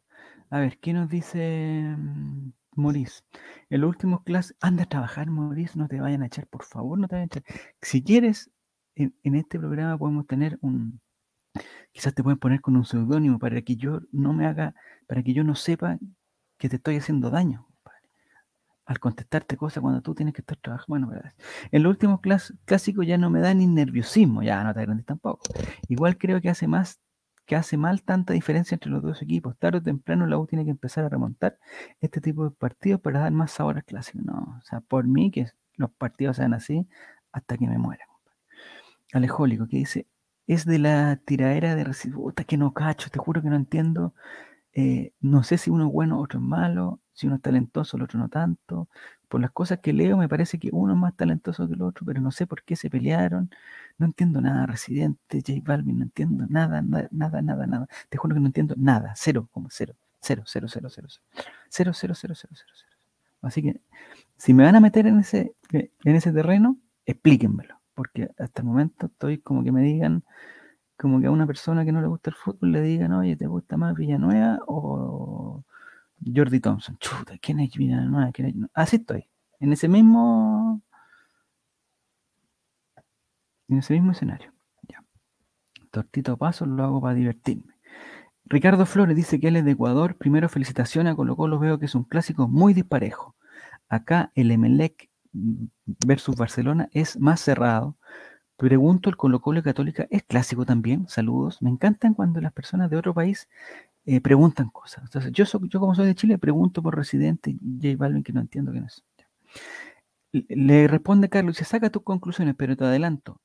A 0.50 0.60
ver, 0.60 0.78
¿qué 0.78 0.92
nos 0.92 1.08
dice 1.08 1.94
mm, 1.96 2.52
Maurice, 2.76 3.22
en 3.68 3.80
los 3.80 3.88
últimos 3.88 4.22
clases, 4.22 4.56
anda 4.60 4.84
a 4.84 4.88
trabajar, 4.88 5.30
Maurice, 5.30 5.78
no 5.78 5.88
te 5.88 6.00
vayan 6.00 6.22
a 6.22 6.26
echar, 6.26 6.46
por 6.46 6.64
favor, 6.64 6.98
no 6.98 7.08
te 7.08 7.16
vayan 7.16 7.28
a 7.32 7.38
echar. 7.38 7.44
Si 7.82 8.02
quieres, 8.02 8.50
en, 8.94 9.14
este 9.34 9.58
programa 9.58 9.98
podemos 9.98 10.26
tener 10.26 10.58
un, 10.60 11.00
quizás 11.92 12.14
te 12.14 12.22
pueden 12.22 12.38
poner 12.38 12.60
con 12.60 12.76
un 12.76 12.84
seudónimo 12.84 13.38
para 13.38 13.62
que 13.62 13.76
yo 13.76 14.00
no 14.12 14.32
me 14.32 14.46
haga, 14.46 14.74
para 15.06 15.22
que 15.22 15.32
yo 15.34 15.44
no 15.44 15.54
sepa 15.54 15.98
que 16.58 16.68
te 16.68 16.76
estoy 16.76 16.96
haciendo 16.96 17.30
daño. 17.30 17.66
Al 18.90 18.98
contestarte 18.98 19.56
cosas 19.56 19.80
cuando 19.82 20.02
tú 20.02 20.16
tienes 20.16 20.34
que 20.34 20.40
estar 20.40 20.56
trabajando. 20.56 20.88
Bueno, 20.88 21.08
¿verdad? 21.10 21.32
en 21.70 21.84
los 21.84 21.90
últimos 21.90 22.18
clásicos 22.64 23.06
ya 23.06 23.18
no 23.18 23.30
me 23.30 23.38
da 23.38 23.54
ni 23.54 23.68
nerviosismo, 23.68 24.42
ya 24.42 24.64
no 24.64 24.74
te 24.74 24.80
agrandes 24.80 25.06
tampoco. 25.06 25.42
Igual 25.86 26.18
creo 26.18 26.40
que 26.40 26.50
hace 26.50 26.66
más 26.66 27.00
que 27.46 27.54
hace 27.54 27.76
mal 27.76 28.02
tanta 28.02 28.32
diferencia 28.32 28.74
entre 28.74 28.90
los 28.90 29.00
dos 29.00 29.22
equipos. 29.22 29.56
Tarde 29.58 29.78
o 29.78 29.82
temprano 29.82 30.26
la 30.26 30.38
U 30.38 30.46
tiene 30.48 30.64
que 30.64 30.72
empezar 30.72 31.04
a 31.04 31.08
remontar 31.08 31.56
este 32.00 32.20
tipo 32.20 32.42
de 32.42 32.50
partidos 32.50 33.00
para 33.00 33.20
dar 33.20 33.30
más 33.30 33.52
sabor 33.52 33.76
al 33.76 33.84
clásico. 33.84 34.18
No, 34.24 34.56
o 34.58 34.62
sea, 34.64 34.80
por 34.80 35.06
mí 35.06 35.30
que 35.30 35.46
los 35.76 35.92
partidos 35.92 36.38
sean 36.38 36.52
así 36.52 36.88
hasta 37.30 37.56
que 37.56 37.68
me 37.68 37.78
muera. 37.78 38.06
Alejólico, 39.12 39.68
que 39.68 39.76
dice, 39.76 40.08
es 40.48 40.64
de 40.64 40.80
la 40.80 41.14
tiradera 41.24 41.76
de 41.76 41.84
recibo. 41.84 42.32
que 42.32 42.56
no 42.56 42.74
cacho, 42.74 43.08
te 43.08 43.20
juro 43.20 43.40
que 43.40 43.50
no 43.50 43.56
entiendo. 43.56 44.14
Eh, 44.72 45.12
no 45.20 45.42
sé 45.42 45.58
si 45.58 45.70
uno 45.70 45.86
es 45.86 45.92
bueno, 45.92 46.20
otro 46.20 46.38
es 46.38 46.44
malo, 46.44 47.00
si 47.12 47.26
uno 47.26 47.36
es 47.36 47.42
talentoso, 47.42 47.96
el 47.96 48.04
otro 48.04 48.18
no 48.18 48.28
tanto. 48.28 48.88
por 49.28 49.40
las 49.40 49.50
cosas 49.52 49.78
que 49.80 49.92
leo 49.92 50.16
me 50.16 50.28
parece 50.28 50.58
que 50.58 50.70
uno 50.72 50.92
es 50.94 50.98
más 50.98 51.16
talentoso 51.16 51.66
que 51.68 51.74
el 51.74 51.82
otro, 51.82 52.04
pero 52.06 52.20
no 52.20 52.30
sé 52.32 52.46
por 52.46 52.62
qué 52.64 52.76
se 52.76 52.90
pelearon. 52.90 53.50
No 53.98 54.06
entiendo 54.06 54.40
nada, 54.40 54.66
Residente, 54.66 55.42
J 55.46 55.60
Balvin, 55.64 55.98
no 55.98 56.04
entiendo 56.04 56.46
nada, 56.48 56.82
nada, 56.82 57.08
nada, 57.42 57.66
nada. 57.66 57.88
Te 58.08 58.18
juro 58.18 58.34
que 58.34 58.40
no 58.40 58.46
entiendo 58.46 58.74
nada, 58.78 59.12
cero, 59.16 59.48
como 59.52 59.68
cero, 59.70 59.94
cero, 60.20 60.42
cero, 60.46 60.68
cero, 60.68 60.88
cero, 60.90 61.08
cero, 61.10 61.22
cero, 61.68 61.92
cero, 61.94 62.14
cero, 62.14 62.34
cero, 62.34 62.52
cero. 62.74 62.92
Así 63.42 63.62
que 63.62 63.80
si 64.36 64.54
me 64.54 64.64
van 64.64 64.76
a 64.76 64.80
meter 64.80 65.06
en 65.06 65.20
ese, 65.20 65.54
en 65.72 66.16
ese 66.16 66.32
terreno, 66.32 66.78
explíquenmelo, 67.06 67.80
porque 67.94 68.30
hasta 68.38 68.62
el 68.62 68.68
momento 68.68 69.06
estoy 69.06 69.38
como 69.38 69.64
que 69.64 69.72
me 69.72 69.82
digan, 69.82 70.24
como 71.00 71.20
que 71.20 71.26
a 71.26 71.30
una 71.30 71.46
persona 71.46 71.84
que 71.84 71.92
no 71.92 72.00
le 72.02 72.08
gusta 72.08 72.30
el 72.30 72.36
fútbol 72.36 72.72
le 72.72 72.82
digan, 72.82 73.12
oye, 73.12 73.36
¿te 73.36 73.46
gusta 73.46 73.76
más 73.76 73.94
Villanueva 73.96 74.58
o 74.66 75.64
Jordi 76.24 76.60
Thompson? 76.60 76.96
Chuta, 76.98 77.38
¿quién 77.38 77.60
es 77.60 77.72
Villanueva? 77.74 78.30
¿Quién 78.32 78.48
es? 78.48 78.54
Así 78.74 78.96
estoy, 78.96 79.26
en 79.60 79.72
ese 79.72 79.88
mismo, 79.88 80.82
en 83.68 83.78
ese 83.78 83.94
mismo 83.94 84.12
escenario. 84.12 84.52
Tortito 85.90 86.36
paso 86.36 86.66
lo 86.66 86.84
hago 86.84 87.00
para 87.00 87.14
divertirme. 87.14 87.74
Ricardo 88.44 88.86
Flores 88.86 89.16
dice 89.16 89.40
que 89.40 89.48
él 89.48 89.56
es 89.56 89.64
de 89.64 89.72
Ecuador. 89.72 90.16
Primero, 90.16 90.48
felicitaciones 90.48 91.12
a 91.12 91.16
Colo 91.16 91.36
Colo. 91.36 91.58
Veo 91.58 91.78
que 91.78 91.86
es 91.86 91.94
un 91.94 92.04
clásico 92.04 92.46
muy 92.48 92.74
disparejo. 92.74 93.34
Acá 93.88 94.30
el 94.34 94.50
Emelec 94.50 95.10
versus 95.32 96.36
Barcelona 96.36 96.88
es 96.92 97.18
más 97.18 97.40
cerrado. 97.40 97.96
Pregunto, 98.60 99.08
¿el 99.08 99.16
Colo 99.16 99.40
Colo 99.40 99.62
Católica 99.62 100.06
es 100.10 100.22
clásico 100.22 100.66
también? 100.66 101.08
Saludos. 101.08 101.62
Me 101.62 101.70
encantan 101.70 102.12
cuando 102.12 102.42
las 102.42 102.52
personas 102.52 102.90
de 102.90 102.98
otro 102.98 103.14
país 103.14 103.48
eh, 104.04 104.20
preguntan 104.20 104.68
cosas. 104.68 105.04
Entonces, 105.04 105.32
yo, 105.32 105.46
yo 105.62 105.80
como 105.80 105.94
soy 105.94 106.08
de 106.08 106.14
Chile, 106.14 106.36
pregunto 106.36 106.82
por 106.82 106.94
Residente 106.94 107.56
J 107.80 107.96
Balvin, 107.96 108.22
que 108.22 108.34
no 108.34 108.40
entiendo 108.42 108.70
quién 108.72 108.84
es. 108.84 109.02
Le 110.32 110.88
responde 110.88 111.30
Carlos, 111.30 111.56
se 111.56 111.64
saca 111.64 111.88
tus 111.88 112.02
conclusiones, 112.02 112.54
pero 112.54 112.76
te 112.76 112.84
adelanto. 112.84 113.40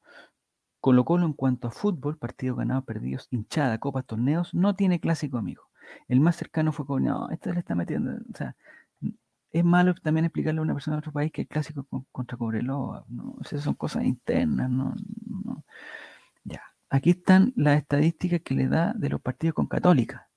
Colo 0.82 1.06
Colo 1.06 1.26
en 1.26 1.32
cuanto 1.32 1.70
a 1.70 1.72
fútbol, 1.72 2.18
partidos 2.18 2.58
ganados, 2.58 2.84
perdidos, 2.84 3.30
hinchada, 3.32 3.78
copas, 3.78 4.06
torneos, 4.06 4.54
no 4.54 4.76
tiene 4.76 5.00
clásico 5.00 5.38
amigo. 5.38 5.70
El 6.10 6.20
más 6.20 6.36
cercano 6.36 6.74
fue 6.74 6.86
con, 6.86 7.06
no, 7.06 7.30
esto 7.30 7.54
le 7.54 7.60
está 7.60 7.74
metiendo, 7.74 8.12
o 8.12 8.36
sea, 8.36 8.58
es 9.56 9.64
malo 9.64 9.96
también 9.96 10.26
explicarle 10.26 10.60
a 10.60 10.64
una 10.64 10.74
persona 10.74 10.98
de 10.98 11.00
otro 11.00 11.14
país 11.14 11.32
que 11.32 11.44
el 11.44 11.48
clásico 11.48 11.88
contra 12.12 12.38
Cobreloa, 12.38 13.06
no, 13.08 13.38
esas 13.42 13.64
son 13.64 13.76
cosas 13.76 14.04
internas, 14.04 14.70
no, 14.70 14.94
no. 15.46 15.64
Ya, 16.44 16.62
aquí 16.90 17.12
están 17.12 17.54
las 17.56 17.78
estadísticas 17.78 18.42
que 18.42 18.54
le 18.54 18.68
da 18.68 18.94
de 18.98 19.10
los 19.10 19.22
partidos 19.22 19.54
con 19.56 19.68
Católica, 19.68 20.30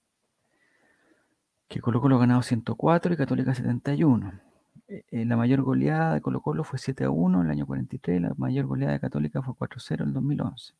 que 1.66 1.80
Colo 1.80 2.00
Colo 2.00 2.14
ha 2.16 2.20
ganado 2.20 2.42
104 2.42 3.14
y 3.14 3.16
Católica 3.16 3.54
71. 3.54 4.40
Eh, 4.86 5.04
eh, 5.10 5.24
la 5.24 5.36
mayor 5.36 5.62
goleada 5.62 6.14
de 6.14 6.20
Colo 6.20 6.40
Colo 6.40 6.62
fue 6.62 6.78
7 6.78 7.04
a 7.04 7.10
1 7.10 7.40
en 7.40 7.46
el 7.46 7.50
año 7.50 7.66
43, 7.66 8.22
la 8.22 8.34
mayor 8.36 8.66
goleada 8.66 8.92
de 8.94 9.00
Católica 9.00 9.42
fue 9.42 9.54
4 9.56 9.78
a 9.78 9.80
0 9.80 10.04
en 10.04 10.08
el 10.10 10.14
2011. 10.14 10.74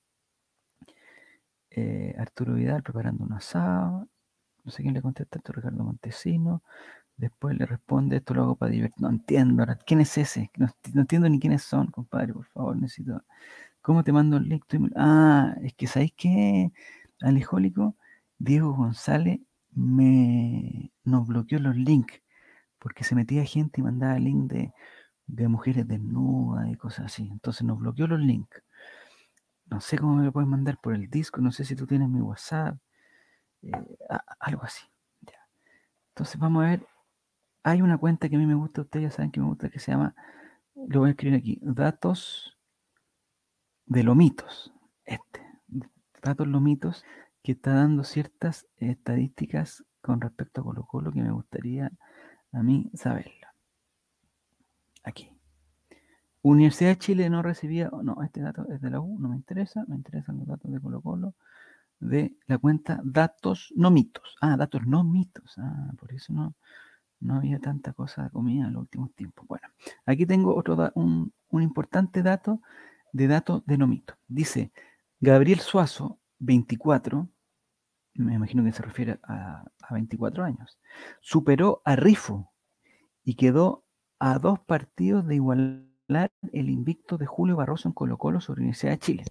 Eh, 1.71 2.15
Arturo 2.19 2.55
Vidal 2.55 2.85
preparando 2.85 3.25
un 3.25 3.33
asado, 3.33 4.07
no 4.65 4.71
sé 4.71 4.83
quién 4.83 4.95
le 4.95 5.03
contesta 5.03 5.41
Ricardo 5.45 5.83
Montesino. 5.83 6.63
Después 7.19 7.59
le 7.59 7.67
responde, 7.67 8.17
esto 8.19 8.35
lo 8.35 8.43
hago 8.45 8.57
para 8.57 8.71
divertir. 8.73 9.03
No 9.03 9.11
entiendo, 9.11 9.67
¿quién 9.87 10.01
es 10.01 10.17
ese? 10.19 10.51
No, 10.57 10.69
entiendo 10.95 11.29
ni 11.29 11.41
quiénes 11.41 11.63
son, 11.63 11.89
compadre, 11.89 12.33
por 12.33 12.47
favor, 12.47 12.77
necesito. 12.77 13.23
¿Cómo 13.83 14.05
te 14.05 14.13
mando 14.13 14.39
el 14.39 14.49
link? 14.49 14.65
Ah, 14.97 15.57
es 15.63 15.75
que 15.75 15.87
¿sabéis 15.89 16.13
qué? 16.17 16.73
Alejólico, 17.21 17.97
Diego 18.39 18.73
González 18.75 19.41
me 19.73 20.93
nos 21.05 21.27
bloqueó 21.27 21.59
los 21.59 21.77
links 21.77 22.23
porque 22.79 23.05
se 23.05 23.15
metía 23.15 23.45
gente 23.45 23.81
y 23.81 23.85
mandaba 23.85 24.19
link 24.19 24.53
de, 24.53 25.49
mujeres 25.49 25.87
desnudas 25.89 26.69
y 26.71 26.77
cosas 26.77 27.07
así. 27.07 27.29
Entonces 27.33 27.65
nos 27.65 27.79
bloqueó 27.79 28.07
los 28.07 28.21
links. 28.21 28.63
No 29.67 29.81
sé 29.81 29.99
cómo 29.99 30.17
me 30.17 30.25
lo 30.25 30.33
puedes 30.33 30.49
mandar 30.49 30.79
por 30.81 30.95
el 30.95 31.11
disco, 31.11 31.41
no 31.41 31.53
sé 31.53 31.65
si 31.65 31.77
tú 31.77 31.87
tienes 31.87 32.09
mi 32.09 32.21
WhatsApp, 32.21 32.77
eh, 33.63 33.73
algo 34.41 34.63
así. 34.63 34.87
Entonces 36.11 36.41
vamos 36.41 36.65
a 36.65 36.69
ver, 36.71 36.87
hay 37.63 37.83
una 37.83 37.99
cuenta 37.99 38.29
que 38.29 38.37
a 38.37 38.39
mí 38.39 38.47
me 38.47 38.55
gusta, 38.55 38.83
ustedes 38.83 39.11
ya 39.11 39.11
saben 39.11 39.31
que 39.31 39.41
me 39.41 39.47
gusta, 39.47 39.69
que 39.69 39.79
se 39.79 39.93
llama, 39.93 40.15
lo 40.75 41.01
voy 41.01 41.09
a 41.09 41.11
escribir 41.11 41.39
aquí, 41.39 41.59
datos 41.63 42.57
de 43.87 44.03
lomitos, 44.03 44.73
este, 45.05 45.41
datos 46.23 46.47
lomitos, 46.47 47.05
que 47.43 47.53
está 47.53 47.75
dando 47.75 48.05
ciertas 48.05 48.67
estadísticas 48.77 49.85
con 50.01 50.21
respecto 50.21 50.61
a 50.61 50.65
Colo 50.65 50.85
Colo 50.85 51.13
que 51.13 51.23
me 51.23 51.31
gustaría 51.31 51.91
a 52.53 52.63
mí 52.63 52.91
saberlo. 52.95 53.47
Aquí. 55.03 55.31
Universidad 56.43 56.91
de 56.91 56.99
Chile 56.99 57.31
no 57.31 57.43
recibía, 57.43 57.91
no, 58.03 58.23
este 58.23 58.41
dato 58.41 58.67
es 58.71 58.81
de 58.81 58.91
la 58.91 59.01
U, 59.01 59.19
no 59.19 59.29
me 59.29 59.37
interesa, 59.37 59.85
me 59.89 59.97
interesan 59.97 60.39
los 60.39 60.47
datos 60.47 60.71
de 60.71 60.81
Colo 60.81 61.01
Colo, 61.01 61.35
de 62.01 62.37
la 62.47 62.59
cuenta 62.59 63.01
datos 63.03 63.73
no 63.77 63.91
mitos. 63.91 64.37
Ah, 64.41 64.57
datos 64.57 64.87
no 64.87 65.03
mitos. 65.03 65.55
Ah, 65.59 65.93
por 65.99 66.13
eso 66.13 66.33
no, 66.33 66.55
no 67.21 67.37
había 67.37 67.59
tanta 67.59 67.93
cosa 67.93 68.25
de 68.25 68.31
comida 68.31 68.67
en 68.67 68.73
los 68.75 68.83
últimos 68.83 69.13
tiempos. 69.15 69.47
Bueno, 69.47 69.69
aquí 70.07 70.27
tengo 70.27 70.55
otro 70.57 70.91
un, 70.95 71.33
un, 71.51 71.63
importante 71.63 72.23
dato 72.23 72.61
de 73.13 73.27
datos 73.27 73.65
de 73.67 73.79
no 73.79 73.87
mitos. 73.87 74.17
Dice, 74.29 74.73
Gabriel 75.21 75.61
Suazo, 75.61 76.19
24, 76.39 77.29
me 78.15 78.35
imagino 78.35 78.65
que 78.65 78.73
se 78.73 78.83
refiere 78.83 79.19
a, 79.25 79.65
24 79.91 80.45
años, 80.45 80.79
superó 81.21 81.81
a 81.85 81.97
Rifo 81.97 82.53
y 83.25 83.35
quedó 83.35 83.85
a 84.19 84.39
dos 84.39 84.61
partidos 84.61 85.27
de 85.27 85.37
igualar 85.37 86.31
el 86.53 86.69
invicto 86.69 87.17
de 87.17 87.27
Julio 87.27 87.57
Barroso 87.57 87.89
en 87.89 87.95
Colo 87.95 88.19
Colo 88.19 88.41
sobre 88.41 88.61
Universidad 88.61 88.93
de 88.93 88.99
Chile. 88.99 89.25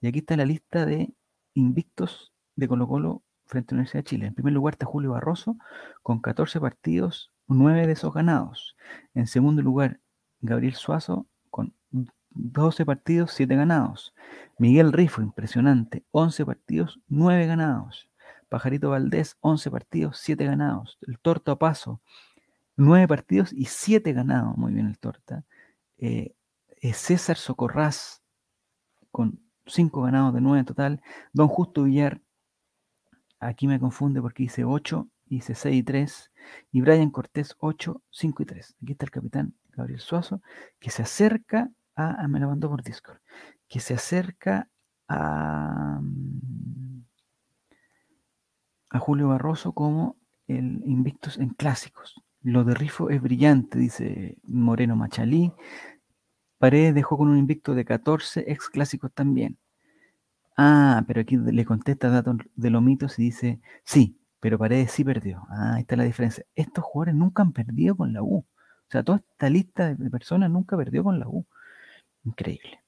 Y 0.00 0.06
aquí 0.06 0.20
está 0.20 0.36
la 0.36 0.44
lista 0.44 0.86
de 0.86 1.12
invictos 1.54 2.32
de 2.54 2.68
Colo 2.68 2.86
Colo 2.86 3.22
frente 3.50 3.74
a 3.74 3.76
la 3.76 3.80
Universidad 3.80 4.04
de 4.04 4.08
Chile. 4.08 4.26
En 4.28 4.34
primer 4.34 4.52
lugar 4.52 4.74
está 4.74 4.86
Julio 4.86 5.10
Barroso 5.10 5.56
con 6.02 6.20
14 6.20 6.60
partidos, 6.60 7.32
9 7.48 7.86
de 7.86 7.92
esos 7.92 8.14
ganados. 8.14 8.76
En 9.12 9.26
segundo 9.26 9.60
lugar, 9.60 10.00
Gabriel 10.40 10.74
Suazo 10.74 11.26
con 11.50 11.74
12 12.30 12.86
partidos, 12.86 13.32
7 13.32 13.56
ganados. 13.56 14.14
Miguel 14.58 14.92
Rifo, 14.92 15.20
impresionante, 15.20 16.04
11 16.12 16.46
partidos, 16.46 17.00
9 17.08 17.46
ganados. 17.46 18.08
Pajarito 18.48 18.90
Valdés, 18.90 19.36
11 19.40 19.70
partidos, 19.70 20.18
7 20.18 20.44
ganados. 20.44 20.98
El 21.02 21.18
Torto 21.18 21.52
a 21.52 21.58
Paso, 21.58 22.00
9 22.76 23.08
partidos 23.08 23.52
y 23.52 23.66
7 23.66 24.12
ganados. 24.12 24.56
Muy 24.56 24.72
bien 24.72 24.86
el 24.86 24.98
Torta. 24.98 25.44
Eh, 25.98 26.34
eh, 26.80 26.92
César 26.92 27.36
Socorraz, 27.36 28.22
con 29.10 29.40
5 29.66 30.02
ganados 30.02 30.34
de 30.34 30.40
9 30.40 30.60
en 30.60 30.64
total. 30.66 31.02
Don 31.32 31.48
Justo 31.48 31.84
Villar, 31.84 32.20
aquí 33.40 33.66
me 33.66 33.80
confunde 33.80 34.20
porque 34.20 34.44
dice 34.44 34.64
8, 34.64 35.08
dice 35.26 35.54
6 35.54 35.76
y 35.76 35.82
3. 35.82 36.32
Y 36.72 36.80
Brian 36.80 37.10
Cortés, 37.10 37.56
8, 37.58 38.02
5 38.10 38.42
y 38.42 38.46
3. 38.46 38.76
Aquí 38.82 38.92
está 38.92 39.06
el 39.06 39.10
capitán 39.10 39.54
Gabriel 39.70 40.00
Suazo, 40.00 40.42
que 40.78 40.90
se 40.90 41.02
acerca 41.02 41.70
a, 41.96 42.26
me 42.28 42.40
lo 42.40 42.48
mandó 42.48 42.68
por 42.68 42.82
Discord, 42.82 43.18
que 43.68 43.80
se 43.80 43.94
acerca 43.94 44.68
a... 45.08 46.00
Mm, 46.00 47.04
a 48.90 48.98
Julio 48.98 49.28
Barroso 49.28 49.72
como 49.72 50.16
el 50.48 50.82
Invictus 50.84 51.38
en 51.38 51.50
clásicos. 51.50 52.20
Lo 52.42 52.64
de 52.64 52.74
Rifo 52.74 53.08
es 53.10 53.22
brillante, 53.22 53.78
dice 53.78 54.36
Moreno 54.42 54.96
Machalí. 54.96 55.52
Paredes 56.58 56.94
dejó 56.94 57.16
con 57.16 57.28
un 57.28 57.38
invicto 57.38 57.74
de 57.74 57.84
14 57.84 58.44
ex 58.48 58.68
clásicos 58.68 59.12
también. 59.12 59.58
Ah, 60.56 61.04
pero 61.06 61.22
aquí 61.22 61.36
le 61.36 61.64
contesta 61.64 62.10
datos 62.10 62.36
de 62.54 62.70
los 62.70 62.82
mitos 62.82 63.18
y 63.18 63.24
dice, 63.24 63.60
sí, 63.84 64.18
pero 64.40 64.58
Paredes 64.58 64.92
sí 64.92 65.04
perdió. 65.04 65.46
Ah, 65.50 65.74
ahí 65.76 65.82
está 65.82 65.96
la 65.96 66.04
diferencia. 66.04 66.44
Estos 66.54 66.84
jugadores 66.84 67.14
nunca 67.14 67.42
han 67.42 67.52
perdido 67.52 67.96
con 67.96 68.12
la 68.12 68.22
U. 68.22 68.38
O 68.38 68.90
sea, 68.90 69.02
toda 69.02 69.18
esta 69.18 69.48
lista 69.50 69.94
de 69.94 70.10
personas 70.10 70.50
nunca 70.50 70.76
perdió 70.76 71.04
con 71.04 71.18
la 71.18 71.28
U. 71.28 71.46
Increíble. 72.24 72.80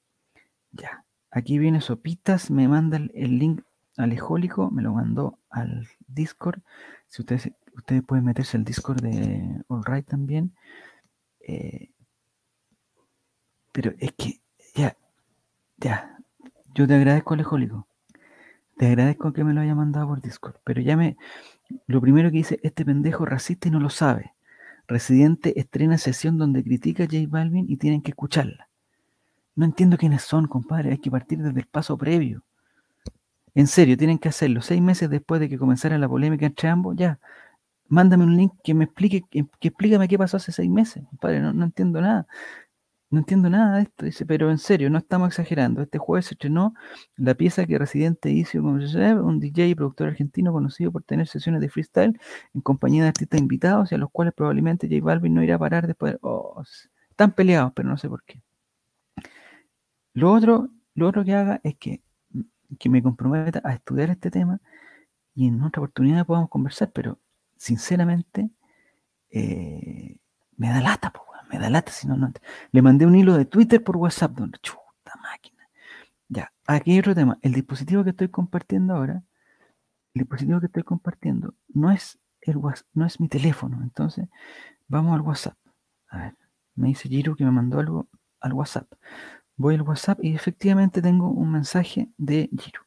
Ya. 0.73 1.05
Aquí 1.31 1.59
viene 1.59 1.81
Sopitas, 1.81 2.51
me 2.51 2.69
manda 2.69 2.99
el 2.99 3.39
link 3.39 3.63
Alejólico 3.97 4.71
me 4.71 4.83
lo 4.83 4.93
mandó 4.95 5.39
al 5.51 5.87
Discord. 6.07 6.61
Si 7.09 7.23
ustedes, 7.23 7.53
ustedes 7.75 8.03
pueden 8.03 8.25
meterse 8.25 8.57
al 8.57 8.65
Discord 8.65 9.03
de 9.03 9.63
Right 9.69 10.07
también. 10.07 10.55
Eh, 11.41 11.91
pero 13.73 13.93
es 13.99 14.13
que, 14.13 14.41
ya, 14.75 14.97
ya, 15.79 16.12
yo 16.75 16.87
te 16.87 16.95
agradezco, 16.95 17.35
Alejólico. 17.35 17.87
Te 18.77 18.87
agradezco 18.87 19.33
que 19.33 19.45
me 19.45 19.53
lo 19.53 19.61
haya 19.61 19.75
mandado 19.75 20.09
por 20.09 20.23
Discord. 20.23 20.57
Pero 20.65 20.81
ya 20.81 20.97
me, 20.97 21.17
lo 21.87 22.01
primero 22.01 22.31
que 22.31 22.39
dice, 22.39 22.61
este 22.63 22.85
pendejo 22.85 23.25
racista 23.25 23.69
y 23.69 23.71
no 23.71 23.81
lo 23.81 23.91
sabe. 23.91 24.35
Residente 24.89 25.59
estrena 25.59 25.99
sesión 25.99 26.39
donde 26.39 26.65
critica 26.65 27.05
a 27.05 27.07
J 27.07 27.19
Balvin 27.29 27.67
y 27.69 27.77
tienen 27.77 28.03
que 28.03 28.11
escucharla. 28.11 28.69
No 29.55 29.65
entiendo 29.65 29.99
quiénes 29.99 30.23
son, 30.23 30.47
compadre. 30.49 30.93
Hay 30.93 30.99
que 30.99 31.11
partir 31.11 31.39
desde 31.39 31.61
el 31.61 31.67
paso 31.67 31.97
previo. 31.99 32.43
En 33.55 33.67
serio, 33.67 33.97
tienen 33.97 34.19
que 34.19 34.29
hacerlo. 34.29 34.63
Seis 34.63 34.81
meses 34.81 35.11
después 35.11 35.41
de 35.41 35.49
que 35.49 35.59
comenzara 35.59 35.99
la 35.99 36.09
polémica 36.09 36.47
entre 36.47 36.69
ambos, 36.69 36.97
ya. 36.97 37.19
mándame 37.89 38.25
un 38.25 38.37
link 38.37 38.53
que 38.65 38.75
me 38.75 38.85
explique, 38.85 39.23
que, 39.31 39.47
que 39.61 39.69
explícame 39.69 40.09
qué 40.09 40.19
pasó 40.19 40.39
hace 40.39 40.53
seis 40.53 40.71
meses, 40.71 41.05
compadre, 41.11 41.41
no, 41.41 41.53
no 41.53 41.65
entiendo 41.67 42.01
nada. 42.01 42.27
No 43.13 43.19
entiendo 43.19 43.51
nada 43.51 43.77
de 43.77 43.83
esto, 43.83 44.07
dice, 44.07 44.25
pero 44.25 44.51
en 44.51 44.57
serio, 44.57 44.89
no 44.89 44.97
estamos 44.97 45.29
exagerando. 45.29 45.83
Este 45.83 45.99
jueves 45.99 46.27
se 46.27 46.35
estrenó 46.35 46.75
la 47.17 47.35
pieza 47.35 47.67
que 47.67 47.79
Residente 47.79 48.31
hizo 48.31 48.63
con 48.63 48.81
un 48.81 49.39
DJ 49.39 49.69
y 49.69 49.75
productor 49.75 50.09
argentino 50.09 50.51
conocido 50.51 50.91
por 50.91 51.03
tener 51.03 51.29
sesiones 51.29 51.61
de 51.61 51.69
freestyle 51.69 52.19
en 52.55 52.61
compañía 52.63 53.03
de 53.03 53.09
artistas 53.11 53.39
invitados 53.39 53.93
y 53.93 53.97
a 53.97 53.99
los 53.99 54.11
cuales 54.11 54.33
probablemente 54.33 54.89
J 54.89 55.05
Balvin 55.05 55.35
no 55.35 55.43
irá 55.45 55.57
a 55.57 55.59
parar 55.59 55.87
después. 55.87 56.17
Oh, 56.23 56.63
están 57.11 57.33
peleados, 57.33 57.73
pero 57.77 57.87
no 57.91 57.99
sé 57.99 58.09
por 58.09 58.25
qué. 58.25 58.41
Lo 60.15 60.33
otro, 60.33 60.71
lo 60.95 61.09
otro 61.09 61.23
que 61.23 61.35
haga 61.35 61.61
es 61.65 61.77
que, 61.77 62.01
que 62.79 62.89
me 62.89 63.03
comprometa 63.03 63.61
a 63.63 63.75
estudiar 63.75 64.09
este 64.09 64.31
tema 64.31 64.59
y 65.35 65.49
en 65.49 65.63
otra 65.63 65.83
oportunidad 65.83 66.25
podamos 66.27 66.49
conversar, 66.49 66.91
pero 66.93 67.19
sinceramente 67.59 68.51
eh, 69.31 70.17
me 70.57 70.69
da 70.69 70.81
lata, 70.81 71.11
po, 71.11 71.25
weón, 71.31 71.32
me 71.53 71.59
da 71.59 71.71
lata 71.71 71.93
si 71.93 72.09
no, 72.09 72.17
no. 72.17 72.33
Le 72.73 72.83
mandé 72.83 73.07
un 73.07 73.15
hilo 73.15 73.37
de 73.37 73.45
Twitter 73.45 73.85
por 73.85 73.97
WhatsApp, 73.99 74.33
donde 74.33 74.59
chuta 74.59 75.15
máquina. 75.23 75.69
Ya, 76.29 76.53
aquí 76.67 76.93
hay 76.93 76.99
otro 77.01 77.15
tema. 77.15 77.39
El 77.43 77.53
dispositivo 77.53 78.03
que 78.03 78.11
estoy 78.11 78.29
compartiendo 78.29 78.95
ahora, 78.95 79.23
el 80.15 80.21
dispositivo 80.21 80.61
que 80.61 80.67
estoy 80.67 80.83
compartiendo 80.83 81.55
no 81.69 81.91
es 81.91 82.19
el 82.41 82.57
Whats- 82.57 82.87
no 82.95 83.05
es 83.07 83.21
mi 83.21 83.29
teléfono. 83.29 83.81
Entonces, 83.83 84.29
vamos 84.89 85.15
al 85.15 85.21
WhatsApp. 85.21 85.57
A 86.09 86.19
ver, 86.19 86.37
me 86.75 86.89
dice 86.89 87.09
Giro 87.09 87.37
que 87.37 87.45
me 87.45 87.51
mandó 87.51 87.79
algo 87.79 88.09
al 88.41 88.55
WhatsApp. 88.55 88.91
Voy 89.57 89.75
al 89.75 89.83
WhatsApp 89.83 90.19
y 90.25 90.35
efectivamente 90.35 91.03
tengo 91.03 91.29
un 91.31 91.53
mensaje 91.53 92.09
de 92.17 92.49
Giro. 92.59 92.81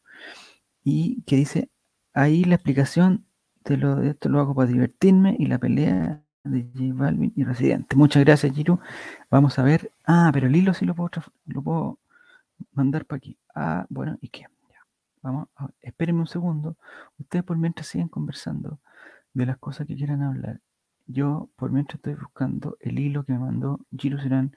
Y 0.84 1.22
que 1.24 1.36
dice, 1.36 1.70
ahí 2.14 2.44
la 2.44 2.56
explicación 2.56 3.26
de 3.64 3.78
lo 3.78 3.96
de 3.96 4.10
esto 4.10 4.30
lo 4.30 4.40
hago 4.40 4.56
para 4.56 4.68
divertirme 4.70 5.36
y 5.40 5.46
la 5.46 5.60
pelea 5.60 6.25
de 6.46 6.64
J 6.74 6.94
Balvin 6.94 7.34
y 7.36 7.44
Residente. 7.44 7.96
Muchas 7.96 8.24
gracias, 8.24 8.54
Giro. 8.56 8.80
Vamos 9.30 9.58
a 9.60 9.64
ver. 9.64 9.92
Ah, 10.06 10.30
pero 10.34 10.48
el 10.48 10.56
hilo 10.56 10.74
sí 10.74 10.86
lo 10.86 10.96
puedo, 10.96 11.10
lo 11.46 11.62
puedo 11.62 12.00
mandar 12.74 13.06
para 13.06 13.18
aquí. 13.18 13.38
Ah, 13.56 13.86
bueno, 13.90 14.18
¿y 14.22 14.30
qué? 14.30 14.42
Ya. 14.70 14.80
Vamos, 15.24 15.50
a- 15.58 15.70
espérenme 15.82 16.22
un 16.22 16.28
segundo. 16.28 16.78
Ustedes 17.20 17.44
por 17.46 17.58
mientras 17.58 17.88
siguen 17.88 18.10
conversando 18.10 18.80
de 19.34 19.46
las 19.46 19.58
cosas 19.58 19.88
que 19.88 19.96
quieran 19.96 20.24
hablar. 20.24 20.62
Yo 21.08 21.50
por 21.58 21.72
mientras 21.72 21.98
estoy 21.98 22.16
buscando 22.16 22.78
el 22.82 23.00
hilo 23.00 23.26
que 23.26 23.34
me 23.34 23.40
mandó 23.40 23.80
Giro 23.98 24.20
Serán 24.20 24.56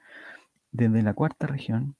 desde 0.71 1.03
la 1.03 1.13
cuarta 1.15 1.47
región. 1.47 1.95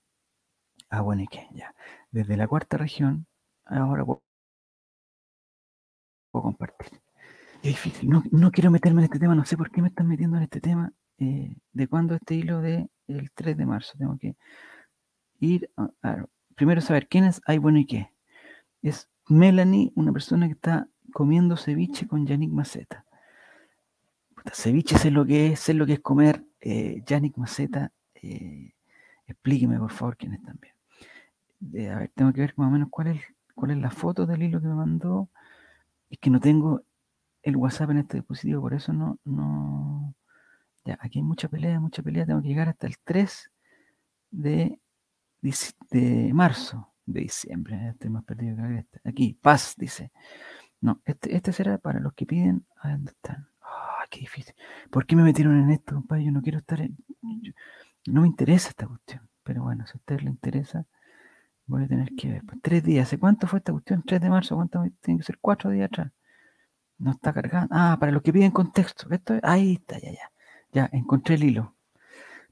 Ah, 0.89 1.01
bueno, 1.01 1.23
¿y 1.23 1.27
qué? 1.27 1.47
Ya. 1.53 1.73
Desde 2.11 2.37
la 2.37 2.47
cuarta 2.47 2.77
región, 2.77 3.27
ahora 3.65 4.05
puedo, 4.05 4.23
puedo 6.31 6.43
compartir. 6.43 6.99
Es 7.61 7.71
difícil, 7.73 8.09
no, 8.09 8.23
no 8.31 8.51
quiero 8.51 8.71
meterme 8.71 9.01
en 9.01 9.05
este 9.05 9.19
tema, 9.19 9.35
no 9.35 9.45
sé 9.45 9.57
por 9.57 9.69
qué 9.69 9.81
me 9.81 9.89
están 9.89 10.07
metiendo 10.07 10.37
en 10.37 10.43
este 10.43 10.61
tema. 10.61 10.91
eh, 11.17 11.55
¿De 11.73 11.87
cuándo 11.87 12.15
este 12.15 12.35
hilo 12.35 12.61
de 12.61 12.87
el 13.07 13.31
3 13.31 13.57
de 13.57 13.65
marzo? 13.65 13.97
Tengo 13.97 14.17
que 14.17 14.35
ir 15.39 15.69
a, 15.75 15.89
a- 16.03 16.25
primero 16.55 16.79
saber 16.81 17.07
quién 17.07 17.25
es 17.25 17.41
Ay 17.45 17.57
Bueno 17.57 17.79
y 17.79 17.85
qué. 17.85 18.11
Es 18.81 19.09
Melanie, 19.27 19.91
una 19.95 20.13
persona 20.13 20.47
que 20.47 20.53
está 20.53 20.87
comiendo 21.11 21.57
ceviche 21.57 22.07
con 22.07 22.25
Yannick 22.25 22.51
Maceta. 22.51 23.05
Puta, 24.35 24.51
ceviche 24.53 24.97
sé 24.97 25.11
lo 25.11 25.25
que 25.25 25.47
es, 25.53 25.59
sé 25.59 25.73
lo 25.73 25.85
que 25.85 25.93
es 25.93 25.99
comer. 25.99 26.45
Eh, 26.61 27.03
Yannick 27.05 27.37
Maceta, 27.37 27.91
eh, 28.15 28.73
explíqueme 29.27 29.77
por 29.79 29.91
favor 29.91 30.15
quién 30.15 30.33
es 30.33 30.41
también. 30.43 30.73
Eh, 31.73 31.89
a 31.89 31.99
ver, 31.99 32.11
tengo 32.15 32.31
que 32.31 32.39
ver 32.41 32.53
más 32.55 32.69
o 32.69 32.71
menos 32.71 32.87
cuál 32.89 33.07
es, 33.07 33.21
cuál 33.53 33.71
es 33.71 33.77
la 33.77 33.91
foto 33.91 34.25
del 34.25 34.43
hilo 34.43 34.61
que 34.61 34.67
me 34.67 34.75
mandó. 34.75 35.29
Es 36.09 36.17
que 36.19 36.29
no 36.29 36.39
tengo 36.39 36.83
el 37.43 37.55
WhatsApp 37.55 37.91
en 37.91 37.99
este 37.99 38.17
dispositivo, 38.17 38.61
por 38.61 38.73
eso 38.73 38.93
no, 38.93 39.19
no. 39.23 40.15
Ya, 40.85 40.97
aquí 41.01 41.19
hay 41.19 41.23
mucha 41.23 41.47
pelea, 41.49 41.79
mucha 41.79 42.01
pelea. 42.01 42.25
Tengo 42.25 42.41
que 42.41 42.47
llegar 42.47 42.69
hasta 42.69 42.87
el 42.87 42.97
3 43.03 43.51
de, 44.31 44.79
de 45.91 46.31
marzo, 46.33 46.93
de 47.05 47.21
diciembre. 47.21 47.89
Estoy 47.89 48.09
más 48.09 48.23
perdido 48.23 48.55
que 48.55 48.63
cresta. 48.63 49.01
Aquí, 49.03 49.37
paz, 49.41 49.75
dice. 49.77 50.11
No, 50.81 51.01
este, 51.05 51.35
este 51.35 51.51
será 51.53 51.77
para 51.77 51.99
los 51.99 52.13
que 52.13 52.25
piden. 52.25 52.65
¿A 52.81 52.91
dónde 52.91 53.11
están? 53.11 53.49
Ah, 53.61 54.05
qué 54.09 54.21
difícil. 54.21 54.55
¿Por 54.89 55.05
qué 55.05 55.15
me 55.15 55.23
metieron 55.23 55.59
en 55.59 55.71
esto, 55.71 55.95
compadre? 55.95 56.25
Yo 56.25 56.31
no 56.31 56.41
quiero 56.41 56.59
estar 56.59 56.81
en. 56.81 56.97
no 58.07 58.21
me 58.21 58.27
interesa 58.27 58.69
esta 58.69 58.87
cuestión. 58.87 59.29
Pero 59.43 59.63
bueno, 59.63 59.85
si 59.87 59.93
a 59.93 59.97
ustedes 59.97 60.23
les 60.23 60.31
interesa, 60.31 60.85
voy 61.65 61.83
a 61.83 61.87
tener 61.87 62.15
que 62.15 62.29
ver. 62.29 62.43
Pues, 62.45 62.59
tres 62.61 62.83
días. 62.83 63.07
¿Hace 63.07 63.19
cuánto 63.19 63.47
fue 63.47 63.59
esta 63.59 63.71
cuestión? 63.71 64.03
¿3 64.03 64.19
de 64.19 64.29
marzo? 64.29 64.55
¿Cuánto? 64.55 64.83
Tiene 65.01 65.19
que 65.19 65.25
ser 65.25 65.39
cuatro 65.39 65.69
días 65.71 65.87
atrás. 65.87 66.11
No 66.99 67.11
está 67.11 67.33
cargando. 67.33 67.69
Ah, 67.71 67.97
para 67.99 68.11
los 68.11 68.21
que 68.21 68.33
piden 68.33 68.51
contexto. 68.51 69.07
Esto 69.11 69.35
es- 69.35 69.41
Ahí 69.43 69.73
está, 69.75 69.99
ya, 69.99 70.11
ya. 70.11 70.31
Ya, 70.71 70.89
encontré 70.93 71.35
el 71.35 71.43
hilo. 71.45 71.75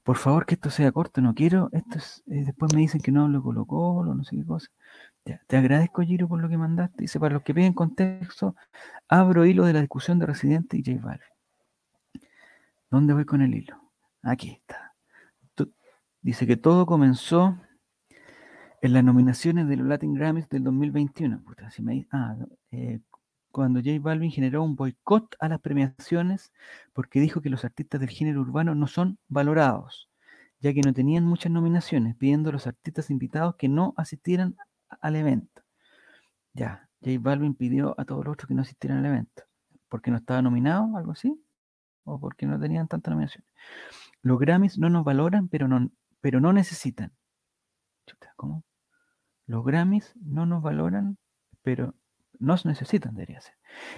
Por 0.02 0.16
favor, 0.16 0.46
que 0.46 0.54
esto 0.54 0.70
sea 0.70 0.90
corto, 0.92 1.20
no 1.20 1.34
quiero. 1.34 1.68
Esto 1.72 1.98
es, 1.98 2.22
eh, 2.28 2.44
después 2.46 2.72
me 2.74 2.80
dicen 2.80 3.00
que 3.00 3.12
no 3.12 3.28
lo 3.28 3.42
colocó, 3.42 4.04
no 4.04 4.24
sé 4.24 4.36
qué 4.36 4.44
cosa. 4.46 4.68
Ya, 5.24 5.42
te 5.46 5.56
agradezco, 5.58 6.02
Giro, 6.02 6.26
por 6.28 6.40
lo 6.40 6.48
que 6.48 6.56
mandaste. 6.56 7.02
Dice, 7.02 7.20
para 7.20 7.34
los 7.34 7.42
que 7.42 7.54
piden 7.54 7.74
contexto, 7.74 8.56
abro 9.08 9.44
hilo 9.44 9.64
de 9.66 9.74
la 9.74 9.80
discusión 9.80 10.18
de 10.18 10.26
Residente 10.26 10.78
y 10.78 10.82
J 10.84 11.04
Balvin. 11.04 11.20
¿Dónde 12.90 13.12
voy 13.14 13.24
con 13.26 13.42
el 13.42 13.54
hilo? 13.54 13.80
Aquí 14.22 14.50
está. 14.50 14.94
Dice 16.20 16.46
que 16.46 16.56
todo 16.56 16.84
comenzó 16.84 17.56
en 18.82 18.92
las 18.92 19.04
nominaciones 19.04 19.68
de 19.68 19.76
los 19.76 19.86
Latin 19.86 20.14
Grammys 20.14 20.48
del 20.48 20.64
2021. 20.64 21.42
Puta, 21.42 21.70
si 21.70 21.82
me 21.82 22.06
ah, 22.12 22.36
eh, 22.70 23.00
cuando 23.58 23.80
J 23.80 23.98
Balvin 24.00 24.30
generó 24.30 24.62
un 24.62 24.76
boicot 24.76 25.34
a 25.40 25.48
las 25.48 25.58
premiaciones 25.58 26.52
porque 26.92 27.18
dijo 27.18 27.40
que 27.40 27.50
los 27.50 27.64
artistas 27.64 28.00
del 28.00 28.08
género 28.08 28.40
urbano 28.40 28.76
no 28.76 28.86
son 28.86 29.18
valorados, 29.26 30.08
ya 30.60 30.72
que 30.72 30.80
no 30.80 30.92
tenían 30.92 31.24
muchas 31.24 31.50
nominaciones, 31.50 32.14
pidiendo 32.14 32.50
a 32.50 32.52
los 32.52 32.68
artistas 32.68 33.10
invitados 33.10 33.56
que 33.56 33.68
no 33.68 33.94
asistieran 33.96 34.56
al 35.00 35.16
evento. 35.16 35.62
Ya, 36.54 36.88
J 37.02 37.18
Balvin 37.18 37.56
pidió 37.56 37.96
a 37.98 38.04
todos 38.04 38.24
los 38.24 38.34
otros 38.34 38.46
que 38.46 38.54
no 38.54 38.62
asistieran 38.62 38.98
al 38.98 39.06
evento, 39.06 39.42
porque 39.88 40.12
no 40.12 40.18
estaba 40.18 40.40
nominado, 40.40 40.96
algo 40.96 41.10
así, 41.10 41.34
o 42.04 42.20
porque 42.20 42.46
no 42.46 42.60
tenían 42.60 42.86
tanta 42.86 43.10
nominación. 43.10 43.44
Los 44.22 44.38
Grammys 44.38 44.78
no 44.78 44.88
nos 44.88 45.02
valoran, 45.02 45.48
pero 45.48 45.66
no, 45.66 45.90
pero 46.20 46.40
no 46.40 46.52
necesitan. 46.52 47.10
¿cómo? 48.36 48.62
Los 49.46 49.64
Grammys 49.64 50.14
no 50.22 50.46
nos 50.46 50.62
valoran, 50.62 51.18
pero 51.62 51.96
nos 52.40 52.64
necesitan, 52.66 53.14
debería 53.14 53.40
ser. 53.40 53.54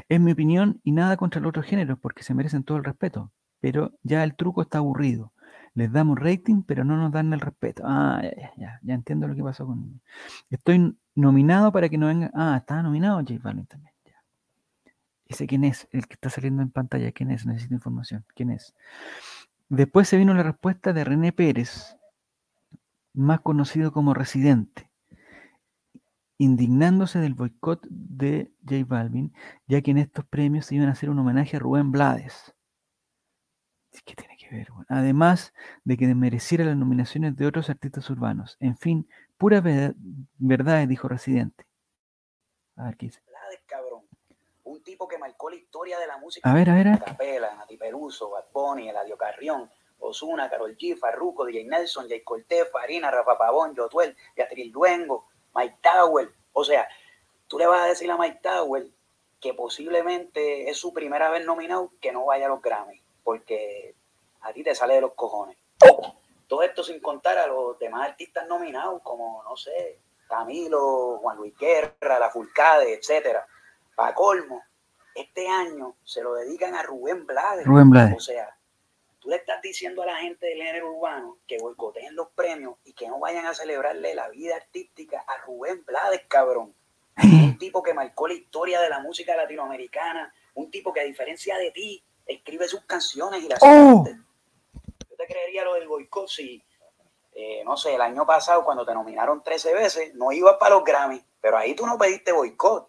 Es 0.09 0.21
mi 0.21 0.33
opinión 0.33 0.81
y 0.85 0.93
nada 0.93 1.17
contra 1.17 1.41
los 1.41 1.51
otros 1.51 1.67
géneros, 1.67 1.99
porque 1.99 2.23
se 2.23 2.35
merecen 2.35 2.65
todo 2.65 2.79
el 2.79 2.85
respeto. 2.85 3.31
Pero 3.61 3.93
ya 4.03 4.25
el 4.25 4.35
truco 4.35 4.63
está 4.63 4.79
aburrido. 4.79 5.33
Les 5.75 5.93
damos 5.93 6.19
rating, 6.19 6.63
pero 6.63 6.85
no 6.85 6.97
nos 6.97 7.13
dan 7.13 7.33
el 7.33 7.41
respeto. 7.41 7.83
Ah, 7.87 8.21
ya, 8.23 8.31
ya, 8.37 8.53
ya, 8.57 8.81
ya 8.83 8.95
entiendo 8.95 9.29
lo 9.29 9.35
que 9.35 9.43
pasó 9.43 9.67
con. 9.67 10.01
Estoy 10.51 10.97
nominado 11.15 11.71
para 11.73 11.89
que 11.89 11.99
no 11.99 12.07
venga. 12.07 12.31
Ah, 12.35 12.57
estaba 12.59 12.83
nominado 12.83 13.19
J 13.19 13.35
Balvin 13.41 13.67
también. 13.67 13.95
ya. 14.05 14.15
Ese 15.27 15.47
quién 15.47 15.65
es, 15.65 15.89
el 15.93 16.09
que 16.09 16.15
está 16.15 16.31
saliendo 16.31 16.63
en 16.63 16.71
pantalla, 16.71 17.13
quién 17.13 17.31
es, 17.31 17.47
necesito 17.47 17.75
información. 17.75 18.25
¿Quién 18.35 18.51
es? 18.51 18.75
Después 19.69 20.09
se 20.09 20.17
vino 20.17 20.35
la 20.35 20.43
respuesta 20.43 20.93
de 20.93 21.05
René 21.05 21.33
Pérez, 21.33 21.97
más 23.15 23.41
conocido 23.41 23.93
como 23.93 24.15
Residente, 24.15 24.90
indignándose 26.41 27.19
del 27.19 27.35
boicot 27.35 27.87
de 27.91 28.51
J 28.67 28.85
Balvin, 28.87 29.33
ya 29.67 29.83
que 29.83 29.91
en 29.91 29.99
estos 29.99 30.25
premios 30.25 30.65
se 30.67 30.75
iban 30.75 30.89
a 30.89 30.93
hacer 30.93 31.11
un 31.11 31.19
homenaje 31.19 31.57
a 31.59 31.61
Rubén 31.61 31.93
Blades. 31.93 32.55
¿Qué 34.07 34.15
tiene 34.15 34.37
que 34.39 34.49
ver? 34.49 34.69
Además 34.89 35.53
de 35.85 35.99
que 35.99 36.07
desmereciera 36.07 36.65
las 36.65 36.77
nominaciones 36.77 37.37
de 37.37 37.47
otros 37.47 37.69
artistas 37.69 38.09
urbanos. 38.09 38.57
En 38.61 38.77
fin, 38.79 39.07
pura 39.37 39.61
ve- 39.61 39.93
verdad, 40.39 40.89
dijo 40.89 41.09
Residente. 41.09 41.67
A 42.77 42.85
ver 42.85 42.97
qué 42.97 43.07
dice. 43.07 43.21
Blades, 43.27 43.61
cabrón. 43.67 44.03
Un 44.65 44.83
tipo 44.83 45.07
que 45.09 45.19
marcó 45.19 45.51
la 45.51 45.57
historia 45.57 45.99
de 45.99 46.07
la 46.07 46.17
música. 46.17 46.51
A 46.51 46.55
ver, 46.55 46.71
a 46.71 46.75
ver, 46.75 46.89
a 46.89 46.91
ver. 46.93 47.05
Capela, 47.05 47.55
Nati 47.55 47.77
Peruso, 47.77 48.31
Bad 48.31 48.45
Bunny, 48.55 48.89
Eladio 48.89 49.19
Carrión, 49.19 49.69
Osuna, 49.99 50.49
Karol 50.49 50.75
G, 50.79 50.97
Farruko, 50.97 51.45
DJ 51.45 51.65
Nelson, 51.69 52.09
Jay 52.09 52.23
Cortez, 52.23 52.71
Farina, 52.73 53.11
Rafa 53.11 53.37
Pavón, 53.37 53.77
Jotuel, 53.77 54.17
Beatriz 54.35 54.73
Luengo, 54.73 55.27
Mike 55.55 55.79
Tower. 55.83 56.31
O 56.53 56.65
sea, 56.65 56.89
tú 57.49 57.59
le 57.59 57.67
vas 57.67 57.83
a 57.83 57.87
decir 57.87 58.11
a 58.11 58.17
Mike 58.17 58.41
Tower 58.43 58.87
que 59.41 59.55
posiblemente 59.55 60.69
es 60.69 60.77
su 60.77 60.93
primera 60.93 61.31
vez 61.31 61.45
nominado 61.47 61.93
que 62.01 62.13
no 62.13 62.27
vaya 62.27 62.47
a 62.47 62.51
los 62.51 62.61
Grammy, 62.61 63.01
porque 63.25 63.95
a 64.43 64.53
ti 64.53 64.63
te 64.63 64.75
sale 64.75 64.95
de 64.95 65.01
los 65.01 65.15
cojones. 65.15 65.57
Todo 66.47 66.63
esto 66.63 66.83
sin 66.83 67.01
contar 67.01 67.39
a 67.39 67.47
los 67.47 67.79
demás 67.79 68.09
artistas 68.09 68.47
nominados, 68.49 69.01
como, 69.03 69.43
no 69.45 69.57
sé, 69.57 70.01
Camilo, 70.29 71.19
Juan 71.19 71.37
Luis 71.37 71.57
Guerra, 71.57 72.19
La 72.19 72.31
Fulcade, 72.31 72.93
etcétera. 72.95 73.47
Para 73.95 74.15
colmo, 74.15 74.63
este 75.15 75.49
año 75.49 75.97
se 76.05 76.23
lo 76.23 76.35
dedican 76.35 76.75
a 76.75 76.83
Rubén 76.83 77.27
Blades. 77.27 77.67
Rubén 77.67 77.91
Blades. 77.91 78.17
O 78.17 78.21
sea, 78.21 78.57
tú 79.21 79.29
le 79.29 79.37
estás 79.37 79.61
diciendo 79.63 80.03
a 80.03 80.07
la 80.07 80.17
gente 80.17 80.47
del 80.47 80.63
género 80.63 80.93
urbano 80.93 81.39
que 81.47 81.59
boicoteen 81.59 82.17
los 82.17 82.29
premios 82.31 82.77
y 82.85 82.95
que 82.95 83.07
no 83.07 83.21
vayan 83.21 83.47
a 83.47 83.55
celebrarle 83.55 84.15
la 84.15 84.29
vida 84.29 84.57
artística 84.57 85.25
a 85.27 85.45
Rubén 85.45 85.85
Blades, 85.85 86.23
cabrón. 86.27 86.75
Un 87.23 87.59
tipo 87.59 87.83
que 87.83 87.93
marcó 87.93 88.27
la 88.27 88.35
historia 88.35 88.81
de 88.81 88.89
la 88.89 89.01
música 89.01 89.37
latinoamericana 89.37 90.33
Un 90.55 90.71
tipo 90.71 90.91
que 90.91 91.01
a 91.01 91.05
diferencia 91.05 91.59
de 91.59 91.71
ti, 91.71 92.03
escribe 92.25 92.67
sus 92.67 92.83
canciones 92.85 93.43
y 93.43 93.49
las 93.49 93.59
¡Oh! 93.63 94.05
Yo 94.07 95.17
te 95.17 95.27
creería 95.27 95.65
lo 95.65 95.75
del 95.75 95.87
boicot 95.87 96.29
si, 96.29 96.65
eh, 97.33 97.63
no 97.65 97.77
sé, 97.77 97.95
el 97.95 98.01
año 98.01 98.25
pasado 98.25 98.65
cuando 98.65 98.87
te 98.87 98.95
nominaron 98.95 99.43
13 99.43 99.75
veces, 99.75 100.15
no 100.15 100.33
ibas 100.33 100.57
para 100.59 100.77
los 100.77 100.85
Grammy, 100.85 101.23
pero 101.43 101.59
ahí 101.59 101.75
tú 101.75 101.87
no 101.87 101.99
pediste 101.99 102.33
boicot. 102.33 102.89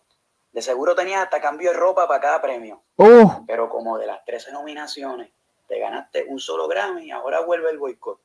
De 0.53 0.61
seguro 0.61 0.95
tenías 0.95 1.23
hasta 1.23 1.41
cambio 1.41 1.71
de 1.71 1.77
ropa 1.77 2.07
para 2.07 2.21
cada 2.21 2.41
premio. 2.41 2.83
¡Oh! 2.95 3.43
Pero 3.47 3.69
como 3.69 3.97
de 3.97 4.07
las 4.07 4.23
13 4.23 4.53
nominaciones 4.53 5.31
te 5.71 5.79
ganaste 5.79 6.25
un 6.27 6.37
solo 6.37 6.67
Grammy, 6.67 7.11
ahora 7.11 7.39
vuelve 7.39 7.69
el 7.69 7.77
boicot. 7.77 8.19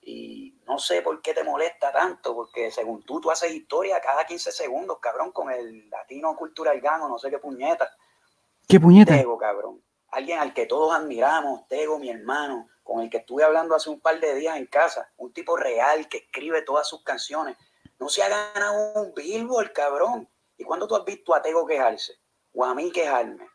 Y 0.00 0.60
no 0.64 0.78
sé 0.78 1.02
por 1.02 1.20
qué 1.20 1.34
te 1.34 1.42
molesta 1.42 1.90
tanto, 1.90 2.36
porque 2.36 2.70
según 2.70 3.02
tú, 3.02 3.20
tú 3.20 3.32
haces 3.32 3.50
historia 3.50 4.00
cada 4.00 4.24
15 4.24 4.52
segundos, 4.52 4.98
cabrón, 5.00 5.32
con 5.32 5.50
el 5.50 5.90
latino 5.90 6.36
cultural 6.36 6.80
gano, 6.80 7.08
no 7.08 7.18
sé 7.18 7.30
qué 7.30 7.40
puñeta. 7.40 7.90
¿Qué 8.68 8.78
puñeta? 8.78 9.16
Tego, 9.16 9.36
cabrón. 9.36 9.82
Alguien 10.12 10.38
al 10.38 10.54
que 10.54 10.66
todos 10.66 10.94
admiramos, 10.94 11.66
Tego, 11.66 11.98
mi 11.98 12.10
hermano, 12.10 12.68
con 12.84 13.00
el 13.00 13.10
que 13.10 13.16
estuve 13.16 13.42
hablando 13.42 13.74
hace 13.74 13.90
un 13.90 13.98
par 13.98 14.20
de 14.20 14.32
días 14.36 14.56
en 14.56 14.66
casa. 14.66 15.10
Un 15.16 15.32
tipo 15.32 15.56
real 15.56 16.08
que 16.08 16.18
escribe 16.18 16.62
todas 16.62 16.88
sus 16.88 17.02
canciones. 17.02 17.56
No 17.98 18.08
se 18.08 18.22
ha 18.22 18.28
ganado 18.28 19.02
un 19.02 19.12
billboard, 19.14 19.72
cabrón. 19.72 20.28
¿Y 20.56 20.62
cuándo 20.62 20.86
tú 20.86 20.94
has 20.94 21.04
visto 21.04 21.34
a 21.34 21.42
Tego 21.42 21.66
quejarse? 21.66 22.20
O 22.54 22.64
a 22.64 22.72
mí 22.72 22.92
quejarme. 22.92 23.48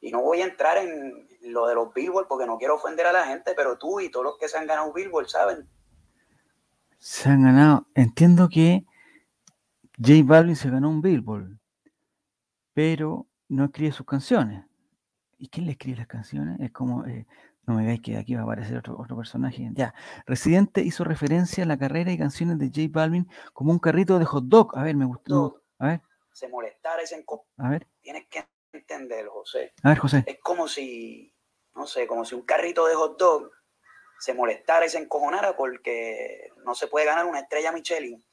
Y 0.00 0.12
no 0.12 0.22
voy 0.22 0.42
a 0.42 0.44
entrar 0.44 0.78
en 0.78 1.33
lo 1.44 1.66
de 1.66 1.74
los 1.74 1.92
billboard 1.92 2.26
porque 2.28 2.46
no 2.46 2.58
quiero 2.58 2.76
ofender 2.76 3.06
a 3.06 3.12
la 3.12 3.26
gente, 3.26 3.52
pero 3.56 3.78
tú 3.78 4.00
y 4.00 4.10
todos 4.10 4.24
los 4.24 4.38
que 4.38 4.48
se 4.48 4.58
han 4.58 4.66
ganado 4.66 4.92
billboard 4.92 5.28
saben. 5.28 5.68
Se 6.98 7.28
han 7.28 7.42
ganado. 7.42 7.86
Entiendo 7.94 8.48
que 8.48 8.86
J 9.98 10.22
Balvin 10.24 10.56
se 10.56 10.70
ganó 10.70 10.88
un 10.88 11.02
Billboard, 11.02 11.58
pero 12.72 13.26
no 13.48 13.66
escribe 13.66 13.92
sus 13.92 14.06
canciones. 14.06 14.64
¿Y 15.38 15.48
quién 15.48 15.66
le 15.66 15.72
escribe 15.72 15.98
las 15.98 16.06
canciones? 16.06 16.58
Es 16.60 16.72
como, 16.72 17.04
eh, 17.04 17.26
no 17.66 17.74
me 17.74 17.84
veáis 17.84 18.00
que 18.00 18.16
aquí 18.16 18.34
va 18.34 18.40
a 18.40 18.44
aparecer 18.44 18.78
otro, 18.78 18.98
otro 18.98 19.16
personaje. 19.16 19.68
Ya, 19.74 19.94
Residente 20.26 20.80
hizo 20.80 21.04
referencia 21.04 21.64
a 21.64 21.66
la 21.66 21.78
carrera 21.78 22.10
y 22.10 22.16
canciones 22.16 22.58
de 22.58 22.68
J 22.68 22.88
Balvin 22.90 23.28
como 23.52 23.70
un 23.70 23.78
carrito 23.78 24.18
de 24.18 24.24
hot 24.24 24.44
dog. 24.44 24.76
A 24.76 24.82
ver, 24.82 24.96
me 24.96 25.04
gustó. 25.04 25.62
A 25.78 25.88
ver, 25.88 26.00
Se 26.32 26.48
molestara 26.48 27.02
y 27.02 27.06
se 27.06 27.22
a 27.58 27.68
ver, 27.68 27.86
Tienes 28.00 28.26
que 28.28 28.46
entenderlo, 28.72 29.30
José. 29.32 29.74
a 29.82 29.90
ver, 29.90 29.98
José. 29.98 30.24
Es 30.26 30.38
como 30.40 30.68
si, 30.68 31.33
no 31.74 31.86
sé, 31.86 32.06
como 32.06 32.24
si 32.24 32.34
un 32.34 32.42
carrito 32.42 32.86
de 32.86 32.94
hot 32.94 33.18
dog 33.18 33.50
se 34.18 34.34
molestara 34.34 34.86
y 34.86 34.88
se 34.88 34.98
encojonara 34.98 35.56
porque 35.56 36.50
no 36.64 36.74
se 36.74 36.86
puede 36.86 37.06
ganar 37.06 37.26
una 37.26 37.40
estrella 37.40 37.72
Michelin. 37.72 38.24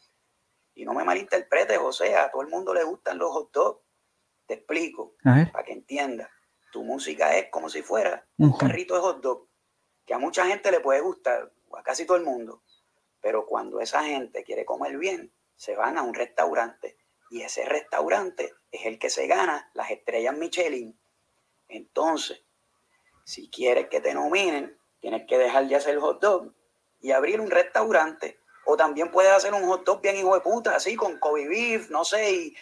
Y 0.74 0.86
no 0.86 0.94
me 0.94 1.04
malinterpretes, 1.04 1.78
José, 1.78 2.16
a 2.16 2.32
todo 2.32 2.42
el 2.42 2.48
mundo 2.48 2.74
le 2.74 2.84
gustan 2.84 3.18
los 3.18 3.32
hot 3.32 3.52
dogs. 3.52 3.82
Te 4.46 4.56
explico, 4.56 5.16
para 5.24 5.64
que 5.66 5.74
entiendas. 5.74 6.30
Tu 6.72 6.84
música 6.84 7.38
es 7.38 7.50
como 7.50 7.70
si 7.70 7.82
fuera 7.82 8.26
Un 8.38 8.54
carrito 8.54 8.96
de 8.96 9.02
hot 9.02 9.22
dog, 9.22 9.50
que 10.06 10.14
a 10.14 10.18
mucha 10.18 10.46
gente 10.46 10.72
le 10.72 10.80
puede 10.80 11.02
gustar, 11.02 11.52
o 11.68 11.78
a 11.78 11.84
casi 11.84 12.06
todo 12.06 12.18
el 12.18 12.24
mundo. 12.24 12.64
Pero 13.20 13.46
cuando 13.46 13.82
esa 13.82 14.04
gente 14.04 14.44
quiere 14.44 14.66
comer 14.66 14.98
bien, 14.98 15.34
se 15.56 15.76
van 15.76 15.98
a 15.98 16.02
un 16.02 16.14
restaurante. 16.14 16.98
Y 17.30 17.42
ese 17.42 17.66
restaurante 17.66 18.54
es 18.72 18.86
el 18.86 19.00
que 19.00 19.10
se 19.10 19.28
gana 19.28 19.70
las 19.74 19.92
estrellas 19.92 20.36
Michelin. 20.38 21.00
Entonces, 21.68 22.44
si 23.24 23.50
quieres 23.50 23.88
que 23.90 24.02
te 24.02 24.14
nominen, 24.14 24.78
tienes 25.00 25.26
que 25.28 25.38
dejar 25.38 25.68
de 25.68 25.76
hacer 25.76 25.98
hot 26.00 26.22
dog 26.22 26.54
y 27.02 27.12
abrir 27.12 27.40
un 27.42 27.50
restaurante. 27.52 28.40
O 28.66 28.78
también 28.78 29.12
puedes 29.12 29.32
hacer 29.32 29.54
un 29.54 29.64
hot 29.64 29.86
dog 29.86 30.02
bien 30.02 30.16
hijo 30.18 30.36
de 30.36 30.42
puta, 30.42 30.76
así 30.76 30.96
con 30.96 31.18
Kobe 31.20 31.48
beef, 31.48 31.90
no 31.90 32.06
sé, 32.06 32.32
y 32.34 32.56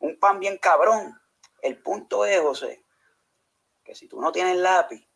un 0.00 0.18
pan 0.18 0.38
bien 0.38 0.58
cabrón. 0.58 1.14
El 1.62 1.78
punto 1.82 2.24
es, 2.26 2.38
José, 2.40 2.84
que 3.82 3.94
si 3.94 4.06
tú 4.06 4.20
no 4.20 4.30
tienes 4.30 4.56
lápiz, 4.56 5.06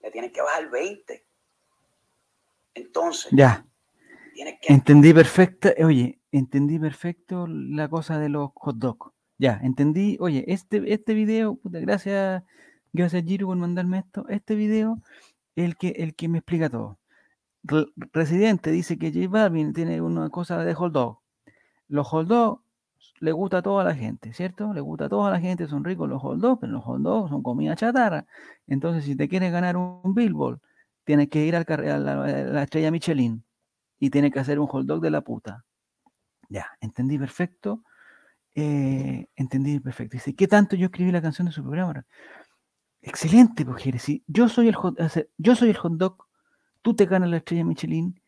le 0.00 0.10
tienes 0.10 0.32
que 0.32 0.40
bajar 0.40 0.70
20. 0.70 1.24
Entonces, 2.74 3.30
Ya, 3.32 3.66
tienes 4.34 4.58
que... 4.60 4.72
entendí 4.72 5.12
perfecta. 5.12 5.70
eh, 5.76 5.84
Oye, 5.84 6.20
entendí 6.30 6.78
perfecto 6.78 7.46
la 7.48 7.88
cosa 7.88 8.18
de 8.18 8.28
los 8.28 8.50
hot 8.54 8.76
dogs. 8.76 9.12
Ya, 9.38 9.60
entendí. 9.62 10.16
Oye, 10.20 10.44
este, 10.48 10.82
este 10.92 11.14
video, 11.14 11.56
puta, 11.56 11.80
gracias, 11.80 12.42
gracias 12.92 13.24
Giro 13.24 13.46
por 13.48 13.56
mandarme 13.56 13.98
esto. 13.98 14.26
Este 14.28 14.54
video 14.54 14.98
el 15.56 15.76
que, 15.76 15.88
el 15.98 16.14
que 16.14 16.28
me 16.28 16.38
explica 16.38 16.68
todo. 16.70 16.98
Re- 17.64 17.86
Residente 18.12 18.70
dice 18.70 18.98
que 18.98 19.12
J 19.12 19.28
Balvin 19.28 19.72
tiene 19.72 20.00
una 20.00 20.30
cosa 20.30 20.64
de 20.64 20.74
hot 20.74 20.92
dog. 20.92 21.20
Los 21.88 22.08
hot 22.08 22.26
dogs 22.26 22.62
le 23.20 23.32
gusta 23.32 23.58
a 23.58 23.62
toda 23.62 23.84
la 23.84 23.94
gente, 23.94 24.32
¿cierto? 24.32 24.72
Le 24.72 24.80
gusta 24.80 25.06
a 25.06 25.08
toda 25.08 25.30
la 25.30 25.40
gente, 25.40 25.68
son 25.68 25.84
ricos 25.84 26.08
los 26.08 26.20
hot 26.22 26.38
dogs, 26.38 26.58
pero 26.60 26.72
los 26.72 26.84
hot 26.84 27.00
dogs 27.00 27.30
son 27.30 27.42
comida 27.42 27.76
chatarra. 27.76 28.26
Entonces, 28.66 29.04
si 29.04 29.16
te 29.16 29.28
quieres 29.28 29.52
ganar 29.52 29.76
un, 29.76 30.14
Billboard, 30.14 30.60
tienes 31.04 31.28
que 31.28 31.44
ir 31.44 31.56
al 31.56 31.66
a 31.68 31.98
la, 31.98 32.24
a 32.24 32.26
la 32.26 32.62
estrella 32.62 32.90
Michelin 32.90 33.44
y 33.98 34.10
tienes 34.10 34.32
que 34.32 34.40
hacer 34.40 34.58
un 34.58 34.66
hot 34.66 34.86
dog 34.86 35.00
de 35.00 35.10
la 35.10 35.20
puta. 35.20 35.64
Ya, 36.48 36.66
entendí 36.80 37.18
perfecto. 37.18 37.82
eh, 38.54 39.26
entendí 39.36 39.80
perfecto. 39.80 40.16
Dice, 40.16 40.34
¿qué 40.34 40.48
tanto 40.48 40.76
yo 40.76 40.86
escribí 40.86 41.12
la 41.12 41.22
canción 41.22 41.46
de 41.46 41.52
su 41.52 41.62
programa? 41.62 42.04
Excelente, 43.02 43.66
Jerez, 43.78 44.02
sí, 44.02 44.24
yo 44.26 44.48
soy 44.48 44.68
el 44.68 44.76
hot, 44.76 44.96
yo 45.36 45.56
soy 45.56 45.70
el 45.70 45.76
hot 45.76 45.94
dog, 45.94 46.26
tú 46.82 46.94
te 46.94 47.06
ganas 47.06 47.30
la 47.30 47.38
estrella 47.38 47.64
Michelin, 47.64 48.20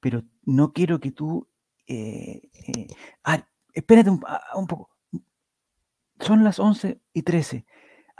pero 0.00 0.22
no 0.44 0.72
quiero 0.72 1.00
que 1.00 1.12
tú 1.12 1.48
eh, 1.86 2.48
eh, 2.54 2.86
ah, 3.24 3.46
espérate 3.74 4.10
un, 4.10 4.20
ah, 4.26 4.42
un 4.54 4.66
poco. 4.66 4.90
Son 6.20 6.44
las 6.44 6.58
11 6.58 7.00
y 7.12 7.22
13. 7.22 7.66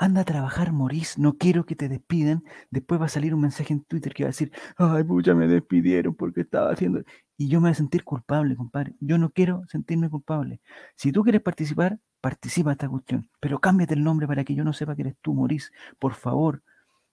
Anda 0.05 0.23
a 0.23 0.25
trabajar, 0.25 0.73
Morís. 0.73 1.17
No 1.17 1.39
quiero 1.39 1.65
que 1.65 1.77
te 1.77 1.89
despidan. 1.89 2.43
Después 2.71 3.01
va 3.01 3.05
a 3.07 3.09
salir 3.09 3.35
un 3.35 3.41
mensaje 3.41 3.73
en 3.73 3.85
Twitter 3.85 4.13
que 4.13 4.25
va 4.25 4.29
a 4.29 4.33
decir, 4.35 4.51
ay, 4.77 5.05
pucha, 5.05 5.33
me 5.33 5.47
despidieron 5.47 6.15
porque 6.17 6.41
estaba 6.41 6.73
haciendo. 6.73 7.03
Y 7.37 7.49
yo 7.49 7.61
me 7.61 7.67
voy 7.69 7.73
a 7.73 7.75
sentir 7.77 8.03
culpable, 8.03 8.57
compadre. 8.57 8.95
Yo 8.99 9.17
no 9.17 9.31
quiero 9.31 9.63
sentirme 9.69 10.11
culpable. 10.11 10.61
Si 10.97 11.13
tú 11.13 11.23
quieres 11.23 11.41
participar, 11.41 12.01
participa 12.21 12.71
en 12.71 12.73
esta 12.73 12.89
cuestión. 12.89 13.31
Pero 13.41 13.61
cámbiate 13.61 13.95
el 13.95 14.03
nombre 14.03 14.27
para 14.27 14.43
que 14.45 14.57
yo 14.57 14.65
no 14.65 14.73
sepa 14.73 14.97
que 14.97 15.03
eres 15.03 15.15
tú, 15.23 15.35
Morís. 15.35 15.71
Por 16.01 16.15
favor. 16.15 16.63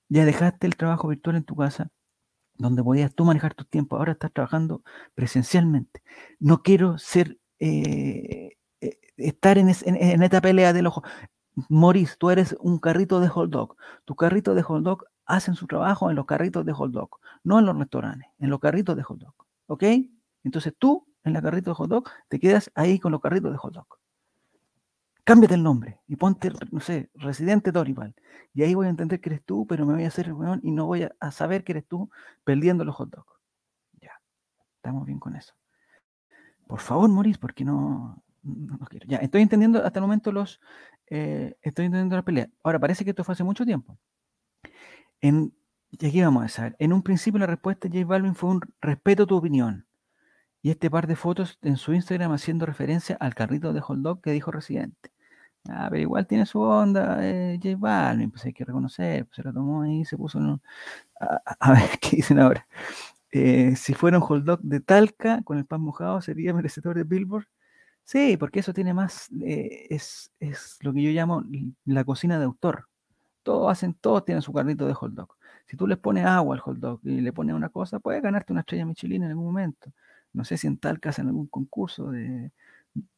Ya 0.09 0.25
dejaste 0.25 0.65
el 0.65 0.75
trabajo 0.75 1.07
virtual 1.09 1.35
en 1.35 1.43
tu 1.43 1.55
casa, 1.55 1.91
donde 2.55 2.83
podías 2.83 3.13
tú 3.15 3.25
manejar 3.25 3.53
tus 3.55 3.69
tiempos. 3.69 3.99
Ahora 3.99 4.13
estás 4.13 4.33
trabajando 4.33 4.83
presencialmente. 5.15 6.01
No 6.39 6.63
quiero 6.63 6.97
ser 6.97 7.37
eh, 7.59 8.57
eh, 8.81 8.99
estar 9.17 9.57
en, 9.59 9.69
en- 9.69 9.95
en 9.97 10.23
esta 10.23 10.41
pelea 10.41 10.73
del 10.73 10.87
ojo. 10.87 11.03
Morís, 11.67 12.17
tú 12.17 12.29
eres 12.29 12.55
un 12.59 12.79
carrito 12.79 13.19
de 13.19 13.27
hot 13.27 13.49
dog. 13.49 13.75
Tu 14.05 14.15
carrito 14.15 14.53
de 14.53 14.61
hot 14.61 14.83
dog 14.83 15.05
hacen 15.25 15.55
su 15.55 15.67
trabajo 15.67 16.09
en 16.09 16.15
los 16.15 16.25
carritos 16.25 16.65
de 16.65 16.73
hot 16.73 16.91
dog, 16.91 17.19
no 17.43 17.59
en 17.59 17.65
los 17.65 17.77
restaurantes, 17.77 18.29
en 18.39 18.49
los 18.49 18.59
carritos 18.59 18.95
de 18.95 19.03
hot 19.03 19.19
dog. 19.19 19.33
¿Ok? 19.67 19.83
Entonces 20.43 20.73
tú, 20.77 21.07
en 21.23 21.33
la 21.33 21.41
carrito 21.41 21.71
de 21.71 21.75
hot 21.75 21.89
dog, 21.89 22.09
te 22.27 22.39
quedas 22.39 22.71
ahí 22.75 22.99
con 22.99 23.11
los 23.11 23.21
carritos 23.21 23.51
de 23.51 23.57
hot 23.57 23.73
dog. 23.73 23.87
Cámbiate 25.23 25.53
el 25.53 25.63
nombre 25.63 25.99
y 26.07 26.15
ponte, 26.15 26.51
no 26.71 26.79
sé, 26.79 27.11
Residente 27.13 27.71
Dorival. 27.71 28.15
Y 28.53 28.63
ahí 28.63 28.73
voy 28.73 28.87
a 28.87 28.89
entender 28.89 29.21
que 29.21 29.29
eres 29.29 29.43
tú, 29.43 29.67
pero 29.67 29.85
me 29.85 29.93
voy 29.93 30.05
a 30.05 30.07
hacer 30.07 30.25
el 30.25 30.33
weón 30.33 30.59
y 30.63 30.71
no 30.71 30.87
voy 30.87 31.03
a, 31.03 31.15
a 31.19 31.31
saber 31.31 31.63
que 31.63 31.73
eres 31.73 31.87
tú 31.87 32.09
perdiendo 32.43 32.83
los 32.83 32.95
hot 32.95 33.11
dogs. 33.11 33.31
Ya, 34.01 34.19
estamos 34.77 35.05
bien 35.05 35.19
con 35.19 35.35
eso. 35.35 35.53
Por 36.65 36.79
favor, 36.79 37.09
Morís, 37.09 37.37
porque 37.37 37.63
no, 37.63 38.23
no, 38.43 38.77
no 38.77 38.85
quiero. 38.87 39.05
Ya, 39.07 39.17
estoy 39.17 39.41
entendiendo 39.41 39.83
hasta 39.85 39.99
el 39.99 40.03
momento 40.03 40.31
los. 40.31 40.59
eh, 41.07 41.55
estoy 41.61 41.85
entendiendo 41.85 42.15
la 42.15 42.23
pelea. 42.25 42.49
Ahora, 42.63 42.79
parece 42.79 43.03
que 43.03 43.11
esto 43.11 43.23
fue 43.23 43.33
hace 43.33 43.43
mucho 43.43 43.65
tiempo. 43.65 43.97
En, 45.21 45.53
y 45.91 46.05
aquí 46.07 46.21
vamos 46.21 46.43
a 46.45 46.47
saber. 46.49 46.75
En 46.79 46.93
un 46.93 47.03
principio, 47.03 47.39
la 47.39 47.45
respuesta 47.47 47.87
de 47.89 47.99
J 47.99 48.07
Balvin 48.09 48.35
fue 48.35 48.49
un 48.51 48.61
respeto 48.81 49.23
a 49.23 49.27
tu 49.27 49.35
opinión. 49.37 49.85
Y 50.63 50.71
este 50.71 50.91
par 50.91 51.07
de 51.07 51.15
fotos 51.15 51.59
en 51.63 51.77
su 51.77 51.93
Instagram 51.93 52.33
haciendo 52.33 52.65
referencia 52.65 53.17
al 53.19 53.35
carrito 53.35 53.73
de 53.73 53.81
hot 53.81 53.99
dog 53.99 54.21
que 54.21 54.31
dijo 54.31 54.51
Residente. 54.51 55.11
Ah, 55.69 55.87
pero 55.91 56.01
igual 56.01 56.27
tiene 56.27 56.45
su 56.47 56.61
onda, 56.61 57.19
eh, 57.27 57.59
J 57.63 57.77
Balvin, 57.79 58.31
pues 58.31 58.45
hay 58.45 58.53
que 58.53 58.65
reconocer, 58.65 59.25
pues 59.27 59.37
se 59.37 59.43
lo 59.43 59.53
tomó 59.53 59.83
ahí, 59.83 60.05
se 60.05 60.17
puso. 60.17 60.39
en 60.39 60.45
un- 60.47 60.61
A, 61.59 61.73
ver 61.73 61.89
qué 62.01 62.17
dicen 62.17 62.39
ahora. 62.39 62.67
Eh, 63.31 63.75
si 63.75 63.93
fuera 63.95 64.17
un 64.19 64.23
hot 64.23 64.43
dog 64.43 64.61
de 64.63 64.79
Talca 64.81 65.41
con 65.43 65.57
el 65.57 65.65
pan 65.65 65.81
mojado, 65.81 66.21
sería 66.21 66.53
merecedor 66.55 66.97
de 66.97 67.03
Billboard. 67.03 67.45
Sí, 68.09 68.37
porque 68.37 68.59
eso 68.61 68.73
tiene 68.73 68.91
más, 68.91 69.29
eh, 69.43 69.85
es, 69.91 70.31
es 70.39 70.79
lo 70.81 70.91
que 70.93 71.03
yo 71.03 71.11
llamo 71.11 71.43
la 71.85 72.03
cocina 72.03 72.39
de 72.39 72.45
autor. 72.45 72.87
Todos 73.43 73.71
hacen, 73.71 73.93
todos 73.93 74.25
tienen 74.25 74.41
su 74.41 74.51
carrito 74.51 74.87
de 74.87 74.95
hot 74.95 75.11
dog. 75.13 75.35
Si 75.67 75.77
tú 75.77 75.85
les 75.85 75.99
pones 75.99 76.25
agua 76.25 76.55
al 76.55 76.61
hot 76.61 76.77
dog 76.77 77.01
y 77.03 77.21
le 77.21 77.31
pones 77.33 77.55
una 77.55 77.69
cosa, 77.69 77.99
puedes 77.99 78.23
ganarte 78.23 78.51
una 78.51 78.61
estrella 78.61 78.83
Michelin 78.87 79.23
en 79.25 79.29
algún 79.29 79.45
momento. 79.45 79.93
No 80.33 80.43
sé 80.43 80.57
si 80.57 80.65
en 80.65 80.79
Talca 80.79 81.09
hacen 81.09 81.27
algún 81.27 81.45
concurso 81.49 82.09
de, 82.09 82.51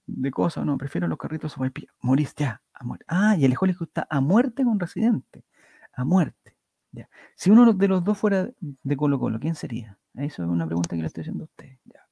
de 0.08 0.32
cosas 0.32 0.64
o 0.64 0.66
no. 0.66 0.78
Prefiero 0.78 1.08
los 1.08 1.18
carritos 1.18 1.54
sopaipilla. 1.54 1.94
Morís 2.02 2.36
ya, 2.36 2.62
a. 2.74 2.84
Ah, 3.08 3.38
y 3.38 3.46
el 3.46 3.56
Hollywood 3.58 3.88
está 3.88 4.08
a 4.10 4.20
muerte 4.20 4.66
con 4.66 4.78
Residente. 4.78 5.46
A 5.94 6.04
muerte. 6.04 6.58
Ya. 6.92 7.10
Si 7.36 7.50
uno 7.50 7.72
de 7.72 7.88
los 7.88 8.04
dos 8.04 8.18
fuera 8.18 8.50
de 8.60 8.98
Colo 8.98 9.20
Colo, 9.22 9.40
¿quién 9.40 9.56
sería? 9.56 9.98
Eso 10.16 10.44
es 10.44 10.50
una 10.50 10.66
pregunta 10.66 10.98
que 10.98 11.02
le 11.02 11.08
estoy 11.08 11.22
haciendo 11.22 11.46
a 11.46 11.46
usted. 11.46 11.78
Ya. 11.86 12.06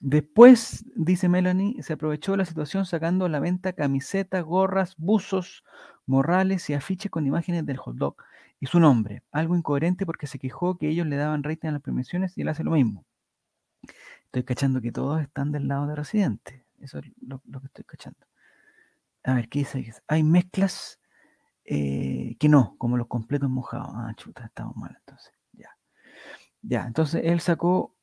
Después, 0.00 0.84
dice 0.94 1.28
Melanie, 1.28 1.82
se 1.82 1.94
aprovechó 1.94 2.36
la 2.36 2.44
situación 2.44 2.86
sacando 2.86 3.24
a 3.24 3.28
la 3.28 3.40
venta 3.40 3.72
camisetas, 3.72 4.44
gorras, 4.44 4.94
buzos, 4.96 5.64
morrales 6.06 6.70
y 6.70 6.74
afiches 6.74 7.10
con 7.10 7.26
imágenes 7.26 7.66
del 7.66 7.78
hot 7.78 7.96
dog 7.96 8.16
y 8.60 8.66
su 8.66 8.78
nombre. 8.80 9.22
Algo 9.32 9.56
incoherente 9.56 10.06
porque 10.06 10.26
se 10.26 10.38
quejó 10.38 10.78
que 10.78 10.88
ellos 10.88 11.06
le 11.06 11.16
daban 11.16 11.42
rating 11.42 11.68
a 11.68 11.72
las 11.72 11.82
premiaciones 11.82 12.36
y 12.38 12.42
él 12.42 12.48
hace 12.48 12.64
lo 12.64 12.70
mismo. 12.72 13.04
Estoy 14.26 14.44
cachando 14.44 14.80
que 14.80 14.92
todos 14.92 15.20
están 15.20 15.52
del 15.52 15.68
lado 15.68 15.86
de 15.86 15.96
Residente. 15.96 16.64
Eso 16.80 16.98
es 16.98 17.06
lo, 17.20 17.42
lo 17.46 17.60
que 17.60 17.66
estoy 17.66 17.84
cachando. 17.84 18.26
A 19.24 19.34
ver, 19.34 19.48
¿qué 19.48 19.60
dice? 19.60 19.92
Hay 20.06 20.22
mezclas 20.22 21.00
eh, 21.64 22.36
que 22.38 22.48
no, 22.48 22.76
como 22.78 22.96
los 22.96 23.08
completos 23.08 23.50
mojados. 23.50 23.90
Ah, 23.92 24.12
chuta, 24.16 24.46
estamos 24.46 24.76
mal 24.76 24.96
entonces. 24.98 25.32
Ya. 25.52 25.70
Ya, 26.62 26.86
entonces 26.86 27.22
él 27.24 27.40
sacó. 27.40 27.94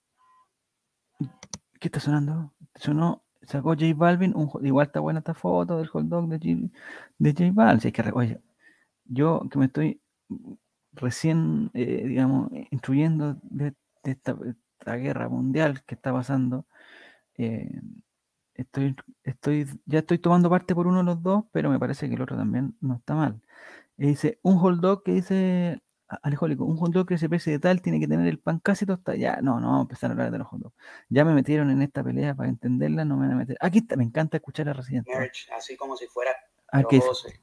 ¿Qué 1.85 1.89
está 1.89 1.99
sonando? 1.99 2.51
Sonó, 2.73 3.23
sacó 3.43 3.75
J 3.75 3.93
Balvin, 3.95 4.35
un, 4.35 4.49
igual 4.65 4.87
está 4.87 5.01
buena 5.01 5.19
esta 5.19 5.35
foto 5.35 5.77
del 5.77 5.85
hot 5.85 6.05
dog 6.05 6.27
de 6.29 6.39
J, 6.39 6.73
de 7.19 7.31
J 7.31 7.51
Balvin. 7.53 7.79
Si 7.79 7.89
es 7.89 7.93
que, 7.93 8.11
oye, 8.11 8.41
yo 9.05 9.47
que 9.51 9.59
me 9.59 9.65
estoy 9.65 10.01
recién, 10.93 11.69
eh, 11.75 12.05
digamos, 12.07 12.49
instruyendo 12.71 13.37
de, 13.43 13.75
esta, 14.03 14.35
guerra 14.95 15.29
mundial 15.29 15.83
que 15.85 15.93
está 15.93 16.11
pasando, 16.11 16.65
eh, 17.37 17.69
estoy, 18.55 18.95
estoy, 19.23 19.67
ya 19.85 19.99
estoy 19.99 20.17
tomando 20.17 20.49
parte 20.49 20.73
por 20.73 20.87
uno 20.87 20.99
de 20.99 21.03
los 21.03 21.21
dos, 21.21 21.45
pero 21.51 21.69
me 21.69 21.77
parece 21.77 22.09
que 22.09 22.15
el 22.15 22.21
otro 22.23 22.35
también 22.35 22.75
no 22.81 22.95
está 22.95 23.13
mal. 23.13 23.41
Y 23.97 24.07
dice, 24.07 24.39
un 24.41 24.57
hot 24.57 24.79
dog 24.79 25.03
que 25.03 25.13
dice 25.13 25.83
Alejólico, 26.07 26.65
un 26.65 26.77
hot 26.77 26.91
dog 26.91 27.07
que 27.07 27.17
se 27.17 27.27
pese 27.27 27.51
de 27.51 27.59
tal 27.59 27.81
tiene 27.81 27.99
que 27.99 28.07
tener 28.07 28.27
el 28.27 28.39
pan 28.39 28.59
casi 28.59 28.85
tostado. 28.85 29.17
Ya, 29.17 29.37
no, 29.41 29.59
no, 29.59 29.67
vamos 29.67 29.79
a 29.79 29.81
empezar 29.83 30.11
a 30.11 30.13
hablar 30.13 30.31
de 30.31 30.37
los 30.37 30.47
hot 30.47 30.59
dogs. 30.59 30.75
Ya 31.09 31.25
me 31.25 31.33
metieron 31.33 31.71
en 31.71 31.81
esta 31.81 32.03
pelea 32.03 32.35
para 32.35 32.49
entenderla, 32.49 33.05
no 33.05 33.17
me 33.17 33.27
van 33.27 33.35
a 33.35 33.39
meter. 33.39 33.57
Aquí 33.59 33.79
está, 33.79 33.95
me 33.95 34.03
encanta 34.03 34.37
escuchar 34.37 34.69
a 34.69 34.73
Residente. 34.73 35.11
Merch, 35.11 35.49
así 35.55 35.75
como 35.75 35.97
si 35.97 36.05
fuera 36.07 36.31
A 36.71 36.77
ver 36.77 36.87
pero 36.87 36.89
qué 36.89 36.95
dice. 36.97 37.07
José. 37.07 37.41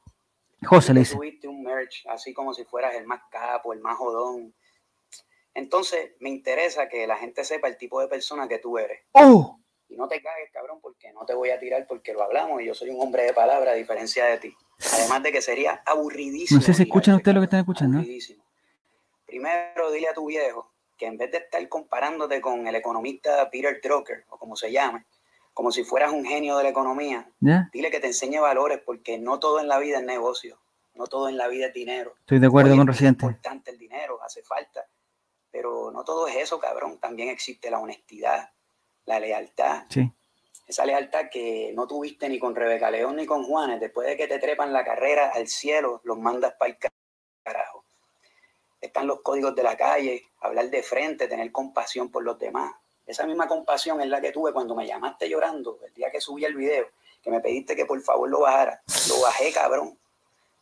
José 0.65 0.95
le 0.95 1.01
dice. 1.01 1.17
tuviste 1.17 1.49
un 1.49 1.63
merch 1.63 2.07
así 2.09 2.33
como 2.33 2.55
si 2.55 2.65
fueras 2.65 2.95
el 2.95 3.05
más 3.05 3.23
capo, 3.31 3.73
el 3.73 3.81
más 3.81 3.97
jodón. 3.97 4.55
Entonces, 5.55 6.13
me 6.21 6.31
interesa 6.31 6.89
que 6.89 7.07
la 7.07 7.17
gente 7.17 7.45
sepa 7.45 7.69
el 7.69 7.77
tipo 7.77 8.01
de 8.01 8.09
persona 8.09 8.49
que 8.49 8.59
tú 8.59 8.79
eres. 8.79 9.01
¡Oh! 9.13 9.59
Y 9.89 9.97
no 9.97 10.09
te 10.09 10.23
cagues, 10.23 10.51
cabrón, 10.53 10.79
porque 10.81 11.13
no 11.13 11.27
te 11.27 11.35
voy 11.35 11.51
a 11.51 11.59
tirar 11.59 11.87
porque 11.87 12.15
lo 12.15 12.23
hablamos 12.23 12.63
y 12.63 12.67
yo 12.67 12.75
soy 12.75 12.89
un 12.89 13.01
hombre 13.01 13.25
de 13.25 13.35
palabra 13.35 13.73
a 13.73 13.75
diferencia 13.75 14.25
de 14.25 14.39
ti. 14.39 14.55
Además 14.95 15.23
de 15.23 15.33
que 15.33 15.43
sería 15.43 15.83
aburridísimo. 15.85 16.61
No 16.61 16.65
sé 16.65 16.73
si 16.73 16.85
escuchan 16.85 17.17
ustedes 17.17 17.35
lo 17.35 17.41
que 17.41 17.45
están 17.45 17.61
escuchando. 17.61 17.99
¿eh? 17.99 18.01
aburridísimo. 18.01 18.41
Primero, 19.33 19.91
dile 19.91 20.09
a 20.09 20.12
tu 20.12 20.26
viejo 20.26 20.70
que 20.99 21.07
en 21.07 21.16
vez 21.16 21.30
de 21.30 21.39
estar 21.39 21.66
comparándote 21.70 22.43
con 22.43 22.66
el 22.68 22.74
economista 22.74 23.49
Peter 23.49 23.80
Drucker, 23.83 24.26
o 24.28 24.37
como 24.39 24.57
se 24.57 24.70
llame, 24.70 25.07
como 25.55 25.72
si 25.72 25.85
fueras 25.85 26.12
un 26.12 26.22
genio 26.22 26.59
de 26.59 26.64
la 26.64 26.68
economía, 26.68 27.30
dile 27.72 27.91
que 27.91 27.99
te 27.99 28.09
enseñe 28.09 28.39
valores 28.41 28.80
porque 28.85 29.16
no 29.16 29.39
todo 29.39 29.59
en 29.61 29.68
la 29.68 29.78
vida 29.78 30.01
es 30.01 30.05
negocio, 30.05 30.59
no 30.97 31.07
todo 31.07 31.30
en 31.30 31.39
la 31.39 31.49
vida 31.49 31.68
es 31.68 31.72
dinero. 31.72 32.12
Estoy 32.20 32.41
de 32.41 32.47
acuerdo 32.47 32.72
Oye, 32.72 32.78
con 32.80 32.91
es 32.91 32.95
Residente. 32.95 33.24
importante 33.24 33.70
el 33.70 33.78
dinero, 33.78 34.22
hace 34.22 34.43
falta, 34.43 34.87
pero 35.51 35.91
no 35.91 36.05
todo 36.05 36.28
es 36.28 36.37
eso, 36.37 36.61
cabrón. 36.61 36.99
También 36.99 37.30
existe 37.30 37.70
la 37.70 37.78
honestidad, 37.78 38.51
la 39.07 39.18
lealtad, 39.18 39.85
Sí. 39.89 40.12
esa 40.66 40.85
lealtad 40.85 41.30
que 41.30 41.72
no 41.74 41.87
tuviste 41.87 42.28
ni 42.28 42.39
con 42.39 42.55
Rebeca 42.55 42.91
León 42.91 43.16
ni 43.16 43.24
con 43.24 43.45
Juanes. 43.45 43.80
Después 43.80 44.07
de 44.09 44.16
que 44.18 44.26
te 44.28 44.39
trepan 44.39 44.74
la 44.74 44.85
carrera 44.85 45.30
al 45.35 45.49
cielo, 45.49 46.03
los 46.05 46.18
mandas 46.18 46.53
para 46.59 46.70
el 46.72 46.76
carajo. 47.43 47.82
Están 48.83 49.07
los 49.07 49.22
códigos 49.22 49.55
de 49.55 49.62
la 49.62 49.76
calle, 49.76 50.24
hablar 50.41 50.68
de 50.68 50.83
frente, 50.83 51.28
tener 51.28 51.53
compasión 51.53 52.11
por 52.11 52.24
los 52.24 52.37
demás. 52.37 52.74
Esa 53.07 53.24
misma 53.26 53.47
compasión 53.47 54.01
es 54.01 54.09
la 54.09 54.20
que 54.20 54.33
tuve 54.33 54.53
cuando 54.53 54.74
me 54.74 54.87
llamaste 54.87 55.28
llorando 55.28 55.78
el 55.87 55.95
día 55.95 56.11
que 56.11 56.20
subí 56.20 56.45
el 56.45 56.57
video, 56.57 56.89
que 57.22 57.30
me 57.30 57.41
pediste 57.41 57.76
que 57.76 57.87
por 57.87 58.01
favor 58.01 58.28
lo 58.28 58.41
bajara. 58.41 58.83
Lo 59.09 59.20
bajé, 59.20 59.53
cabrón. 59.53 59.97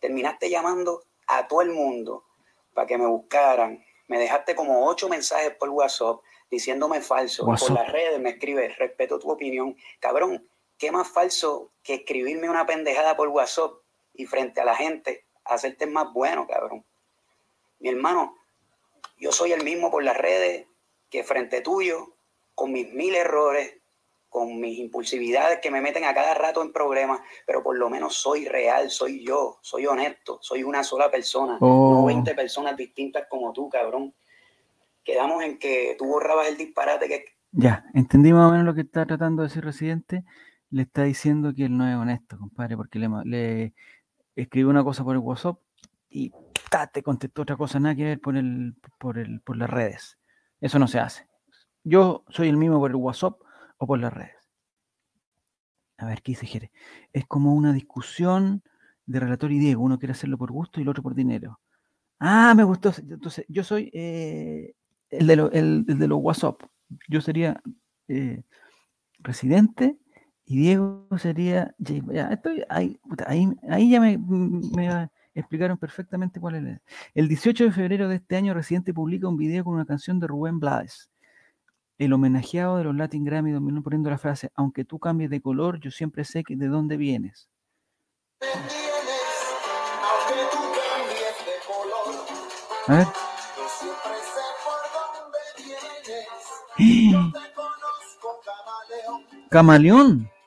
Terminaste 0.01 0.51
llamando 0.51 1.03
a 1.27 1.49
todo 1.49 1.62
el 1.62 1.71
mundo 1.71 2.25
para 2.75 2.87
que 2.87 2.99
me 2.99 3.07
buscaran. 3.07 3.83
Me 4.07 4.18
dejaste 4.18 4.55
como 4.55 4.87
ocho 4.87 5.09
mensajes 5.09 5.55
por 5.55 5.71
WhatsApp 5.71 6.21
diciéndome 6.51 7.01
falso. 7.01 7.47
WhatsApp. 7.47 7.68
por 7.68 7.79
las 7.79 7.91
redes 7.91 8.21
me 8.21 8.31
escribes, 8.31 8.77
respeto 8.77 9.18
tu 9.18 9.31
opinión. 9.31 9.77
Cabrón, 9.99 10.47
¿qué 10.77 10.93
más 10.93 11.09
falso 11.09 11.71
que 11.83 11.95
escribirme 11.95 12.51
una 12.51 12.66
pendejada 12.66 13.16
por 13.16 13.29
WhatsApp 13.29 13.73
y 14.12 14.27
frente 14.27 14.61
a 14.61 14.64
la 14.64 14.77
gente 14.77 15.25
hacerte 15.45 15.87
más 15.87 16.12
bueno, 16.12 16.47
cabrón? 16.47 16.85
Mi 17.81 17.89
hermano, 17.89 18.37
yo 19.18 19.33
soy 19.33 19.53
el 19.53 19.64
mismo 19.64 19.91
por 19.91 20.03
las 20.05 20.16
redes 20.16 20.66
que 21.11 21.24
frente 21.24 21.61
tuyo, 21.61 22.14
con 22.55 22.72
mis 22.72 22.93
mil 22.93 23.14
errores, 23.14 23.76
con 24.28 24.61
mis 24.61 24.78
impulsividades 24.78 25.59
que 25.61 25.70
me 25.72 25.81
meten 25.81 26.05
a 26.05 26.14
cada 26.14 26.35
rato 26.35 26.62
en 26.62 26.72
problemas, 26.72 27.20
pero 27.47 27.62
por 27.64 27.76
lo 27.76 27.91
menos 27.91 28.14
soy 28.14 28.47
real, 28.47 28.89
soy 28.91 29.24
yo, 29.24 29.59
soy 29.61 29.87
honesto, 29.87 30.39
soy 30.41 30.62
una 30.62 30.85
sola 30.85 31.11
persona, 31.11 31.59
Oh. 31.61 31.95
no 32.01 32.05
20 32.07 32.35
personas 32.35 32.76
distintas 32.76 33.26
como 33.28 33.53
tú, 33.53 33.68
cabrón. 33.68 34.14
Quedamos 35.03 35.43
en 35.43 35.59
que 35.59 35.97
tú 35.99 36.05
borrabas 36.07 36.47
el 36.49 36.57
disparate 36.57 37.09
que 37.09 37.24
Ya, 37.51 37.85
entendí 37.95 38.33
más 38.33 38.49
o 38.49 38.53
menos 38.53 38.66
lo 38.66 38.74
que 38.74 38.83
está 38.83 39.05
tratando 39.07 39.43
de 39.43 39.49
decir 39.49 39.64
Residente. 39.64 40.24
Le 40.70 40.83
está 40.83 41.03
diciendo 41.03 41.53
que 41.57 41.64
él 41.64 41.76
no 41.76 41.89
es 41.89 41.97
honesto, 41.97 42.39
compadre, 42.39 42.76
porque 42.76 43.01
le, 43.01 43.09
le 43.24 43.74
escribió 44.37 44.68
una 44.68 44.85
cosa 44.85 45.03
por 45.03 45.14
el 45.16 45.20
WhatsApp 45.20 45.59
y 46.09 46.31
ta, 46.71 46.87
te 46.87 47.03
contestó 47.03 47.43
otra 47.43 47.57
cosa, 47.57 47.81
nada 47.81 47.95
que 47.95 48.05
ver 48.05 48.21
por, 48.21 48.37
el, 48.37 48.77
por, 48.99 49.18
el, 49.18 49.41
por 49.43 49.57
las 49.59 49.68
redes. 49.71 50.18
Eso 50.61 50.79
no 50.79 50.89
se 50.89 51.01
hace. 51.01 51.27
Yo 51.85 52.25
soy 52.31 52.49
el 52.49 52.57
mismo 52.57 52.79
por 52.79 52.91
el 52.91 52.97
WhatsApp 52.97 53.41
o 53.79 53.87
por 53.87 53.99
las 53.99 54.12
redes. 54.12 54.37
A 55.99 56.07
ver, 56.07 56.23
¿qué 56.23 56.33
dice 56.33 56.47
Jere? 56.47 56.73
Es 57.12 57.27
como 57.27 57.55
una 57.55 57.73
discusión 57.73 58.62
de 59.07 59.21
relator 59.21 59.53
y 59.53 59.59
Diego. 59.59 59.83
Uno 59.83 59.99
quiere 59.99 60.12
hacerlo 60.12 60.39
por 60.39 60.51
gusto 60.51 60.81
y 60.81 60.83
el 60.83 60.89
otro 60.89 61.03
por 61.03 61.14
dinero. 61.14 61.61
Ah, 62.21 62.55
me 62.57 62.64
gustó. 62.64 62.93
Entonces, 62.99 63.45
yo 63.49 63.64
soy 63.64 63.91
eh, 63.95 64.75
el, 65.11 65.27
de 65.27 65.37
lo- 65.37 65.53
el- 65.53 65.85
el 65.89 65.99
de 65.99 66.09
los 66.09 66.18
WhatsApp. 66.23 66.62
Yo 67.09 67.21
sería 67.21 67.61
eh, 68.09 68.43
residente 69.21 69.99
y 70.47 70.59
Diego 70.59 71.09
sería. 71.18 71.75
Estoy 72.31 72.64
ahí, 72.68 73.01
ahí, 73.27 73.49
ahí 73.68 73.91
ya 73.91 74.01
me, 74.01 74.18
me 74.18 75.11
explicaron 75.35 75.78
perfectamente 75.78 76.41
cuál 76.41 76.57
es. 76.57 76.62
el- 76.64 76.81
El 77.14 77.28
18 77.28 77.64
de 77.64 77.72
febrero 77.72 78.09
de 78.09 78.16
este 78.16 78.37
año, 78.37 78.55
Residente 78.55 78.93
publica 78.95 79.28
un 79.28 79.37
video 79.37 79.64
con 79.64 79.74
una 79.74 79.85
canción 79.87 80.18
de 80.20 80.26
Rubén 80.26 80.59
Blades. 80.61 81.11
El 81.99 82.12
homenajeado 82.14 82.78
de 82.78 82.85
los 82.85 82.97
Latin 82.97 83.24
Grammy 83.24 83.53
2001 83.53 83.83
poniendo 83.83 84.11
la 84.11 84.18
frase, 84.18 84.51
aunque 84.55 84.85
tú 84.85 84.99
cambies 84.99 85.31
de 85.31 85.41
color, 85.41 85.78
yo 85.81 85.91
siempre 85.91 86.24
sé 86.24 86.43
que 86.45 86.57
de 86.57 86.66
dónde 86.68 86.97
vienes. 86.97 87.49
A 92.87 92.97
ver. 92.97 93.07
yo 99.51 100.39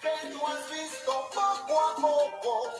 que 0.00 0.32
tú 0.32 0.38
has 0.46 0.70
visto 0.70 1.12
poco 1.34 1.80
a 1.80 1.96
poco 1.96 2.70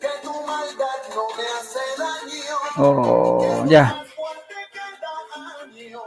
que 0.00 0.08
tu 0.22 0.32
maldad 0.46 1.00
no 1.14 1.24
me 1.36 1.44
hace 1.58 1.78
daño. 1.98 2.56
Oh, 2.78 3.64
ya. 3.66 3.82
más 3.84 4.08
fuerte 4.14 4.54
que 4.72 5.82
daño. 5.82 6.00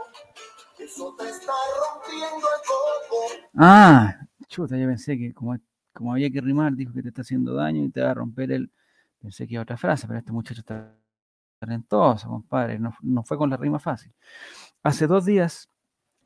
Eso 0.78 1.14
te 1.16 1.28
está 1.28 1.52
rompiendo 1.80 2.36
el 2.36 2.60
coco. 2.66 3.48
Ah, 3.56 4.16
chuta, 4.48 4.76
yo 4.76 4.86
pensé 4.86 5.16
que 5.16 5.32
como, 5.32 5.56
como 5.92 6.12
había 6.12 6.30
que 6.30 6.40
rimar, 6.40 6.74
dijo 6.74 6.92
que 6.92 7.02
te 7.02 7.08
está 7.08 7.22
haciendo 7.22 7.54
daño 7.54 7.84
y 7.84 7.90
te 7.90 8.00
va 8.00 8.10
a 8.10 8.14
romper 8.14 8.52
el. 8.52 8.70
Pensé 9.20 9.46
que 9.46 9.54
iba 9.54 9.62
otra 9.62 9.76
frase, 9.76 10.06
pero 10.06 10.18
este 10.18 10.32
muchacho 10.32 10.60
está 10.60 10.96
talentoso, 11.58 12.28
compadre. 12.28 12.78
No, 12.78 12.96
no 13.02 13.22
fue 13.22 13.36
con 13.36 13.50
la 13.50 13.56
rima 13.56 13.78
fácil. 13.78 14.12
Hace 14.82 15.06
dos 15.06 15.26
días, 15.26 15.68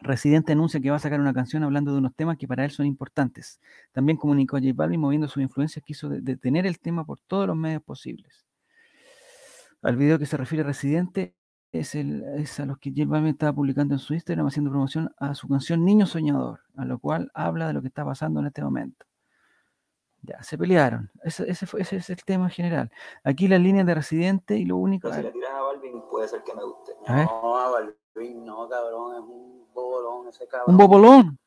Residente 0.05 0.53
anuncia 0.53 0.81
que 0.81 0.91
va 0.91 0.97
a 0.97 1.01
sacar 1.01 1.19
una 1.19 1.33
canción 1.33 1.63
hablando 1.65 1.91
de 1.93 1.99
unos 1.99 2.15
temas 2.15 2.37
que 2.37 2.47
para 2.47 2.65
él 2.65 2.71
son 2.71 2.87
importantes. 2.87 3.59
También 3.93 4.19
comunicó 4.19 4.57
a 4.57 4.61
J 4.61 4.73
Balvin, 4.75 5.01
moviendo 5.01 5.27
sus 5.29 5.43
influencias, 5.43 5.85
quiso 5.85 6.09
de- 6.09 6.21
detener 6.21 6.67
el 6.67 6.79
tema 6.79 7.05
por 7.05 7.21
todos 7.21 7.47
los 7.47 7.57
medios 7.57 7.83
posibles. 7.83 8.45
Al 9.83 9.97
video 9.97 10.19
que 10.19 10.27
se 10.27 10.37
refiere 10.37 10.63
Residente 10.63 11.35
es, 11.73 11.95
el, 11.95 12.23
es 12.37 12.61
a 12.61 12.67
los 12.67 12.79
que 12.79 12.91
J 12.91 13.05
Balvin 13.07 13.31
estaba 13.31 13.53
publicando 13.53 13.95
en 13.95 13.99
su 13.99 14.15
Instagram 14.15 14.47
haciendo 14.47 14.71
promoción 14.71 15.11
a 15.19 15.35
su 15.35 15.49
canción 15.49 15.85
Niño 15.85 16.07
Soñador, 16.07 16.61
a 16.77 16.85
lo 16.85 16.99
cual 16.99 17.31
habla 17.35 17.67
de 17.67 17.73
lo 17.73 17.81
que 17.83 17.89
está 17.89 18.05
pasando 18.05 18.41
en 18.41 18.47
este 18.47 18.63
momento. 18.63 19.07
Ya, 20.23 20.43
se 20.43 20.57
pelearon. 20.57 21.11
Ese, 21.23 21.51
ese, 21.51 21.67
fue, 21.67 21.83
ese 21.83 21.97
es 21.97 22.09
el 22.11 22.25
tema 22.25 22.49
general. 22.49 22.91
Aquí 23.25 23.47
las 23.49 23.61
líneas 23.61 23.87
de 23.87 23.95
Residente 23.95 24.57
y 24.57 24.65
lo 24.65 24.77
único... 24.77 25.09
Pero 25.11 25.21
si 25.21 25.27
le 25.29 25.33
tiras 25.33 25.51
a 25.51 25.61
Balvin, 25.61 26.03
puede 26.11 26.29
ser 26.29 26.43
que 26.43 26.55
me 26.55 26.63
guste. 26.65 26.93
A. 27.07 27.25
No, 27.25 27.59
a 27.59 27.71
Balvin, 27.71 28.45
no, 28.45 28.69
cabrón, 28.69 29.15
es 29.17 29.21
un 29.21 29.64
bobolón 29.75 30.29
ese 30.29 30.47
cabrón. 30.47 30.71
Un 30.71 30.77
bobolón. 30.79 31.39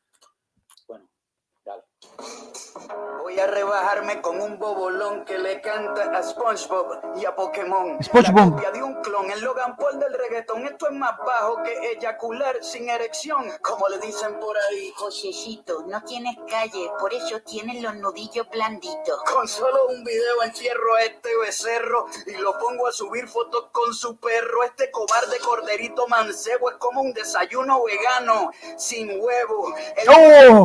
Voy 3.22 3.38
a 3.38 3.46
rebajarme 3.46 4.20
con 4.20 4.40
un 4.40 4.58
bobolón 4.58 5.24
que 5.24 5.38
le 5.38 5.60
canta 5.60 6.10
a 6.16 6.22
SpongeBob 6.22 7.16
y 7.16 7.24
a 7.24 7.36
Pokémon. 7.36 8.02
SpongeBob. 8.02 8.36
La 8.36 8.50
copia 8.50 8.70
de 8.72 8.82
un 8.82 8.94
clon, 9.02 9.30
el 9.30 9.40
Logan 9.42 9.76
Paul 9.76 10.00
del 10.00 10.14
reggaetón. 10.14 10.64
Esto 10.66 10.86
es 10.88 10.94
más 10.94 11.16
bajo 11.18 11.62
que 11.62 11.92
eyacular 11.92 12.56
sin 12.64 12.88
erección, 12.88 13.44
como 13.62 13.86
le 13.88 13.98
dicen 13.98 14.40
por 14.40 14.56
ahí. 14.56 14.92
Josecito, 14.96 15.84
no 15.86 16.02
tienes 16.04 16.36
calle, 16.48 16.90
por 16.98 17.12
eso 17.12 17.40
tienes 17.42 17.82
los 17.82 17.94
nudillos 17.96 18.48
blanditos. 18.48 19.22
Con 19.32 19.46
solo 19.46 19.88
un 19.88 20.02
video 20.02 20.42
encierro 20.42 20.94
a 20.94 21.02
este 21.02 21.36
becerro 21.36 22.06
y 22.26 22.32
lo 22.32 22.58
pongo 22.58 22.86
a 22.86 22.92
subir 22.92 23.28
fotos 23.28 23.66
con 23.72 23.94
su 23.94 24.16
perro. 24.16 24.64
Este 24.64 24.90
cobarde 24.90 25.38
corderito 25.38 26.08
mancebo 26.08 26.70
es 26.70 26.76
como 26.78 27.02
un 27.02 27.12
desayuno 27.12 27.84
vegano 27.84 28.50
sin 28.76 29.20
huevo. 29.20 29.74
El 29.96 30.08
¡Oh! 30.08 30.64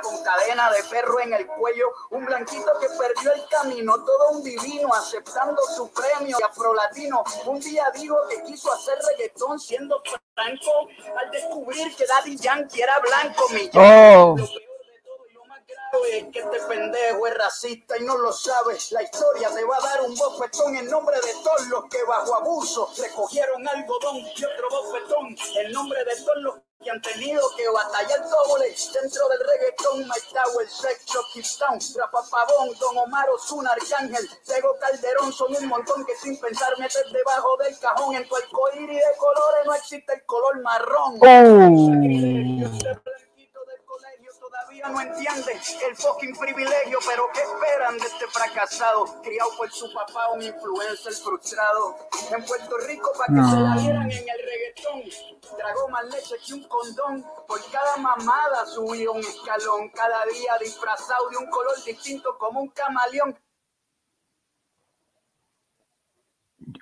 con 0.00 0.22
cadena 0.22 0.70
de 0.70 0.82
perro 0.84 1.20
en 1.20 1.32
el 1.34 1.46
cuello. 1.46 1.90
Un 2.10 2.24
blanquito 2.24 2.70
que 2.80 2.88
perdió 2.88 3.32
el 3.32 3.46
camino. 3.48 4.04
Todo 4.04 4.30
un 4.30 4.42
divino 4.42 4.92
aceptando 4.94 5.60
su 5.74 5.90
premio. 5.90 6.36
Y 6.38 6.42
afrolatino. 6.42 7.22
Un 7.46 7.60
día 7.60 7.90
dijo 7.94 8.16
que 8.28 8.42
quiso 8.44 8.72
hacer 8.72 8.98
reggaetón 9.08 9.58
siendo 9.58 10.02
franco 10.34 10.88
al 11.18 11.30
descubrir 11.30 11.94
que 11.96 12.06
Daddy 12.06 12.36
Yankee 12.36 12.82
era 12.82 12.98
blanco. 12.98 13.48
Mi 13.50 13.70
Oh. 13.74 14.36
lo 14.36 14.44
peor 14.44 14.48
de 14.48 15.02
todo 15.04 15.26
y 15.28 15.32
lo 15.34 15.44
más 15.46 15.60
grave 15.66 16.18
es 16.18 16.24
que 16.32 16.38
este 16.40 16.60
pendejo 16.60 17.26
es 17.26 17.34
racista 17.34 17.98
y 17.98 18.02
no 18.02 18.16
lo 18.18 18.32
sabe. 18.32 18.76
La 18.90 19.02
historia 19.02 19.50
te 19.54 19.64
va 19.64 19.76
a 19.76 19.80
dar 19.80 20.02
un 20.02 20.14
bofetón 20.16 20.76
en 20.76 20.86
nombre 20.86 21.16
de 21.16 21.32
todos 21.42 21.66
los 21.68 21.84
que 21.84 22.02
bajo 22.04 22.34
abuso 22.36 22.90
recogieron 22.98 23.66
algodón 23.68 24.16
y 24.18 24.44
otro 24.44 24.68
bofetón 24.70 25.36
en 25.56 25.72
nombre 25.72 26.04
de 26.04 26.16
todos 26.24 26.36
los 26.38 26.54
que 26.82 26.90
han 26.90 27.00
tenido 27.02 27.42
que 27.56 27.68
batallar 27.68 28.22
doble 28.30 28.74
dentro 28.94 29.28
del 29.28 29.40
reggaetón, 29.46 29.98
Mike 30.00 30.32
Tower, 30.32 30.66
Sex 30.68 31.04
Shop, 31.04 31.26
Town, 31.58 31.78
Rafa 31.78 32.30
Pavón, 32.30 32.70
Don 32.80 32.96
Omar 32.98 33.28
Ozuna, 33.30 33.72
Arcángel, 33.72 34.26
Tego 34.46 34.78
Calderón, 34.80 35.30
son 35.32 35.54
un 35.54 35.68
montón 35.68 36.06
que 36.06 36.16
sin 36.16 36.40
pensar 36.40 36.72
meter 36.78 37.04
debajo 37.12 37.56
del 37.58 37.78
cajón. 37.78 38.14
En 38.14 38.26
tu 38.26 38.34
arcoíris 38.34 38.96
de 38.96 39.16
colores 39.18 39.66
no 39.66 39.74
existe 39.74 40.14
el 40.14 40.24
color 40.24 40.60
marrón. 40.62 41.18
Oh. 41.20 41.26
Este 41.26 43.00
blanquito 43.04 43.64
del 43.66 43.84
colegio 43.84 44.32
todavía 44.80 44.88
no 44.88 45.00
entiende 45.00 45.52
el 45.88 45.96
fucking 45.96 46.36
privilegio, 46.36 46.98
pero 47.06 47.24
¿qué 47.32 47.40
esperan 47.40 47.98
de 47.98 48.06
este 48.06 48.26
fracasado? 48.28 49.04
Criado 49.22 49.50
por 49.56 49.70
su 49.70 49.92
papá, 49.92 50.30
un 50.32 50.42
influencer 50.42 51.12
frustrado. 51.12 51.96
En 52.34 52.44
Puerto 52.44 52.76
Rico, 52.86 53.10
para 53.16 53.26
que 53.26 53.40
No. 53.40 53.50
se 53.50 53.60
la 53.60 53.76
dieran 53.76 54.10
en 54.10 54.24
el 54.28 54.40
reggaetón, 54.44 55.56
tragó 55.56 55.88
más 55.88 56.04
leche 56.06 56.36
que 56.46 56.54
un 56.54 56.64
condón. 56.64 57.24
Por 57.46 57.60
cada 57.70 57.96
mamada 57.96 58.66
subió 58.66 59.12
un 59.12 59.20
escalón, 59.20 59.90
cada 59.90 60.24
día 60.26 60.52
disfrazado 60.60 61.28
de 61.30 61.36
un 61.38 61.50
color 61.50 61.74
distinto 61.84 62.36
como 62.38 62.60
un 62.60 62.68
camaleón. 62.68 63.38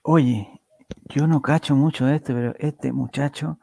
Oye, 0.02 0.60
yo 1.06 1.26
no 1.26 1.40
cacho 1.40 1.74
mucho 1.74 2.04
de 2.06 2.16
este, 2.16 2.34
pero 2.34 2.54
este 2.58 2.92
muchacho, 2.92 3.58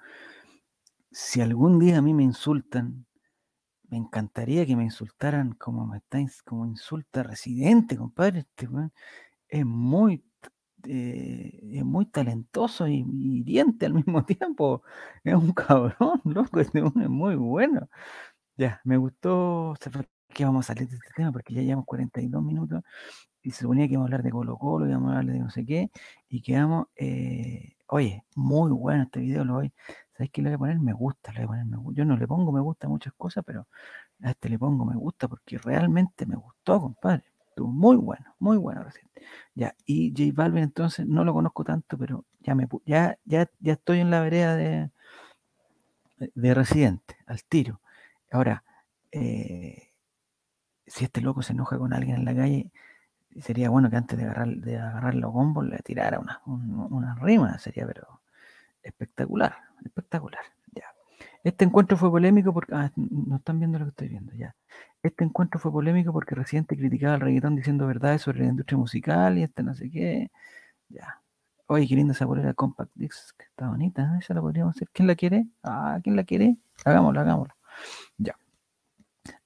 si 1.11 1.41
algún 1.41 1.79
día 1.79 1.97
a 1.97 2.01
mí 2.01 2.13
me 2.13 2.23
insultan, 2.23 3.04
me 3.89 3.97
encantaría 3.97 4.65
que 4.65 4.75
me 4.75 4.83
insultaran 4.83 5.53
como 5.53 5.85
me 5.87 5.97
está, 5.97 6.19
como 6.45 6.65
insulta 6.65 7.23
Residente, 7.23 7.97
compadre. 7.97 8.39
Este 8.39 8.67
weón 8.67 8.93
es 9.49 9.65
muy, 9.65 10.23
eh, 10.87 11.59
es 11.73 11.85
muy 11.85 12.05
talentoso 12.07 12.87
y, 12.87 13.05
y 13.11 13.39
hiriente 13.39 13.85
al 13.85 13.93
mismo 13.93 14.25
tiempo. 14.25 14.83
Es 15.23 15.35
un 15.35 15.53
cabrón, 15.53 16.21
loco, 16.25 16.59
este 16.59 16.81
weón 16.81 17.01
es 17.01 17.09
muy 17.09 17.35
bueno. 17.35 17.89
Ya, 18.57 18.81
me 18.85 18.97
gustó, 18.97 19.75
que 20.29 20.45
vamos 20.45 20.69
a 20.69 20.73
salir 20.73 20.89
de 20.89 20.97
este 20.97 21.09
tema 21.15 21.31
porque 21.31 21.53
ya 21.53 21.61
llevamos 21.61 21.85
42 21.85 22.43
minutos 22.43 22.83
y 23.41 23.51
se 23.51 23.61
suponía 23.61 23.87
que 23.87 23.93
íbamos 23.93 24.05
a 24.05 24.09
hablar 24.09 24.23
de 24.23 24.31
Colo 24.31 24.57
Colo, 24.57 24.87
íbamos 24.87 25.13
a 25.13 25.19
hablar 25.19 25.33
de 25.33 25.39
no 25.39 25.49
sé 25.49 25.65
qué, 25.65 25.91
y 26.29 26.41
quedamos, 26.41 26.87
eh, 26.95 27.75
oye, 27.87 28.23
muy 28.35 28.71
bueno 28.71 29.03
este 29.03 29.19
video, 29.19 29.45
lo 29.45 29.55
voy, 29.55 29.73
¿sabes 30.17 30.31
qué 30.31 30.41
le 30.41 30.49
voy 30.49 30.55
a 30.55 30.59
poner? 30.59 30.79
Me 30.79 30.93
gusta, 30.93 31.31
le 31.33 31.39
voy 31.39 31.45
a 31.45 31.47
poner 31.61 31.65
me 31.65 31.77
gusta. 31.77 31.97
Yo 31.99 32.05
no 32.05 32.17
le 32.17 32.27
pongo 32.27 32.51
me 32.51 32.61
gusta 32.61 32.87
a 32.87 32.89
muchas 32.89 33.13
cosas, 33.13 33.43
pero 33.45 33.67
a 34.23 34.31
este 34.31 34.49
le 34.49 34.59
pongo 34.59 34.85
me 34.85 34.95
gusta 34.95 35.27
porque 35.27 35.57
realmente 35.59 36.25
me 36.25 36.35
gustó, 36.37 36.81
compadre. 36.81 37.25
Estuvo 37.49 37.69
muy 37.69 37.95
bueno, 37.97 38.25
muy 38.39 38.57
bueno 38.57 38.83
recién. 38.83 39.07
Ya, 39.55 39.75
y 39.85 40.11
J 40.17 40.31
Balvin 40.35 40.63
entonces 40.63 41.07
no 41.07 41.23
lo 41.25 41.33
conozco 41.33 41.63
tanto, 41.63 41.97
pero 41.97 42.25
ya 42.41 42.55
me 42.55 42.67
ya, 42.85 43.17
ya, 43.25 43.49
ya 43.59 43.73
estoy 43.73 43.99
en 44.01 44.11
la 44.11 44.21
vereda 44.21 44.55
de, 44.57 44.91
de 46.17 46.53
Residente, 46.53 47.17
al 47.25 47.43
tiro. 47.43 47.81
Ahora, 48.31 48.63
eh, 49.11 49.91
si 50.87 51.05
este 51.05 51.21
loco 51.21 51.41
se 51.43 51.53
enoja 51.53 51.77
con 51.77 51.93
alguien 51.93 52.17
en 52.17 52.25
la 52.25 52.35
calle, 52.35 52.71
sería 53.41 53.69
bueno 53.71 53.89
que 53.91 53.97
antes 53.97 54.17
de 54.17 54.25
agarrar, 54.25 54.49
de 54.49 54.77
agarrar 54.79 55.15
los 55.15 55.31
combos 55.33 55.65
le 55.67 55.79
tirara 55.79 56.19
una, 56.19 56.41
un- 56.47 56.87
una 56.91 57.15
rima, 57.15 57.59
sería 57.59 57.87
pero 57.87 58.21
espectacular, 58.85 59.55
espectacular. 59.83 60.41
Ya. 60.73 60.85
Este 61.43 61.65
encuentro 61.65 61.97
fue 61.97 62.09
polémico 62.09 62.53
porque. 62.53 62.73
Ah, 62.75 62.91
no 62.95 63.37
están 63.37 63.59
viendo 63.59 63.79
lo 63.79 63.85
que 63.85 63.89
estoy 63.89 64.07
viendo, 64.09 64.33
ya. 64.33 64.55
Este 65.03 65.23
encuentro 65.23 65.59
fue 65.59 65.71
polémico 65.71 66.13
porque 66.13 66.35
Residente 66.35 66.77
criticaba 66.77 67.15
al 67.15 67.21
reggaetón 67.21 67.55
diciendo 67.55 67.87
verdades 67.87 68.21
sobre 68.21 68.39
la 68.39 68.47
industria 68.47 68.77
musical 68.77 69.37
y 69.37 69.43
este 69.43 69.63
no 69.63 69.75
sé 69.75 69.89
qué. 69.91 70.31
Ya. 70.89 71.21
Oye, 71.67 71.87
qué 71.87 71.95
linda 71.95 72.13
esa 72.13 72.25
bolera 72.25 72.53
Compact 72.53 72.91
Disc, 72.95 73.41
está 73.41 73.69
bonita, 73.69 74.19
¿eh? 74.19 74.33
la 74.33 74.41
podríamos 74.41 74.75
hacer. 74.75 74.89
¿Quién 74.93 75.07
la 75.07 75.15
quiere? 75.15 75.47
Ah, 75.63 75.99
¿quién 76.03 76.15
la 76.15 76.23
quiere? 76.23 76.57
Hagámoslo, 76.85 77.19
hagámoslo. 77.21 77.55
Ya. 78.17 78.37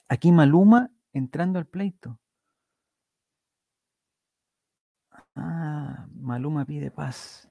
Aquí 0.09 0.31
Maluma 0.31 0.91
entrando 1.13 1.59
al 1.59 1.65
pleito. 1.65 2.19
Ah, 5.35 6.07
Maluma 6.13 6.65
pide 6.65 6.91
paz. 6.91 7.49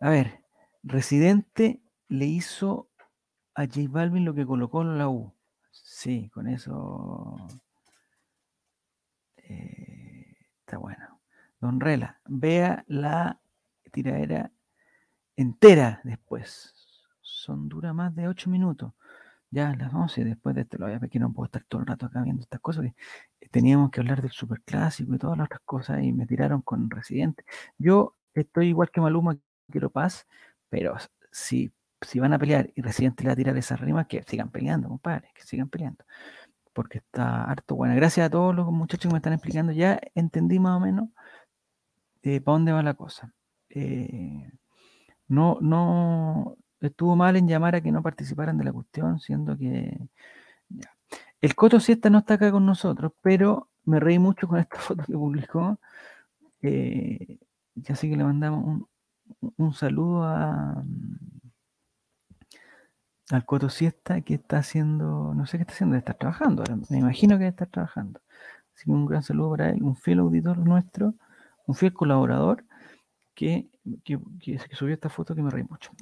A 0.00 0.10
ver, 0.10 0.39
Residente 0.82 1.80
le 2.08 2.26
hizo 2.26 2.88
a 3.54 3.66
J 3.66 3.82
Balvin 3.88 4.24
lo 4.24 4.34
que 4.34 4.46
colocó 4.46 4.82
en 4.82 4.98
la 4.98 5.08
U. 5.08 5.34
Sí, 5.70 6.30
con 6.30 6.48
eso 6.48 7.36
eh, 9.36 10.36
está 10.60 10.78
bueno. 10.78 11.20
Don 11.60 11.80
Rela, 11.80 12.20
vea 12.26 12.84
la 12.88 13.40
tiradera 13.92 14.50
entera 15.36 16.00
después. 16.04 16.74
Son 17.20 17.68
dura 17.68 17.92
más 17.92 18.14
de 18.14 18.28
8 18.28 18.48
minutos. 18.50 18.92
Ya 19.50 19.70
a 19.70 19.76
las 19.76 19.92
11, 19.92 20.24
después 20.24 20.54
de 20.54 20.62
esto 20.62 20.78
lo 20.78 20.86
voy 20.86 20.94
a 20.94 20.98
ver 20.98 21.10
que 21.10 21.18
no 21.18 21.32
puedo 21.32 21.46
estar 21.46 21.64
todo 21.64 21.80
el 21.80 21.86
rato 21.88 22.06
acá 22.06 22.22
viendo 22.22 22.42
estas 22.42 22.60
cosas. 22.60 22.86
que 23.40 23.48
teníamos 23.48 23.90
que 23.90 24.00
hablar 24.00 24.22
del 24.22 24.30
superclásico 24.30 25.14
y 25.14 25.18
todas 25.18 25.36
las 25.38 25.46
otras 25.46 25.62
cosas 25.64 26.02
y 26.02 26.12
me 26.12 26.26
tiraron 26.26 26.62
con 26.62 26.88
Residente. 26.90 27.44
Yo 27.78 28.16
estoy 28.34 28.68
igual 28.68 28.90
que 28.90 29.00
Maluma, 29.00 29.36
quiero 29.70 29.90
paz, 29.90 30.26
pero 30.70 30.96
si, 31.30 31.72
si 32.00 32.20
van 32.20 32.32
a 32.32 32.38
pelear 32.38 32.70
y 32.74 32.82
Residente 32.82 33.24
le 33.24 33.28
va 33.28 33.32
a 33.34 33.36
tirar 33.36 33.56
esas 33.58 33.80
rimas, 33.80 34.06
que 34.06 34.22
sigan 34.22 34.50
peleando, 34.50 34.88
compadre, 34.88 35.30
que 35.34 35.42
sigan 35.42 35.68
peleando. 35.68 36.04
Porque 36.72 36.98
está 36.98 37.44
harto 37.44 37.76
buena. 37.76 37.94
Gracias 37.94 38.26
a 38.26 38.30
todos 38.30 38.54
los 38.54 38.70
muchachos 38.72 39.08
que 39.08 39.14
me 39.14 39.18
están 39.18 39.32
explicando, 39.34 39.72
ya 39.72 40.00
entendí 40.14 40.58
más 40.58 40.76
o 40.76 40.80
menos 40.80 41.08
eh, 42.22 42.40
para 42.40 42.54
dónde 42.54 42.72
va 42.72 42.82
la 42.82 42.94
cosa. 42.94 43.34
Eh, 43.70 44.50
no, 45.28 45.58
no 45.60 46.56
estuvo 46.80 47.16
mal 47.16 47.36
en 47.36 47.48
llamar 47.48 47.74
a 47.74 47.80
que 47.80 47.92
no 47.92 48.02
participaran 48.02 48.58
de 48.58 48.64
la 48.64 48.72
cuestión, 48.72 49.20
siendo 49.20 49.56
que 49.58 49.98
ya. 50.68 50.90
El 51.40 51.54
Coto 51.54 51.80
Siesta 51.80 52.10
no 52.10 52.18
está 52.18 52.34
acá 52.34 52.50
con 52.52 52.66
nosotros, 52.66 53.12
pero 53.22 53.70
me 53.84 54.00
reí 54.00 54.18
mucho 54.18 54.48
con 54.48 54.58
esta 54.58 54.76
foto 54.78 55.04
que 55.04 55.12
publicó. 55.14 55.78
eh, 56.62 57.38
y 57.74 57.92
así 57.92 58.10
que 58.10 58.16
le 58.16 58.24
mandamos 58.24 58.64
un, 58.64 58.89
un 59.58 59.72
saludo 59.74 60.24
a, 60.24 60.82
al 63.30 63.44
Coto 63.44 63.68
Siesta 63.68 64.20
que 64.22 64.34
está 64.34 64.58
haciendo, 64.58 65.32
no 65.34 65.46
sé 65.46 65.56
qué 65.58 65.62
está 65.62 65.74
haciendo, 65.74 65.96
estar 65.96 66.16
trabajando, 66.16 66.64
me 66.90 66.98
imagino 66.98 67.38
que 67.38 67.46
estar 67.46 67.68
trabajando. 67.68 68.20
Así 68.74 68.86
que 68.86 68.90
un 68.92 69.06
gran 69.06 69.22
saludo 69.22 69.50
para 69.52 69.70
él, 69.70 69.82
un 69.82 69.96
fiel 69.96 70.20
auditor 70.20 70.58
nuestro, 70.58 71.14
un 71.66 71.74
fiel 71.76 71.92
colaborador 71.92 72.64
que, 73.34 73.70
que, 74.04 74.18
que- 74.40 74.58
subió 74.76 74.94
esta 74.94 75.10
foto 75.10 75.34
que 75.34 75.42
me 75.42 75.50
reí 75.50 75.64
mucho. 75.64 75.92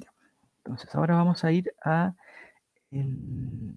Entonces, 0.59 0.93
ahora 0.95 1.15
vamos 1.15 1.43
a 1.45 1.51
ir 1.51 1.73
a 1.85 2.15
el, 2.91 3.75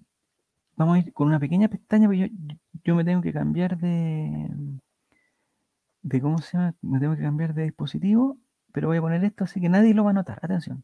vamos 0.77 0.97
a 0.97 0.99
ir 0.99 1.13
con 1.13 1.27
una 1.27 1.39
pequeña 1.39 1.69
pestaña, 1.69 2.07
porque 2.07 2.29
yo, 2.29 2.55
yo 2.85 2.95
me 2.95 3.05
tengo 3.05 3.21
que 3.21 3.33
cambiar 3.33 3.77
de, 3.79 4.49
de, 6.03 6.21
¿cómo 6.21 6.37
se 6.39 6.57
llama? 6.57 6.75
Me 6.81 6.99
tengo 6.99 7.15
que 7.15 7.21
cambiar 7.23 7.53
de 7.53 7.63
dispositivo, 7.63 8.37
pero 8.73 8.89
voy 8.89 8.97
a 8.97 9.01
poner 9.01 9.23
esto 9.23 9.45
así 9.45 9.61
que 9.61 9.69
nadie 9.69 9.93
lo 9.93 10.03
va 10.03 10.11
a 10.11 10.13
notar. 10.13 10.39
Atención. 10.43 10.83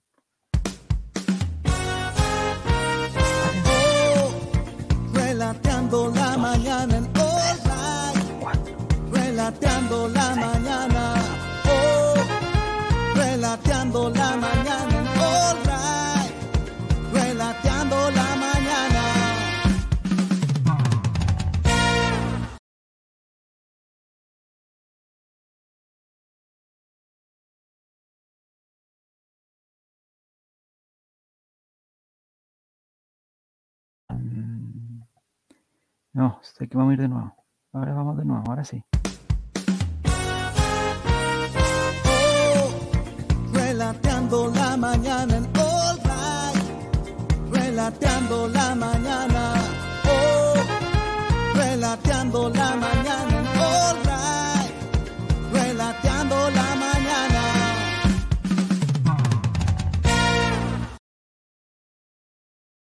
No, 36.19 36.37
sé 36.41 36.67
que 36.67 36.75
vamos 36.75 36.91
a 36.91 36.93
ir 36.95 36.99
de 36.99 37.07
nuevo. 37.07 37.33
Ahora 37.71 37.93
vamos 37.93 38.17
de 38.17 38.25
nuevo, 38.25 38.43
ahora 38.49 38.65
sí. 38.65 38.83
Oh, 42.05 43.53
relateando 43.53 44.51
la 44.53 44.75
mañana 44.75 45.37
en 45.37 45.45
All 45.45 45.97
Night. 46.03 47.53
Relateando 47.53 48.49
la 48.49 48.75
mañana. 48.75 49.53
Oh, 50.09 50.55
relateando 51.57 52.49
la 52.49 52.75
mañana 52.75 53.39
en 53.39 53.47
All 53.47 53.97
Night. 54.03 54.73
Relateando 55.53 56.35
la 56.49 56.75
mañana. 56.75 57.41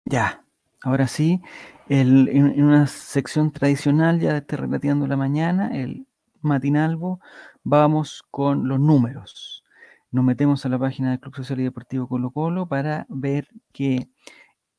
Ya, 0.06 0.42
ahora 0.82 1.08
sí, 1.10 1.42
en 1.90 2.64
una 2.64 2.88
sección 2.88 3.52
tradicional 3.52 4.20
ya 4.20 4.34
de 4.34 4.40
este 4.40 4.58
Relateando 4.58 5.08
la 5.08 5.18
Mañana, 5.18 5.70
el 5.74 6.08
matinalvo, 6.42 7.20
vamos 7.64 8.24
con 8.30 8.68
los 8.68 8.80
números. 8.80 9.64
Nos 10.12 10.24
metemos 10.24 10.66
a 10.66 10.70
la 10.70 10.80
página 10.80 11.10
del 11.10 11.20
Club 11.20 11.36
Social 11.36 11.60
y 11.60 11.64
Deportivo 11.64 12.08
Colo 12.08 12.32
Colo 12.32 12.68
para 12.68 13.06
ver 13.10 13.50
que 13.74 14.08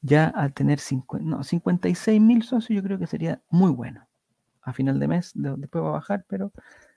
ya 0.03 0.27
al 0.29 0.55
tener 0.55 0.81
50, 0.81 1.27
no, 1.29 1.45
56 1.45 2.21
mil 2.21 2.43
socios, 2.43 2.77
yo 2.77 2.83
creo 2.83 2.99
que 2.99 3.07
sería 3.07 3.43
muy 3.51 3.73
bueno. 3.73 4.07
A 4.63 4.73
final 4.73 5.01
de 5.01 5.09
mes, 5.09 5.33
de- 5.35 5.57
después 5.57 5.85
va 5.85 5.91
a 5.91 5.93
bajar, 5.93 6.25
pero 6.29 6.53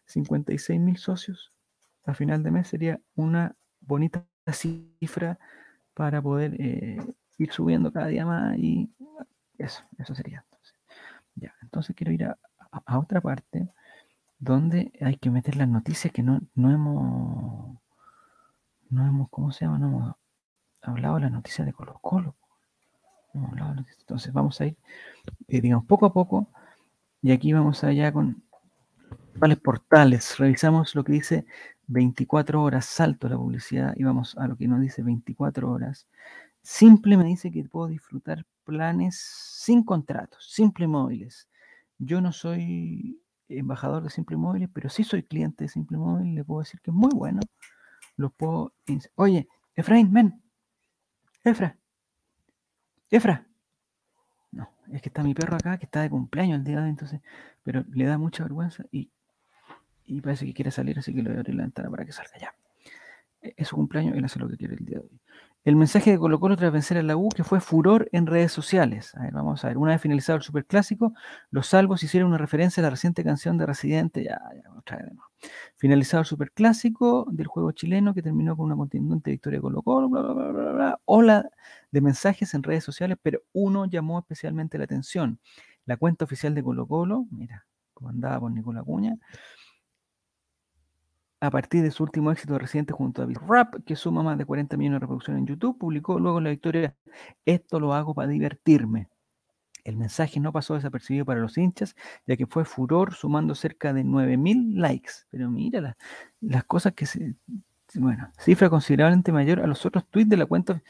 56 0.05 0.79
mil 0.81 0.97
socios 0.97 1.53
a 2.05 2.13
final 2.15 2.43
de 2.43 2.51
mes 2.51 2.67
sería 2.69 3.01
una 3.15 3.55
bonita 3.81 4.25
cifra 4.51 5.39
para 5.95 6.21
poder 6.21 6.55
eh, 6.59 6.97
ir 7.37 7.51
subiendo 7.53 7.91
cada 7.93 8.07
día 8.07 8.25
más 8.25 8.57
y 8.57 8.91
eso, 9.57 9.83
eso 9.99 10.15
sería. 10.15 10.45
Ya, 11.35 11.53
entonces 11.61 11.95
quiero 11.95 12.11
ir 12.11 12.25
a, 12.25 12.37
a- 12.71 12.97
otra 12.99 13.21
parte 13.21 13.69
donde 14.39 14.93
hay 15.01 15.17
que 15.17 15.31
meter 15.31 15.55
las 15.57 15.69
noticias 15.69 16.13
que 16.13 16.23
no, 16.23 16.41
no 16.55 16.71
hemos, 16.71 17.77
no 18.91 19.07
hemos, 19.07 19.27
¿cómo 19.31 19.51
se 19.51 19.65
llama? 19.65 19.79
No 19.79 19.87
hemos 19.87 20.15
hablado 20.81 21.19
las 21.19 21.31
noticias 21.31 21.65
de 21.67 21.73
Colo 21.73 21.99
Colo. 22.01 22.35
Entonces 23.99 24.33
vamos 24.33 24.59
a 24.61 24.65
ir, 24.67 24.77
eh, 25.47 25.61
digamos, 25.61 25.85
poco 25.85 26.05
a 26.05 26.13
poco 26.13 26.47
y 27.21 27.31
aquí 27.31 27.53
vamos 27.53 27.83
allá 27.83 28.11
con 28.13 28.43
principales 29.23 29.59
portales. 29.59 30.37
Revisamos 30.39 30.95
lo 30.95 31.03
que 31.03 31.13
dice 31.13 31.45
24 31.87 32.63
horas, 32.63 32.85
salto 32.85 33.29
la 33.29 33.37
publicidad 33.37 33.93
y 33.97 34.03
vamos 34.03 34.37
a 34.37 34.47
lo 34.47 34.57
que 34.57 34.67
nos 34.67 34.81
dice 34.81 35.03
24 35.03 35.71
horas. 35.71 36.07
Simple 36.63 37.17
me 37.17 37.25
dice 37.25 37.51
que 37.51 37.63
puedo 37.65 37.87
disfrutar 37.87 38.45
planes 38.65 39.17
sin 39.19 39.83
contratos, 39.83 40.45
simple 40.51 40.87
móviles. 40.87 41.49
Yo 42.03 42.19
no 42.19 42.31
soy 42.31 43.21
embajador 43.47 44.01
de 44.03 44.09
Simple 44.09 44.35
Móviles, 44.37 44.69
pero 44.73 44.89
sí 44.89 45.03
soy 45.03 45.23
cliente 45.23 45.65
de 45.65 45.69
Simple 45.69 45.97
Móvil. 45.97 46.33
Le 46.35 46.43
puedo 46.43 46.61
decir 46.61 46.81
que 46.81 46.89
es 46.91 46.95
muy 46.95 47.11
bueno. 47.13 47.39
Los 48.17 48.33
puedo. 48.33 48.73
Oye, 49.15 49.47
Efraín, 49.75 50.11
ven. 50.11 50.41
Efra. 51.43 51.77
Efra. 53.11 53.45
No, 54.51 54.69
es 54.91 55.01
que 55.01 55.09
está 55.09 55.23
mi 55.23 55.33
perro 55.33 55.55
acá 55.55 55.77
que 55.77 55.85
está 55.85 56.01
de 56.01 56.09
cumpleaños 56.09 56.57
el 56.59 56.63
día 56.63 56.77
de 56.77 56.83
hoy, 56.83 56.89
entonces, 56.89 57.21
pero 57.63 57.85
le 57.91 58.05
da 58.05 58.17
mucha 58.17 58.43
vergüenza 58.43 58.83
y, 58.91 59.11
y 60.05 60.21
parece 60.21 60.45
que 60.45 60.53
quiere 60.55 60.71
salir, 60.71 60.99
así 60.99 61.13
que 61.13 61.23
le 61.23 61.29
voy 61.29 61.37
a 61.37 61.41
abrir 61.41 61.55
la 61.55 61.63
ventana 61.63 61.89
para 61.91 62.05
que 62.05 62.13
salga 62.13 62.37
ya. 62.39 62.55
E- 63.43 63.55
Es 63.57 63.69
su 63.69 63.77
cumpleaños, 63.77 64.15
él 64.17 64.25
hace 64.25 64.39
lo 64.39 64.49
que 64.49 64.57
quiere 64.57 64.75
el 64.75 64.85
día 64.85 64.99
de 64.99 65.05
hoy. 65.05 65.20
El 65.63 65.75
mensaje 65.75 66.09
de 66.09 66.17
Colo 66.17 66.39
Colo 66.39 66.57
tras 66.57 66.73
vencer 66.73 66.97
a 66.97 67.03
la 67.03 67.15
U 67.15 67.29
que 67.29 67.43
fue 67.43 67.61
furor 67.61 68.09
en 68.13 68.25
redes 68.25 68.51
sociales. 68.51 69.13
A 69.15 69.21
ver, 69.21 69.31
vamos 69.31 69.63
a 69.63 69.67
ver. 69.67 69.77
Una 69.77 69.91
vez 69.91 70.01
finalizado 70.01 70.37
el 70.37 70.41
superclásico, 70.43 71.13
los 71.51 71.67
salvos 71.67 72.01
hicieron 72.01 72.29
una 72.29 72.39
referencia 72.39 72.81
a 72.81 72.85
la 72.85 72.89
reciente 72.89 73.23
canción 73.23 73.59
de 73.59 73.67
Residente. 73.67 74.23
Ya, 74.23 74.41
ya, 74.55 74.71
otra 74.75 74.97
vez 74.97 75.13
nuevo. 75.13 75.29
Finalizado 75.75 76.21
el 76.21 76.25
superclásico 76.25 77.27
del 77.31 77.45
juego 77.45 77.73
chileno 77.73 78.15
que 78.15 78.23
terminó 78.23 78.57
con 78.57 78.65
una 78.65 78.75
contundente 78.75 79.29
victoria 79.29 79.59
de 79.59 79.61
Colo 79.61 79.83
Colo, 79.83 80.09
bla, 80.09 80.21
bla, 80.21 80.33
bla, 80.33 80.51
bla, 80.51 80.71
bla. 80.71 80.99
Ola 81.05 81.47
de 81.91 82.01
mensajes 82.01 82.55
en 82.55 82.63
redes 82.63 82.83
sociales, 82.83 83.19
pero 83.21 83.41
uno 83.53 83.85
llamó 83.85 84.17
especialmente 84.17 84.79
la 84.79 84.85
atención. 84.85 85.39
La 85.85 85.95
cuenta 85.95 86.25
oficial 86.25 86.55
de 86.55 86.63
Colo 86.63 86.87
Colo, 86.87 87.27
mira, 87.29 87.67
comandada 87.93 88.39
por 88.39 88.51
Nicolás 88.51 88.83
Cuña, 88.83 89.15
a 91.41 91.51
partir 91.51 91.83
de 91.83 91.91
su 91.91 92.03
último 92.03 92.31
éxito 92.31 92.57
reciente 92.59 92.93
junto 92.93 93.23
a 93.23 93.27
Rap, 93.27 93.75
que 93.85 93.95
suma 93.97 94.23
más 94.23 94.37
de 94.37 94.45
40 94.45 94.77
millones 94.77 94.97
de 94.97 95.01
reproducciones 95.01 95.41
en 95.41 95.47
YouTube, 95.47 95.77
publicó 95.79 96.19
luego 96.19 96.39
la 96.41 96.51
victoria, 96.51 96.95
esto 97.45 97.79
lo 97.79 97.93
hago 97.93 98.13
para 98.15 98.29
divertirme. 98.29 99.09
El 99.83 99.97
mensaje 99.97 100.39
no 100.39 100.53
pasó 100.53 100.75
desapercibido 100.75 101.25
para 101.25 101.39
los 101.41 101.57
hinchas, 101.57 101.95
ya 102.27 102.37
que 102.37 102.45
fue 102.47 102.65
furor 102.65 103.13
sumando 103.13 103.55
cerca 103.55 103.93
de 103.93 104.03
9.000 104.03 104.79
likes. 104.79 105.11
Pero 105.31 105.49
mira 105.49 105.81
la- 105.81 105.97
las 106.41 106.63
cosas 106.65 106.93
que 106.93 107.05
se... 107.07 107.35
Bueno, 107.95 108.31
cifra 108.39 108.69
considerablemente 108.69 109.31
mayor 109.33 109.59
a 109.61 109.67
los 109.67 109.85
otros 109.85 110.07
tweets 110.09 110.29
de 110.29 110.37
la 110.37 110.45
cuenta. 110.45 110.81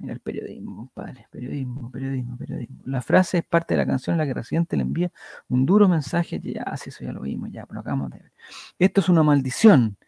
Mira 0.00 0.14
el 0.14 0.20
periodismo, 0.20 0.76
compadre. 0.76 1.26
Periodismo, 1.30 1.90
periodismo, 1.90 2.36
periodismo. 2.38 2.80
La 2.86 3.02
frase 3.02 3.38
es 3.38 3.44
parte 3.44 3.74
de 3.74 3.78
la 3.78 3.86
canción 3.86 4.14
en 4.14 4.18
la 4.18 4.26
que 4.26 4.32
Residente 4.32 4.76
le 4.76 4.82
envía 4.82 5.12
un 5.48 5.66
duro 5.66 5.88
mensaje. 5.88 6.40
Ya, 6.42 6.74
sí, 6.78 6.88
eso 6.88 7.04
ya 7.04 7.12
lo 7.12 7.20
vimos, 7.20 7.50
ya, 7.52 7.66
pero 7.66 7.80
acabamos 7.80 8.10
de 8.10 8.20
ver. 8.20 8.32
Esto 8.78 9.02
es 9.02 9.10
una 9.10 9.22
maldición. 9.22 9.98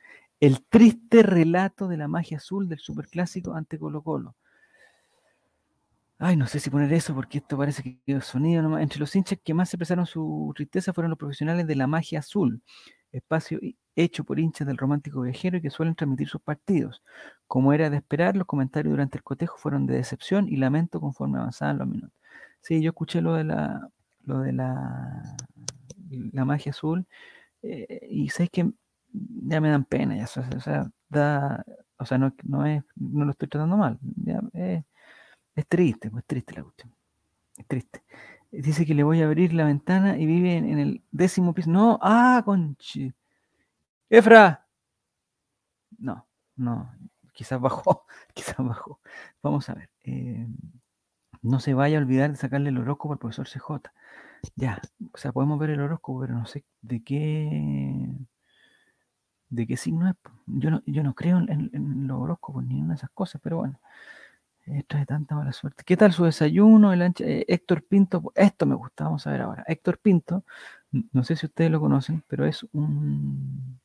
El 0.41 0.65
triste 0.65 1.23
relato 1.23 1.89
de 1.89 1.99
la 1.99 2.09
magia 2.09 2.39
azul 2.39 2.71
del 2.71 2.79
superclásico 2.79 3.55
ante 3.55 3.79
Colo 3.79 4.03
Colo. 4.03 4.35
Ay, 6.19 6.37
no 6.37 6.47
sé 6.47 6.59
si 6.59 6.71
poner 6.71 6.91
eso 6.93 7.15
porque 7.15 7.39
esto 7.39 7.59
parece 7.59 7.83
que 7.83 7.99
quedó 8.07 8.23
sonido 8.23 8.63
nomás. 8.63 8.83
Entre 8.83 8.99
los 8.99 9.15
hinchas 9.15 9.41
que 9.45 9.53
más 9.53 9.69
expresaron 9.75 10.07
su 10.07 10.53
tristeza 10.57 10.95
fueron 10.95 11.11
los 11.11 11.19
profesionales 11.19 11.67
de 11.67 11.77
la 11.77 11.87
magia 11.87 12.21
azul, 12.21 12.63
espacio 13.11 13.59
hecho 13.95 14.25
por 14.25 14.39
hinchas 14.39 14.67
del 14.67 14.79
romántico 14.79 15.21
viajero 15.21 15.59
y 15.59 15.61
que 15.61 15.71
suelen 15.71 15.95
transmitir 15.95 16.29
sus 16.29 16.41
partidos. 16.41 17.03
Como 17.53 17.75
era 17.75 17.91
de 17.91 17.99
esperar, 17.99 18.35
los 18.35 18.47
comentarios 18.47 18.93
durante 18.93 19.19
el 19.19 19.23
cotejo 19.23 19.59
fueron 19.59 19.85
de 19.85 19.97
decepción 19.97 20.49
y 20.49 20.57
lamento 20.57 21.03
conforme 21.03 21.39
avanzaban 21.39 21.77
los 21.77 21.87
minutos. 21.87 22.19
Sí, 22.63 22.81
yo 22.81 22.93
escuché 22.93 23.21
lo 23.21 23.35
de 23.35 23.45
la, 23.45 23.91
lo 24.25 24.41
de 24.41 24.55
la, 24.55 25.37
la 26.33 26.45
magia 26.47 26.71
azul. 26.71 27.07
eh, 27.63 28.09
y 28.11 28.31
sabes 28.31 28.49
que 28.49 28.73
ya 29.13 29.61
me 29.61 29.69
dan 29.69 29.85
pena, 29.85 30.25
o 30.25 30.27
sea, 32.07 32.19
no, 32.19 32.35
no 32.45 33.25
lo 33.27 33.31
estoy 33.33 33.49
tratando 33.49 33.77
mal, 33.77 33.99
eh, 34.55 34.83
es 35.55 35.67
triste, 35.69 36.11
pues 36.11 36.25
triste 36.25 36.55
la 36.55 36.63
cuestión, 36.63 36.95
es 37.59 37.67
triste. 37.67 38.03
Dice 38.51 38.87
que 38.87 38.95
le 38.95 39.03
voy 39.03 39.21
a 39.21 39.27
abrir 39.27 39.53
la 39.53 39.67
ventana 39.67 40.17
y 40.17 40.25
vive 40.25 40.57
en, 40.57 40.79
el 40.79 41.03
décimo 41.11 41.53
piso. 41.53 41.71
No, 41.71 41.99
ah, 42.01 42.41
conchi. 42.47 43.13
Efra. 44.09 44.67
No, 45.99 46.27
no, 46.57 46.91
quizás 47.43 47.61
bajó, 47.61 48.07
quizás 48.35 48.57
bajó. 48.59 49.01
Vamos 49.43 49.69
a 49.69 49.75
ver. 49.75 49.91
eh, 50.05 50.47
no 51.43 51.61
se 51.61 51.75
vaya 51.75 51.99
a 51.99 52.01
olvidar 52.03 52.31
de 52.31 52.37
sacarle 52.37 52.71
el 52.71 52.79
horóscopo 52.79 53.13
al 53.15 53.19
profesor 53.19 53.49
CJ. 53.49 53.93
Ya, 54.57 54.81
o 55.13 55.19
sea, 55.19 55.33
podemos 55.33 55.59
ver 55.59 55.71
el 55.71 55.81
horóscopo, 55.81 56.21
pero 56.23 56.35
no 56.35 56.47
sé 56.47 56.65
de 56.83 57.03
qué 57.05 58.09
de 59.51 59.67
qué 59.67 59.77
signo 59.77 60.09
es. 60.09 60.17
Yo 60.47 60.71
no, 60.71 60.83
yo 60.87 61.03
no 61.03 61.15
creo 61.15 61.39
en, 61.39 61.71
en- 61.73 62.07
los 62.09 62.19
horóscopos 62.21 62.65
ni 62.65 62.81
en 62.81 62.91
esas 62.93 63.11
cosas, 63.11 63.41
pero 63.43 63.59
bueno, 63.59 63.81
eh, 64.67 64.85
trae 64.89 65.07
tanta 65.07 65.37
mala 65.37 65.53
suerte. 65.53 65.85
¿Qué 65.87 65.97
tal 65.97 66.13
su 66.13 66.25
desayuno? 66.25 66.93
El 66.93 67.03
ancha- 67.03 67.25
eh, 67.27 67.47
Héctor 67.49 67.85
Pinto, 67.85 68.33
esto 68.37 68.67
me 68.67 68.77
gusta, 68.77 69.05
vamos 69.07 69.27
a 69.27 69.33
ver 69.33 69.43
ahora. 69.43 69.65
Héctor 69.69 69.99
Pinto, 70.01 70.45
no 71.13 71.25
sé 71.25 71.37
si 71.37 71.47
ustedes 71.47 71.71
lo 71.73 71.81
conocen, 71.81 72.25
pero 72.29 72.47
es 72.47 72.65
un, 72.73 73.81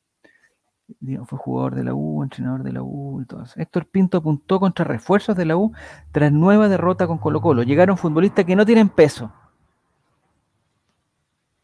fue 1.26 1.38
jugador 1.38 1.74
de 1.74 1.84
la 1.84 1.94
U, 1.94 2.22
entrenador 2.22 2.62
de 2.62 2.72
la 2.72 2.82
U 2.82 3.20
y 3.20 3.24
eso. 3.24 3.60
Héctor 3.60 3.86
Pinto 3.86 4.18
apuntó 4.18 4.58
contra 4.58 4.84
refuerzos 4.84 5.36
de 5.36 5.44
la 5.44 5.56
U 5.56 5.72
tras 6.12 6.32
nueva 6.32 6.68
derrota 6.68 7.06
con 7.06 7.18
Colo 7.18 7.40
Colo. 7.40 7.62
Llegaron 7.62 7.96
futbolistas 7.96 8.44
que 8.44 8.56
no 8.56 8.64
tienen 8.64 8.88
peso. 8.88 9.32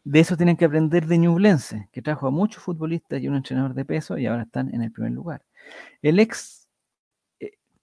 De 0.03 0.19
eso 0.19 0.37
tienen 0.37 0.55
que 0.55 0.65
aprender 0.65 1.07
de 1.07 1.17
Ñublense, 1.17 1.89
que 1.91 2.01
trajo 2.01 2.27
a 2.27 2.31
muchos 2.31 2.61
futbolistas 2.61 3.19
y 3.21 3.27
un 3.27 3.35
entrenador 3.35 3.73
de 3.73 3.85
peso 3.85 4.17
y 4.17 4.27
ahora 4.27 4.43
están 4.43 4.73
en 4.73 4.83
el 4.83 4.91
primer 4.91 5.11
lugar. 5.11 5.41
El 6.03 6.19
ex 6.19 6.64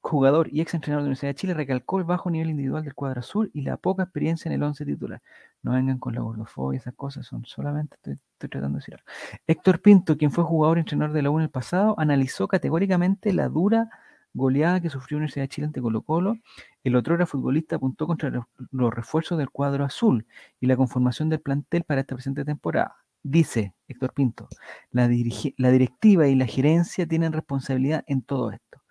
jugador 0.03 0.49
y 0.53 0.61
ex 0.61 0.75
entrenador 0.75 1.03
de 1.03 1.05
la 1.05 1.09
Universidad 1.11 1.31
de 1.31 1.35
Chile 1.37 1.55
recalcó 1.55 1.99
el 1.99 2.05
bajo 2.05 2.31
nivel 2.31 2.51
individual 2.51 2.83
del 2.85 2.95
cuadro 2.95 3.21
azul 3.21 3.51
y 3.55 3.63
la 3.63 3.77
poca 3.77 4.03
experiencia 4.03 4.49
en 4.49 4.55
el 4.55 4.63
11 4.63 4.85
titular. 4.85 5.23
No 5.63 5.73
vengan 5.73 5.99
con 5.99 6.15
la 6.15 6.21
gordofobia, 6.21 6.79
esas 6.79 6.95
cosas 6.95 7.25
son 7.27 7.45
solamente, 7.47 7.97
estoy, 7.97 8.19
tratando 8.39 8.71
de 8.71 8.81
decir 8.81 8.95
algo. 8.95 9.07
Héctor 9.47 9.81
Pinto, 9.81 10.19
quien 10.19 10.33
fue 10.33 10.45
jugador 10.45 10.79
y 10.79 10.81
entrenador 10.81 11.15
de 11.15 11.23
la 11.23 11.31
U 11.31 11.39
en 11.39 11.45
el 11.45 11.51
pasado, 11.51 11.95
analizó 11.99 12.49
categóricamente 12.49 13.33
la 13.33 13.49
dura 13.49 13.91
goleada 14.35 14.81
que 14.81 14.91
sufrió 14.91 15.17
la 15.17 15.21
Universidad 15.21 15.45
de 15.45 15.49
Chile 15.49 15.67
ante 15.69 15.81
Colo 15.81 16.03
Colo. 16.03 16.37
El 16.83 16.97
otro 16.97 17.15
era 17.15 17.27
futbolista 17.27 17.77
apuntó 17.77 18.07
contra 18.07 18.31
los- 18.31 18.95
refuerzos 18.95 19.39
del 19.39 19.51
cuadro 19.51 19.85
azul 19.85 20.27
y 20.61 20.67
la 20.67 20.77
conformación 20.77 21.29
del 21.29 21.41
plantel 21.41 21.85
para 21.85 22.01
esta 22.01 22.17
presente 22.17 22.45
temporada. 22.45 22.97
Dice 23.23 23.75
Héctor 23.87 24.13
Pinto, 24.15 24.49
la 24.91 25.07
directiva 25.07 26.27
y 26.27 26.35
la 26.35 26.47
gerencia 26.47 27.07
tienen 27.07 27.33
responsabilidad 27.33 28.03
en 28.09 28.23
todo 28.23 28.51
esto. 28.51 28.82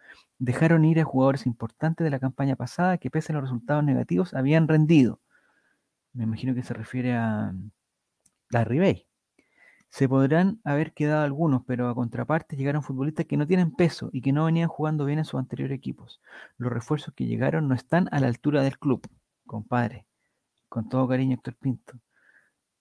Dejaron 0.44 0.86
ir 0.86 1.00
a 1.00 1.04
jugadores 1.04 1.46
importantes 1.46 2.04
de 2.04 2.10
la 2.10 2.20
campaña 2.20 2.56
pasada 2.56 2.98
que 2.98 3.12
pese 3.12 3.32
a 3.32 3.36
los 3.36 3.44
resultados 3.44 3.84
negativos 3.84 4.34
habían 4.34 4.68
rendido. 4.68 5.20
Me 6.14 6.24
imagino 6.24 6.56
que 6.56 6.64
se 6.64 6.74
refiere 6.74 7.14
a 7.14 7.54
la 8.50 8.64
Ribey. 8.64 9.06
Se 9.90 10.10
podrán 10.10 10.60
haber 10.64 10.94
quedado 10.94 11.24
algunos, 11.24 11.62
pero 11.68 11.90
a 11.90 11.94
contraparte 11.94 12.56
llegaron 12.56 12.82
futbolistas 12.82 13.28
que 13.28 13.38
no 13.38 13.46
tienen 13.46 13.70
peso 13.70 14.10
y 14.12 14.24
que 14.24 14.34
no 14.34 14.46
venían 14.46 14.68
jugando 14.68 15.06
bien 15.06 15.20
en 15.20 15.26
sus 15.26 15.40
anteriores 15.40 15.78
equipos. 15.78 16.22
Los 16.58 16.74
refuerzos 16.74 17.14
que 17.14 17.28
llegaron 17.28 17.68
no 17.68 17.76
están 17.76 18.10
a 18.12 18.20
la 18.20 18.26
altura 18.26 18.64
del 18.64 18.80
club, 18.80 19.08
compadre. 19.46 20.08
Con 20.70 20.90
todo 20.90 21.08
cariño, 21.08 21.36
Héctor 21.36 21.54
Pinto. 21.54 22.00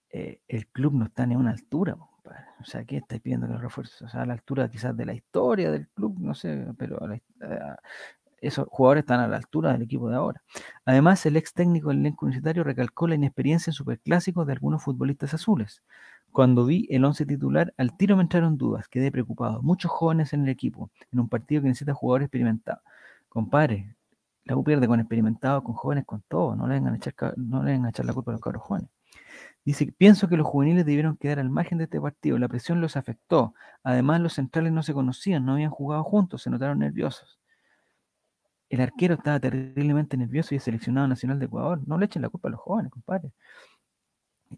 Eh, 0.09 0.41
el 0.47 0.65
club 0.65 0.95
no 0.95 1.05
está 1.05 1.27
ni 1.27 1.35
a 1.35 1.37
una 1.37 1.51
altura, 1.51 1.95
O 2.23 2.63
sea, 2.63 2.85
¿qué 2.85 2.97
estáis 2.97 3.21
pidiendo 3.21 3.47
que 3.47 3.53
los 3.53 3.61
refuerzos? 3.61 4.01
O 4.03 4.07
sea, 4.07 4.21
a 4.21 4.25
la 4.25 4.33
altura 4.33 4.69
quizás 4.69 4.95
de 4.95 5.05
la 5.05 5.13
historia 5.13 5.71
del 5.71 5.87
club, 5.89 6.19
no 6.19 6.33
sé, 6.35 6.67
pero 6.77 6.99
esos 8.39 8.67
jugadores 8.69 9.01
están 9.03 9.19
a 9.19 9.27
la 9.27 9.37
altura 9.37 9.71
del 9.73 9.83
equipo 9.83 10.09
de 10.09 10.15
ahora. 10.15 10.41
Además, 10.85 11.25
el 11.25 11.37
ex 11.37 11.53
técnico 11.53 11.89
del 11.89 11.99
elenco 11.99 12.25
universitario 12.25 12.63
recalcó 12.63 13.07
la 13.07 13.15
inexperiencia 13.15 13.71
en 13.71 13.73
superclásicos 13.73 14.45
de 14.45 14.53
algunos 14.53 14.83
futbolistas 14.83 15.33
azules. 15.33 15.83
Cuando 16.31 16.65
vi 16.65 16.87
el 16.89 17.03
once 17.03 17.25
titular, 17.25 17.73
al 17.77 17.97
tiro 17.97 18.15
me 18.15 18.23
entraron 18.23 18.57
dudas, 18.57 18.87
quedé 18.87 19.11
preocupado. 19.11 19.61
Muchos 19.61 19.91
jóvenes 19.91 20.33
en 20.33 20.43
el 20.43 20.49
equipo, 20.49 20.89
en 21.11 21.19
un 21.19 21.29
partido 21.29 21.61
que 21.61 21.67
necesita 21.67 21.93
jugadores 21.93 22.27
experimentados. 22.27 22.81
Compadre, 23.29 23.95
la 24.45 24.55
U 24.55 24.63
pierde 24.63 24.87
con 24.87 24.99
experimentados, 24.99 25.63
con 25.63 25.75
jóvenes, 25.75 26.05
con 26.05 26.21
todo. 26.27 26.55
No 26.55 26.67
le 26.67 26.75
vengan 26.75 26.93
a 26.93 26.97
echar, 26.97 27.13
no 27.37 27.63
le 27.63 27.71
vengan 27.71 27.87
a 27.87 27.89
echar 27.89 28.05
la 28.05 28.13
culpa 28.13 28.31
a 28.31 28.33
los 28.33 28.41
cabros 28.41 28.63
jóvenes. 28.63 28.89
Dice, 29.65 29.91
pienso 29.97 30.27
que 30.27 30.37
los 30.37 30.47
juveniles 30.47 30.85
debieron 30.85 31.17
quedar 31.17 31.39
al 31.39 31.49
margen 31.49 31.77
de 31.79 31.85
este 31.85 32.01
partido. 32.01 32.37
La 32.39 32.47
presión 32.47 32.81
los 32.81 32.95
afectó. 32.97 33.53
Además, 33.83 34.21
los 34.21 34.33
centrales 34.33 34.71
no 34.73 34.83
se 34.83 34.93
conocían, 34.93 35.45
no 35.45 35.53
habían 35.53 35.71
jugado 35.71 36.03
juntos, 36.03 36.41
se 36.43 36.49
notaron 36.49 36.79
nerviosos. 36.79 37.39
El 38.69 38.81
arquero 38.81 39.13
estaba 39.13 39.39
terriblemente 39.39 40.17
nervioso 40.17 40.55
y 40.55 40.57
es 40.57 40.63
seleccionado 40.63 41.07
nacional 41.07 41.37
de 41.37 41.45
Ecuador. 41.45 41.79
No 41.87 41.99
le 41.99 42.05
echen 42.07 42.23
la 42.23 42.29
culpa 42.29 42.47
a 42.47 42.51
los 42.51 42.59
jóvenes, 42.59 42.91
compadre. 42.91 43.31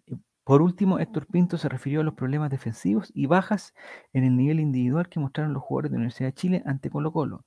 Eh, 0.07 0.15
Por 0.45 0.61
último, 0.61 0.99
Héctor 0.99 1.27
Pinto 1.27 1.57
se 1.57 1.69
refirió 1.69 2.01
a 2.01 2.03
los 2.03 2.13
problemas 2.15 2.49
defensivos 2.49 3.11
y 3.13 3.25
bajas 3.27 3.73
en 4.13 4.23
el 4.23 4.35
nivel 4.37 4.59
individual 4.59 5.09
que 5.09 5.19
mostraron 5.19 5.53
los 5.53 5.63
jugadores 5.63 5.91
de 5.91 5.97
la 5.97 5.99
Universidad 6.01 6.29
de 6.29 6.33
Chile 6.33 6.63
ante 6.65 6.89
Colo 6.89 7.11
Colo. 7.11 7.45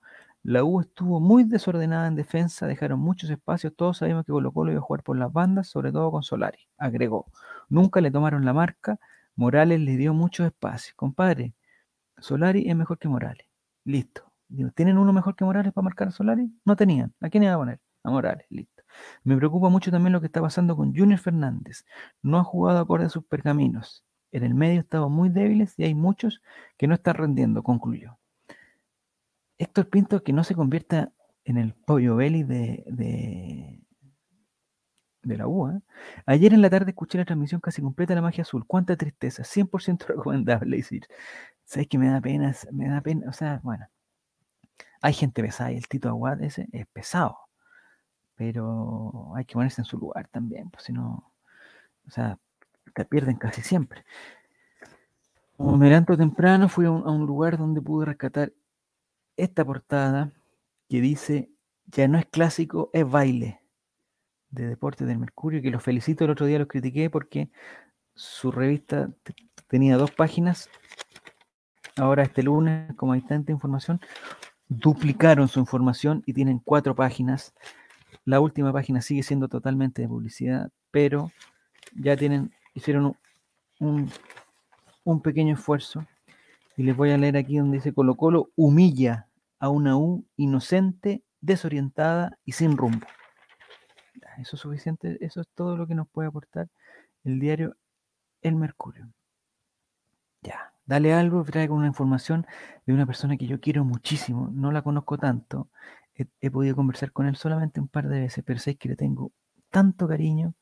La 0.49 0.63
U 0.63 0.81
estuvo 0.81 1.19
muy 1.19 1.43
desordenada 1.43 2.07
en 2.07 2.15
defensa, 2.15 2.69
dejaron 2.69 3.01
muchos 3.01 3.29
espacios, 3.31 3.75
todos 3.75 3.99
sabíamos 3.99 4.25
que 4.25 4.31
Colo 4.31 4.53
Colo 4.53 4.71
iba 4.71 4.79
a 4.79 4.83
jugar 4.85 5.03
por 5.03 5.19
las 5.19 5.33
bandas, 5.33 5.67
sobre 5.67 5.91
todo 5.91 6.13
con 6.13 6.23
Solari, 6.23 6.69
agregó. 6.79 7.27
Nunca 7.69 8.01
le 8.01 8.13
tomaron 8.13 8.45
la 8.45 8.53
marca, 8.53 9.01
Morales 9.35 9.81
le 9.81 9.97
dio 9.97 10.15
muchos 10.15 10.47
espacios. 10.47 10.95
Compadre, 10.95 11.57
Solari 12.19 12.71
es 12.71 12.77
mejor 12.77 12.97
que 13.01 13.09
Morales. 13.09 13.45
Listo. 13.83 14.33
¿Tienen 14.77 14.99
uno 14.99 15.13
mejor 15.13 15.35
que 15.35 15.45
Morales 15.45 15.73
para 15.73 15.85
marcar 15.85 16.09
a 16.09 16.11
Solari? 16.13 16.49
No 16.65 16.77
tenían. 16.77 17.13
¿A 17.21 17.29
quién 17.29 17.43
iba 17.43 17.55
a 17.55 17.59
poner? 17.59 17.81
A 18.05 18.11
Morales. 18.11 18.47
Listo. 18.49 18.85
Me 19.25 19.37
preocupa 19.37 19.69
mucho 19.69 19.91
también 19.91 20.13
lo 20.13 20.21
que 20.21 20.27
está 20.27 20.41
pasando 20.41 20.77
con 20.77 20.95
Junior 20.95 21.19
Fernández. 21.19 21.85
No 22.23 22.39
ha 22.39 22.45
jugado 22.45 22.79
acorde 22.79 23.07
a 23.07 23.09
sus 23.09 23.25
pergaminos. 23.25 24.05
En 24.31 24.45
el 24.45 24.55
medio 24.55 24.79
estamos 24.79 25.11
muy 25.11 25.29
débiles 25.29 25.77
y 25.77 25.83
hay 25.83 25.97
muchos 25.97 26.41
que 26.77 26.87
no 26.87 26.95
están 26.95 27.17
rendiendo, 27.17 27.65
concluyó. 27.65 28.17
Héctor 29.59 29.89
Pinto, 29.89 30.23
que 30.23 30.33
no 30.33 30.45
se 30.45 30.55
convierta 30.55 31.13
en 31.45 31.59
el 31.59 31.75
pollo 31.75 32.17
belly 32.17 32.43
de, 32.43 32.85
de, 35.23 35.37
la 35.37 35.47
U. 35.47 35.69
¿eh? 35.69 35.81
Ayer 36.27 36.53
en 36.55 36.63
la 36.63 36.71
tarde 36.71 36.91
escuché 36.91 37.19
la 37.19 37.25
transmisión 37.25 37.61
casi 37.61 37.83
completa 37.83 38.13
de 38.13 38.17
la 38.17 38.23
magia 38.23 38.43
azul. 38.43 38.67
Cuánta 38.67 38.97
tristeza, 38.97 39.43
100% 39.45 40.07
recomendable. 40.09 40.77
Decir, 40.77 41.07
¿sabes 41.65 41.89
que 41.89 41.99
me 41.99 42.09
da 42.09 42.21
pena? 42.21 42.55
Me 42.73 42.89
da 42.89 43.01
pena, 43.01 43.29
o 43.29 43.33
sea, 43.33 43.61
bueno, 43.63 43.87
hay 45.01 45.13
gente 45.13 45.43
pesada 45.43 45.73
y 45.73 45.77
el 45.77 45.89
Tito 45.89 46.09
Aguad 46.09 46.43
ese 46.43 46.69
es 46.73 46.87
pesado, 46.89 47.39
pero 48.35 49.33
hay 49.37 49.45
que 49.45 49.55
ponerse 49.55 49.81
en 49.81 49.85
su 49.85 49.99
lugar 49.99 50.29
también, 50.29 50.71
pues 50.71 50.85
si 50.85 50.93
no, 50.93 51.33
o 52.07 52.11
sea, 52.11 52.39
te 52.95 53.05
pierden 53.05 53.37
casi 53.37 53.63
siempre. 53.63 54.05
Como 55.57 55.77
me 55.77 55.89
levanto 55.89 56.17
temprano, 56.17 56.69
fui 56.69 56.87
a 56.87 56.91
un 56.91 57.27
lugar 57.27 57.57
donde 57.57 57.81
pude 57.81 58.07
rescatar 58.07 58.53
esta 59.37 59.65
portada 59.65 60.33
que 60.89 61.01
dice, 61.01 61.51
ya 61.87 62.09
no 62.09 62.19
es 62.19 62.27
clásico, 62.27 62.91
es 62.93 63.09
baile 63.09 63.61
de 64.51 64.67
Deportes 64.69 65.07
del 65.07 65.19
Mercurio, 65.19 65.61
que 65.63 65.71
los 65.71 65.83
felicito, 65.83 66.25
el 66.25 66.31
otro 66.31 66.47
día 66.47 66.59
los 66.59 66.69
critiqué 66.69 67.11
porque 67.11 67.51
su 68.15 68.51
revista 68.53 69.11
te- 69.23 69.35
tenía 69.69 69.97
dos 69.97 70.11
páginas, 70.13 70.71
ahora 71.97 72.23
este 72.23 72.43
lunes, 72.43 72.95
como 72.97 73.13
hay 73.13 73.21
tanta 73.23 73.53
información, 73.53 74.01
duplicaron 74.69 75.49
su 75.49 75.61
información 75.61 76.23
y 76.27 76.33
tienen 76.33 76.59
cuatro 76.59 76.95
páginas. 76.95 77.55
La 78.25 78.41
última 78.41 78.73
página 78.73 79.01
sigue 79.01 79.23
siendo 79.23 79.49
totalmente 79.49 80.03
de 80.03 80.09
publicidad, 80.09 80.71
pero 80.91 81.31
ya 81.95 82.17
tienen, 82.17 82.53
hicieron 82.75 83.07
un, 83.07 83.17
un- 83.81 84.11
un 85.05 85.23
pequeño 85.23 85.55
esfuerzo. 85.55 86.05
Y 86.77 86.83
les 86.83 86.97
voy 86.97 87.11
a 87.11 87.19
leer 87.19 87.37
aquí 87.37 87.57
donde 87.57 87.79
dice 87.79 87.95
Colo 87.95 88.17
Colo 88.17 88.51
humilla 88.55 89.29
a 89.59 89.71
una 89.71 89.97
U 89.97 90.27
inocente, 90.37 91.23
desorientada 91.41 92.39
y 92.45 92.53
sin 92.53 92.77
rumbo. 92.77 93.07
Eso 94.39 94.57
es 94.57 94.63
suficiente, 94.63 95.17
eso 95.25 95.41
es 95.41 95.49
todo 95.55 95.77
lo 95.77 95.87
que 95.87 95.95
nos 95.95 96.09
puede 96.09 96.29
aportar 96.29 96.69
el 97.25 97.41
diario 97.41 97.77
El 98.43 98.57
Mercurio. 98.57 99.09
Ya, 100.43 100.75
dale 100.85 101.15
algo, 101.15 101.43
traigo 101.45 101.75
una 101.75 101.87
información 101.87 102.47
de 102.85 102.93
una 102.93 103.07
persona 103.07 103.37
que 103.37 103.47
yo 103.47 103.61
quiero 103.61 103.85
muchísimo, 103.85 104.51
no 104.53 104.71
la 104.71 104.83
conozco 104.83 105.17
tanto, 105.19 105.71
he, 106.15 106.27
he 106.41 106.51
podido 106.51 106.77
conversar 106.77 107.13
con 107.13 107.27
él 107.27 107.37
solamente 107.37 107.81
un 107.81 107.89
par 107.89 108.09
de 108.09 108.21
veces, 108.21 108.45
pero 108.47 108.61
sé 108.61 108.77
que 108.77 108.91
le 108.91 108.97
tengo 108.97 109.33
tanto 109.71 110.07
cariño 110.07 110.55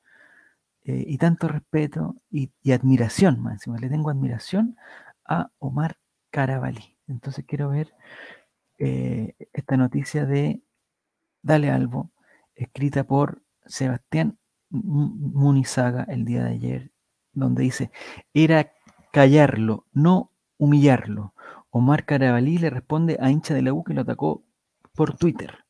eh, 0.85 1.05
y 1.07 1.19
tanto 1.19 1.49
respeto 1.49 2.17
y, 2.31 2.53
y 2.62 2.73
admiración, 2.73 3.41
más 3.41 3.55
encima, 3.55 3.79
le 3.79 3.89
tengo 3.89 4.11
admiración 4.11 4.77
a 5.25 5.51
Omar 5.59 5.97
Carabalí. 6.35 6.97
Entonces 7.07 7.45
quiero 7.47 7.68
ver 7.68 7.95
eh, 8.78 9.37
esta 9.53 9.76
noticia 9.76 10.26
de 10.26 10.64
Dale 11.43 11.70
Algo, 11.70 12.11
escrita 12.57 13.05
por 13.05 13.45
Sebastián 13.66 14.37
Munizaga 14.68 16.03
el 16.09 16.24
día 16.24 16.43
de 16.43 16.51
ayer 16.51 16.91
donde 17.35 17.62
dice, 17.62 17.93
era 18.32 18.72
callarlo, 19.12 19.87
no 19.93 20.32
humillarlo. 20.59 21.35
Omar 21.70 22.05
Carabalí 22.05 22.59
le 22.59 22.70
responde 22.70 23.16
a 23.20 23.30
hincha 23.30 23.55
de 23.55 23.62
la 23.62 23.72
U 23.72 23.85
que 23.85 23.95
lo 23.95 24.01
atacó 24.01 24.43
por 24.93 25.16
Twitter. 25.16 25.64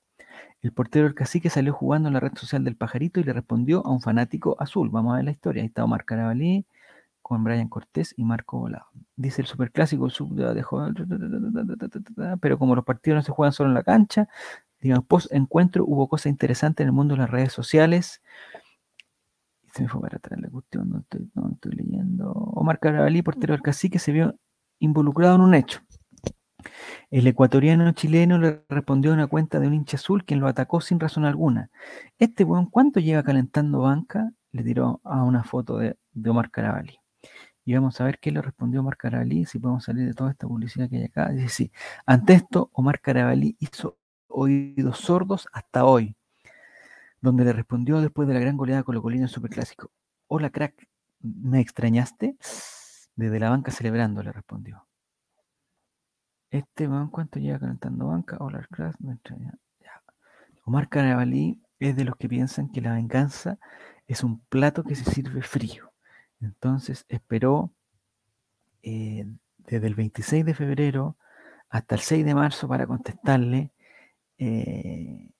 El 0.62 0.72
portero 0.72 1.04
del 1.04 1.14
cacique 1.14 1.50
salió 1.50 1.74
jugando 1.74 2.08
en 2.08 2.14
la 2.14 2.20
red 2.20 2.32
social 2.36 2.64
del 2.64 2.76
pajarito 2.76 3.20
y 3.20 3.24
le 3.24 3.34
respondió 3.34 3.84
a 3.84 3.90
un 3.90 4.00
fanático 4.00 4.56
azul. 4.58 4.88
Vamos 4.88 5.12
a 5.12 5.16
ver 5.16 5.26
la 5.26 5.30
historia. 5.30 5.60
Ahí 5.60 5.66
está 5.66 5.84
Omar 5.84 6.06
Carabalí 6.06 6.64
con 7.24 7.42
Brian 7.42 7.68
Cortés 7.68 8.12
y 8.18 8.24
Marco 8.24 8.58
Volado. 8.58 8.84
Dice 9.16 9.40
el 9.40 9.48
superclásico, 9.48 10.04
el 10.04 10.12
sub 10.12 10.34
dejó, 10.34 10.86
pero 12.38 12.58
como 12.58 12.74
los 12.74 12.84
partidos 12.84 13.16
no 13.16 13.22
se 13.22 13.32
juegan 13.32 13.54
solo 13.54 13.70
en 13.70 13.74
la 13.74 13.82
cancha, 13.82 14.28
digamos, 14.78 15.06
post 15.06 15.32
encuentro 15.32 15.86
hubo 15.86 16.06
cosas 16.06 16.26
interesantes 16.26 16.84
en 16.84 16.88
el 16.88 16.92
mundo 16.92 17.14
de 17.14 17.20
las 17.22 17.30
redes 17.30 17.50
sociales. 17.50 18.22
Se 19.72 19.82
me 19.82 19.88
fue 19.88 20.02
para 20.02 20.18
atrás 20.18 20.38
la 20.38 20.50
cuestión, 20.50 20.90
no 20.90 20.98
estoy, 20.98 21.30
no 21.34 21.50
estoy 21.50 21.72
leyendo. 21.72 22.30
Omar 22.30 22.78
Carabalí, 22.78 23.22
portero 23.22 23.54
del 23.54 23.62
cacique, 23.62 23.98
se 23.98 24.12
vio 24.12 24.38
involucrado 24.78 25.36
en 25.36 25.40
un 25.40 25.54
hecho. 25.54 25.80
El 27.10 27.26
ecuatoriano 27.26 27.90
chileno 27.92 28.36
le 28.36 28.64
respondió 28.68 29.12
a 29.12 29.14
una 29.14 29.28
cuenta 29.28 29.60
de 29.60 29.66
un 29.66 29.72
hincha 29.72 29.96
azul 29.96 30.26
quien 30.26 30.40
lo 30.40 30.46
atacó 30.46 30.82
sin 30.82 31.00
razón 31.00 31.24
alguna. 31.24 31.70
Este 32.18 32.44
weón, 32.44 32.66
¿cuánto 32.66 33.00
lleva 33.00 33.22
calentando 33.22 33.80
banca? 33.80 34.30
Le 34.52 34.62
tiró 34.62 35.00
a 35.04 35.22
una 35.22 35.42
foto 35.42 35.78
de, 35.78 35.96
de 36.12 36.30
Omar 36.30 36.50
Carabalí. 36.50 36.98
Y 37.64 37.74
vamos 37.74 38.00
a 38.00 38.04
ver 38.04 38.18
qué 38.18 38.30
le 38.30 38.42
respondió 38.42 38.80
Omar 38.80 38.96
Carabalí, 38.96 39.46
si 39.46 39.58
podemos 39.58 39.84
salir 39.84 40.06
de 40.06 40.14
toda 40.14 40.30
esta 40.30 40.46
publicidad 40.46 40.88
que 40.90 40.96
hay 40.96 41.04
acá. 41.04 41.30
Dice, 41.30 41.48
sí, 41.48 41.72
ante 42.04 42.34
esto, 42.34 42.70
Omar 42.72 43.00
Carabalí 43.00 43.56
hizo 43.58 43.98
oídos 44.28 44.98
sordos 44.98 45.48
hasta 45.52 45.84
hoy, 45.84 46.16
donde 47.20 47.44
le 47.44 47.52
respondió 47.52 48.00
después 48.00 48.28
de 48.28 48.34
la 48.34 48.40
gran 48.40 48.56
goleada 48.56 48.82
colocolina 48.82 49.22
en 49.22 49.28
Superclásico. 49.28 49.90
Hola, 50.26 50.50
crack, 50.50 50.88
¿me 51.20 51.60
extrañaste? 51.60 52.36
Desde 53.16 53.40
la 53.40 53.50
banca 53.50 53.70
celebrando, 53.70 54.22
le 54.22 54.32
respondió. 54.32 54.86
Este 56.50 56.86
man, 56.86 57.08
¿cuánto 57.08 57.38
lleva 57.40 57.58
calentando 57.58 58.08
banca? 58.08 58.36
Hola, 58.40 58.66
crack, 58.70 58.96
me 59.00 59.14
extraña. 59.14 59.54
Omar 60.66 60.88
Carabalí 60.88 61.62
es 61.78 61.96
de 61.96 62.04
los 62.04 62.16
que 62.16 62.28
piensan 62.28 62.70
que 62.70 62.80
la 62.80 62.94
venganza 62.94 63.58
es 64.06 64.22
un 64.24 64.40
plato 64.46 64.82
que 64.82 64.94
se 64.94 65.04
sirve 65.10 65.42
frío. 65.42 65.93
Entonces 66.40 67.04
esperó 67.08 67.72
eh, 68.82 69.26
desde 69.58 69.86
el 69.86 69.94
26 69.94 70.44
de 70.44 70.54
febrero 70.54 71.16
hasta 71.70 71.94
el 71.94 72.02
6 72.02 72.24
de 72.24 72.34
marzo 72.34 72.68
para 72.68 72.86
contestarle 72.86 73.72
eh, 74.36 75.30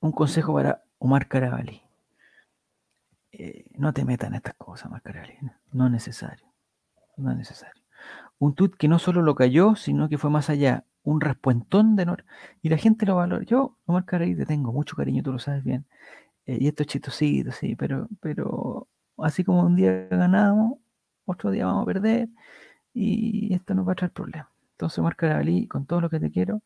un 0.00 0.12
consejo 0.12 0.54
para 0.54 0.82
Omar 0.98 1.28
Carabalí. 1.28 1.82
Eh, 3.32 3.66
no 3.76 3.92
te 3.92 4.04
metas 4.06 4.28
en 4.28 4.36
estas 4.36 4.54
cosas, 4.54 4.86
Omar 4.86 5.02
Carabalí. 5.02 5.34
No, 5.72 5.86
es 5.86 5.92
necesario. 5.92 6.46
No 7.18 7.30
es 7.32 7.36
necesario. 7.36 7.82
Un 8.38 8.54
tuit 8.54 8.74
que 8.76 8.88
no 8.88 8.98
solo 8.98 9.20
lo 9.20 9.34
cayó, 9.34 9.76
sino 9.76 10.08
que 10.08 10.16
fue 10.16 10.30
más 10.30 10.48
allá. 10.48 10.84
Un 11.02 11.20
respuentón 11.20 11.96
de 11.96 12.04
honor. 12.04 12.24
Y 12.62 12.70
la 12.70 12.78
gente 12.78 13.04
lo 13.04 13.16
valora. 13.16 13.44
Yo, 13.44 13.76
Omar 13.84 14.06
Carabalí, 14.06 14.36
te 14.36 14.46
tengo 14.46 14.72
mucho 14.72 14.96
cariño, 14.96 15.22
tú 15.22 15.32
lo 15.32 15.38
sabes 15.38 15.64
bien. 15.64 15.86
Y 16.46 16.66
esto 16.66 16.82
es 16.82 16.86
chistosito, 16.86 17.52
sí, 17.52 17.76
pero, 17.76 18.08
pero 18.20 18.88
así 19.24 19.44
como 19.44 19.62
un 19.62 19.76
día 19.76 20.08
ganamos, 20.10 20.78
otro 21.26 21.50
día 21.50 21.66
vamos 21.66 21.82
a 21.82 21.86
perder. 21.86 22.28
Y 22.94 23.54
esto 23.54 23.74
nos 23.74 23.86
va 23.88 23.92
a 23.92 23.94
traer 23.96 24.12
problemas. 24.12 24.48
Entonces, 24.72 24.98
Omar 24.98 25.16
Carabalí, 25.16 25.66
con 25.68 25.86
todo 25.86 26.00
lo 26.00 26.10
que 26.10 26.20
te 26.20 26.30
quiero, 26.30 26.62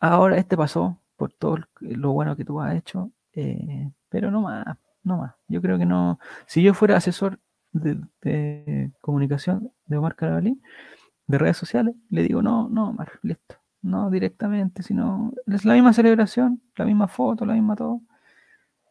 ahora 0.00 0.36
este 0.38 0.56
pasó 0.56 1.00
por 1.16 1.32
todo 1.32 1.58
lo 1.80 2.12
bueno 2.12 2.36
que 2.36 2.44
tú 2.44 2.60
has 2.60 2.76
hecho, 2.76 3.10
eh, 3.34 3.90
pero 4.08 4.30
no 4.30 4.42
más, 4.42 4.66
no 5.02 5.18
más. 5.18 5.34
Yo 5.48 5.62
creo 5.62 5.78
que 5.78 5.86
no. 5.86 6.18
Si 6.46 6.62
yo 6.62 6.74
fuera 6.74 6.96
asesor 6.96 7.40
de, 7.72 8.00
de 8.22 8.92
comunicación 9.00 9.72
de 9.86 9.96
Omar 9.98 10.16
Carabalí, 10.16 10.60
de 11.26 11.38
redes 11.38 11.56
sociales, 11.56 11.94
le 12.10 12.22
digo, 12.22 12.42
no, 12.42 12.68
no, 12.68 12.90
Omar, 12.90 13.12
listo. 13.22 13.56
No 13.82 14.10
directamente, 14.10 14.82
sino 14.82 15.32
es 15.46 15.64
la 15.64 15.74
misma 15.74 15.92
celebración, 15.92 16.60
la 16.76 16.84
misma 16.84 17.08
foto, 17.08 17.44
la 17.46 17.54
misma 17.54 17.76
todo. 17.76 18.00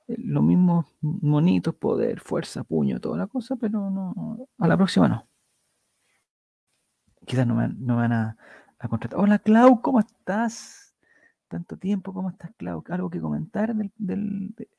Los 0.08 0.44
mismos 0.44 0.86
monitos, 1.02 1.76
poder, 1.76 2.20
fuerza, 2.20 2.64
puño, 2.64 3.00
toda 3.00 3.18
la 3.18 3.28
cosa, 3.28 3.56
pero 3.56 3.90
no, 3.90 4.48
a 4.60 4.68
la 4.68 4.78
próxima 4.78 5.08
no. 5.08 5.28
Quizás 7.28 7.48
no 7.48 7.56
me, 7.56 7.68
no 7.70 7.96
me 7.96 8.02
van 8.02 8.14
a, 8.14 8.38
a 8.80 8.88
contratar. 8.88 9.20
Hola 9.20 9.40
Clau, 9.40 9.82
¿cómo 9.82 10.00
estás? 10.00 10.96
Tanto 11.48 11.78
tiempo, 11.78 12.14
¿cómo 12.14 12.30
estás, 12.30 12.52
Clau? 12.58 12.84
¿Algo 12.90 13.10
que 13.10 13.22
comentar 13.22 13.76
del, 13.76 13.92
del- 13.98 14.54
de- 14.56 14.70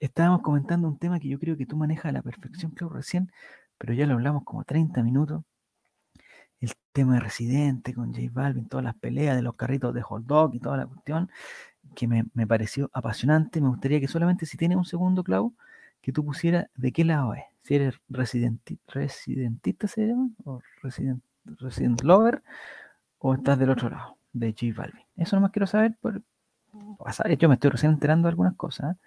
Estábamos 0.00 0.42
comentando 0.42 0.88
un 0.88 0.98
tema 0.98 1.20
que 1.20 1.28
yo 1.28 1.38
creo 1.38 1.56
que 1.56 1.66
tú 1.66 1.76
manejas 1.76 2.06
a 2.06 2.12
la 2.12 2.22
perfección, 2.22 2.72
Clau, 2.72 2.90
recién, 2.90 3.30
pero 3.78 3.94
ya 3.94 4.06
lo 4.06 4.14
hablamos 4.14 4.44
como 4.44 4.64
30 4.64 5.02
minutos. 5.02 5.42
El 6.60 6.72
tema 6.92 7.14
de 7.14 7.20
Residente 7.20 7.94
con 7.94 8.12
J 8.14 8.28
Balvin, 8.32 8.68
todas 8.68 8.84
las 8.84 8.94
peleas 8.96 9.34
de 9.36 9.42
los 9.42 9.54
carritos 9.56 9.94
de 9.94 10.02
hot 10.02 10.24
dog 10.24 10.54
y 10.54 10.60
toda 10.60 10.76
la 10.76 10.86
cuestión, 10.86 11.30
que 11.94 12.06
me, 12.06 12.24
me 12.34 12.46
pareció 12.46 12.90
apasionante. 12.92 13.60
Me 13.60 13.68
gustaría 13.68 14.00
que 14.00 14.08
solamente 14.08 14.46
si 14.46 14.56
tienes 14.56 14.78
un 14.78 14.84
segundo, 14.84 15.24
Clau, 15.24 15.54
que 16.00 16.12
tú 16.12 16.24
pusieras 16.24 16.66
de 16.76 16.92
qué 16.92 17.04
lado 17.04 17.34
es. 17.34 17.44
Si 17.62 17.74
eres 17.74 17.94
residenti- 18.08 18.78
residentista, 18.88 19.86
¿se 19.86 20.06
llama? 20.06 20.30
¿O 20.44 20.60
resident, 20.82 21.22
resident 21.44 22.02
lover? 22.02 22.42
¿O 23.18 23.34
estás 23.34 23.58
del 23.58 23.70
otro 23.70 23.90
lado, 23.90 24.16
de 24.32 24.52
J 24.52 24.72
Balvin? 24.74 25.04
Eso 25.16 25.36
nomás 25.36 25.50
quiero 25.50 25.66
saber. 25.66 25.96
Por, 26.00 26.22
saber, 27.12 27.36
yo 27.36 27.48
me 27.48 27.54
estoy 27.54 27.70
recién 27.70 27.92
enterando 27.92 28.26
de 28.26 28.30
algunas 28.30 28.54
cosas. 28.56 28.94
¿eh? 28.94 28.98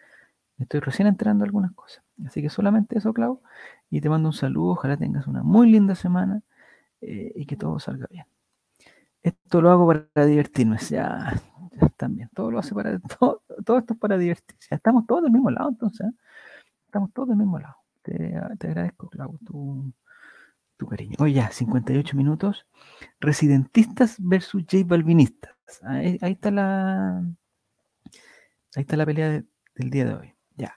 Me 0.58 0.64
estoy 0.64 0.82
recién 0.82 1.08
enterando 1.08 1.44
de 1.44 1.48
algunas 1.48 1.72
cosas. 1.74 2.04
Así 2.26 2.42
que 2.42 2.50
solamente 2.50 2.98
eso, 2.98 3.14
Clau. 3.14 3.42
Y 3.90 4.02
te 4.02 4.10
mando 4.10 4.30
un 4.30 4.34
saludo. 4.34 4.74
Ojalá 4.74 4.98
tengas 4.98 5.26
una 5.28 5.42
muy 5.42 5.72
linda 5.72 5.96
semana 5.96 6.44
eh, 7.02 7.32
y 7.36 7.46
que 7.46 7.56
todo 7.56 7.80
salga 7.80 8.08
bien. 8.10 8.26
Esto 9.24 9.62
lo 9.62 9.72
hago 9.72 9.88
para 9.88 10.26
divertirme. 10.26 10.78
Ya, 10.90 11.34
ya 11.72 11.90
también. 11.98 12.30
Todo 12.36 12.52
lo 12.52 12.60
hace 12.60 12.74
para. 12.76 13.00
Todo, 13.20 13.42
todo 13.66 13.78
esto 13.80 13.94
es 13.94 14.00
para 14.00 14.18
divertirse. 14.18 14.68
Ya 14.72 14.76
estamos 14.78 15.06
todos 15.08 15.24
del 15.24 15.32
mismo 15.32 15.50
lado, 15.50 15.70
entonces. 15.70 16.08
¿eh? 16.08 16.12
Estamos 16.88 17.12
todos 17.14 17.30
del 17.30 17.38
mismo 17.38 17.60
lado. 17.60 17.76
Te, 18.04 18.36
agradezco, 18.38 19.10
Clau, 19.10 19.38
tu, 19.46 19.94
tu 20.78 20.88
cariño. 20.88 21.16
Oye, 21.20 21.34
ya, 21.36 21.52
58 21.52 22.18
minutos. 22.18 22.68
Residentistas 23.20 24.18
versus 24.20 24.64
J 24.70 24.84
Balvinistas. 24.86 25.54
Ahí, 25.84 26.18
está 26.22 26.52
la. 26.52 27.24
Ahí 28.76 28.82
está 28.82 28.98
la 28.98 29.06
pelea 29.06 29.30
de- 29.30 29.46
del 29.76 29.90
día 29.90 30.06
de 30.06 30.14
hoy. 30.16 30.34
Ya. 30.58 30.76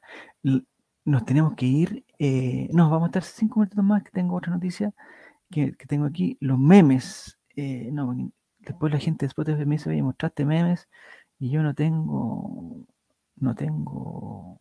Nos 1.05 1.25
tenemos 1.25 1.55
que 1.55 1.67
ir. 1.67 2.05
eh, 2.19 2.69
nos 2.73 2.91
vamos 2.91 3.05
a 3.07 3.09
estar 3.09 3.23
cinco 3.23 3.61
minutos 3.61 3.85
más, 3.85 4.03
que 4.03 4.11
tengo 4.11 4.35
otra 4.37 4.53
noticia 4.55 4.93
que, 5.51 5.75
que 5.77 5.87
tengo 5.87 6.07
aquí. 6.07 6.37
Los 6.41 6.59
memes. 6.59 7.39
eh, 7.57 7.91
no, 7.93 8.15
después 8.67 8.93
la 8.93 8.99
gente 8.99 9.27
Spotify 9.27 9.65
me 9.65 9.77
dice, 9.77 9.91
oye, 9.91 10.03
mostraste 10.03 10.45
memes 10.45 10.89
y 11.39 11.51
yo 11.51 11.63
no 11.63 11.75
tengo. 11.75 12.87
No 13.37 13.55
tengo. 13.55 14.59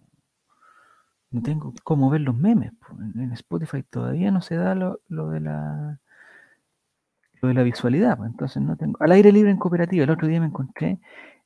No 1.32 1.41
tengo 1.41 1.74
cómo 1.84 2.10
ver 2.10 2.22
los 2.22 2.36
memes. 2.36 2.72
En, 3.16 3.32
Spotify 3.34 3.84
todavía 3.84 4.32
no 4.32 4.41
se 4.41 4.56
da 4.56 4.76
lo, 4.76 5.01
lo 5.08 5.30
de 5.30 5.41
la 5.41 5.99
lo 7.41 7.49
de 7.49 7.53
la 7.53 7.64
visualidad. 7.64 8.18
Entonces 8.26 8.62
no 8.62 8.78
tengo. 8.78 8.97
Al 9.01 9.12
aire 9.12 9.32
libre 9.32 9.51
en 9.51 9.58
cooperativa. 9.58 10.03
El 10.03 10.12
otro 10.12 10.28
día 10.28 10.39
me 10.39 10.47
encontré 10.47 10.99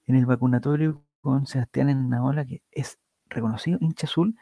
en 0.05 0.15
el 0.15 0.25
vacunatorio 0.25 1.03
con 1.21 1.47
Sebastián 1.47 1.89
en 1.89 2.09
Naola, 2.09 2.45
que 2.45 2.61
es 2.71 2.99
reconocido 3.29 3.77
hincha 3.81 4.07
azul, 4.07 4.35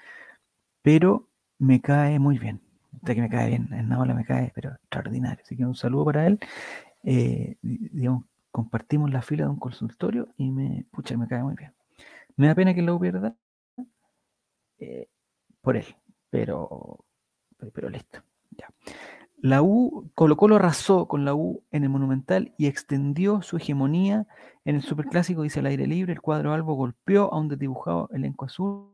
pero 0.82 1.30
me 1.59 1.82
cae 1.82 2.20
muy 2.20 2.38
bien. 2.38 2.61
Usted 2.98 3.16
que 3.16 3.22
me 3.22 3.30
cae 3.30 3.50
bien, 3.50 3.70
en 3.74 3.89
Naola 3.89 4.14
me 4.14 4.26
cae, 4.26 4.52
pero 4.56 4.72
extraordinario. 4.74 5.43
Así 5.43 5.56
que 5.58 5.66
un 5.66 5.76
saludo 5.76 6.06
para 6.06 6.28
él. 6.28 6.39
Eh, 7.04 7.58
di- 7.62 7.89
digamos, 7.91 8.26
compartimos 8.52 9.12
la 9.12 9.22
fila 9.24 9.45
de 9.45 9.52
un 9.52 9.60
consultorio 9.60 10.30
y 10.38 10.52
me, 10.52 10.86
pucha, 10.91 11.18
me 11.18 11.28
cae 11.28 11.43
muy 11.43 11.56
bien. 11.56 11.74
Me 12.38 12.48
da 12.48 12.56
pena 12.56 12.74
que 12.76 12.82
lo 12.84 13.00
pierda 13.00 13.36
eh, 14.80 15.08
por 15.62 15.78
él, 15.78 15.86
pero, 16.30 17.06
pero 17.74 17.89
listo. 17.89 18.24
Ya. 18.52 18.68
La 19.39 19.61
U, 19.61 20.09
Colo 20.15 20.35
Colo 20.35 20.55
arrasó 20.55 21.07
con 21.07 21.23
la 21.23 21.35
U 21.35 21.63
en 21.71 21.83
el 21.83 21.89
Monumental 21.89 22.55
y 22.57 22.65
extendió 22.65 23.43
su 23.43 23.57
hegemonía 23.57 24.25
en 24.65 24.75
el 24.75 24.81
Superclásico, 24.81 25.43
dice 25.43 25.59
al 25.59 25.67
aire 25.67 25.85
libre. 25.85 26.11
El 26.13 26.21
cuadro 26.21 26.53
albo 26.53 26.73
golpeó 26.73 27.31
a 27.31 27.39
un 27.39 27.47
desdibujado 27.47 28.09
elenco 28.11 28.45
azul. 28.45 28.89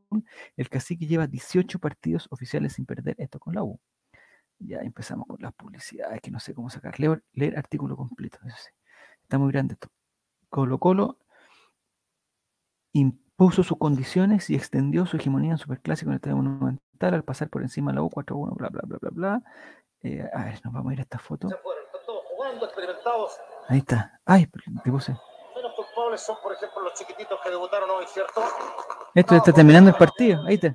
El 0.57 0.69
cacique 0.69 1.07
lleva 1.07 1.27
18 1.27 1.79
partidos 1.79 2.27
oficiales 2.29 2.73
sin 2.73 2.85
perder 2.85 3.15
esto 3.19 3.39
con 3.39 3.55
la 3.55 3.63
U. 3.63 3.79
Ya 4.59 4.79
empezamos 4.79 5.27
con 5.27 5.41
las 5.41 5.53
publicidades, 5.53 6.21
que 6.21 6.31
no 6.31 6.39
sé 6.41 6.53
cómo 6.53 6.69
sacar. 6.69 6.95
Leer 6.99 7.57
artículo 7.57 7.95
completo. 7.95 8.39
Está 9.21 9.37
muy 9.37 9.51
grande 9.51 9.75
esto. 9.75 9.87
Colo 10.49 10.77
Colo 10.77 11.19
impuso 12.91 13.63
sus 13.63 13.77
condiciones 13.77 14.49
y 14.49 14.55
extendió 14.55 15.05
su 15.05 15.17
hegemonía 15.17 15.53
en 15.53 15.57
Superclásico 15.57 16.09
en 16.09 16.13
el 16.13 16.17
Estadio 16.17 16.37
Monumental 16.37 17.13
al 17.13 17.23
pasar 17.23 17.49
por 17.49 17.61
encima 17.61 17.91
de 17.91 17.95
la 17.95 18.03
U 18.03 18.09
4-1, 18.09 18.55
bla, 18.55 18.69
bla, 18.69 18.81
bla, 18.85 18.97
bla, 19.01 19.09
bla. 19.09 19.43
Eh, 20.03 20.29
a 20.33 20.43
ver, 20.43 20.59
nos 20.65 20.73
vamos 20.73 20.91
a 20.91 20.93
ir 20.93 20.99
a 20.99 21.03
esta 21.03 21.17
foto. 21.17 21.47
Se 21.47 21.55
fueron, 21.57 21.83
están 21.85 22.01
todos 22.05 22.23
jugando, 22.25 22.65
experimentados. 22.65 23.39
Ahí 23.69 23.79
está. 23.79 24.19
Ay, 24.25 24.47
te 24.83 24.91
puse. 24.91 25.15
Menos 25.55 25.73
culpables 25.75 26.21
son, 26.21 26.37
por 26.43 26.53
ejemplo, 26.53 26.81
los 26.81 26.93
chiquititos 26.93 27.39
que 27.41 27.49
debutaron 27.49 27.89
hoy, 27.89 28.05
¿cierto? 28.07 28.41
Esto 29.15 29.35
está 29.35 29.53
terminando 29.53 29.91
el 29.91 29.95
partido. 29.95 30.43
Ahí 30.45 30.55
está. 30.55 30.73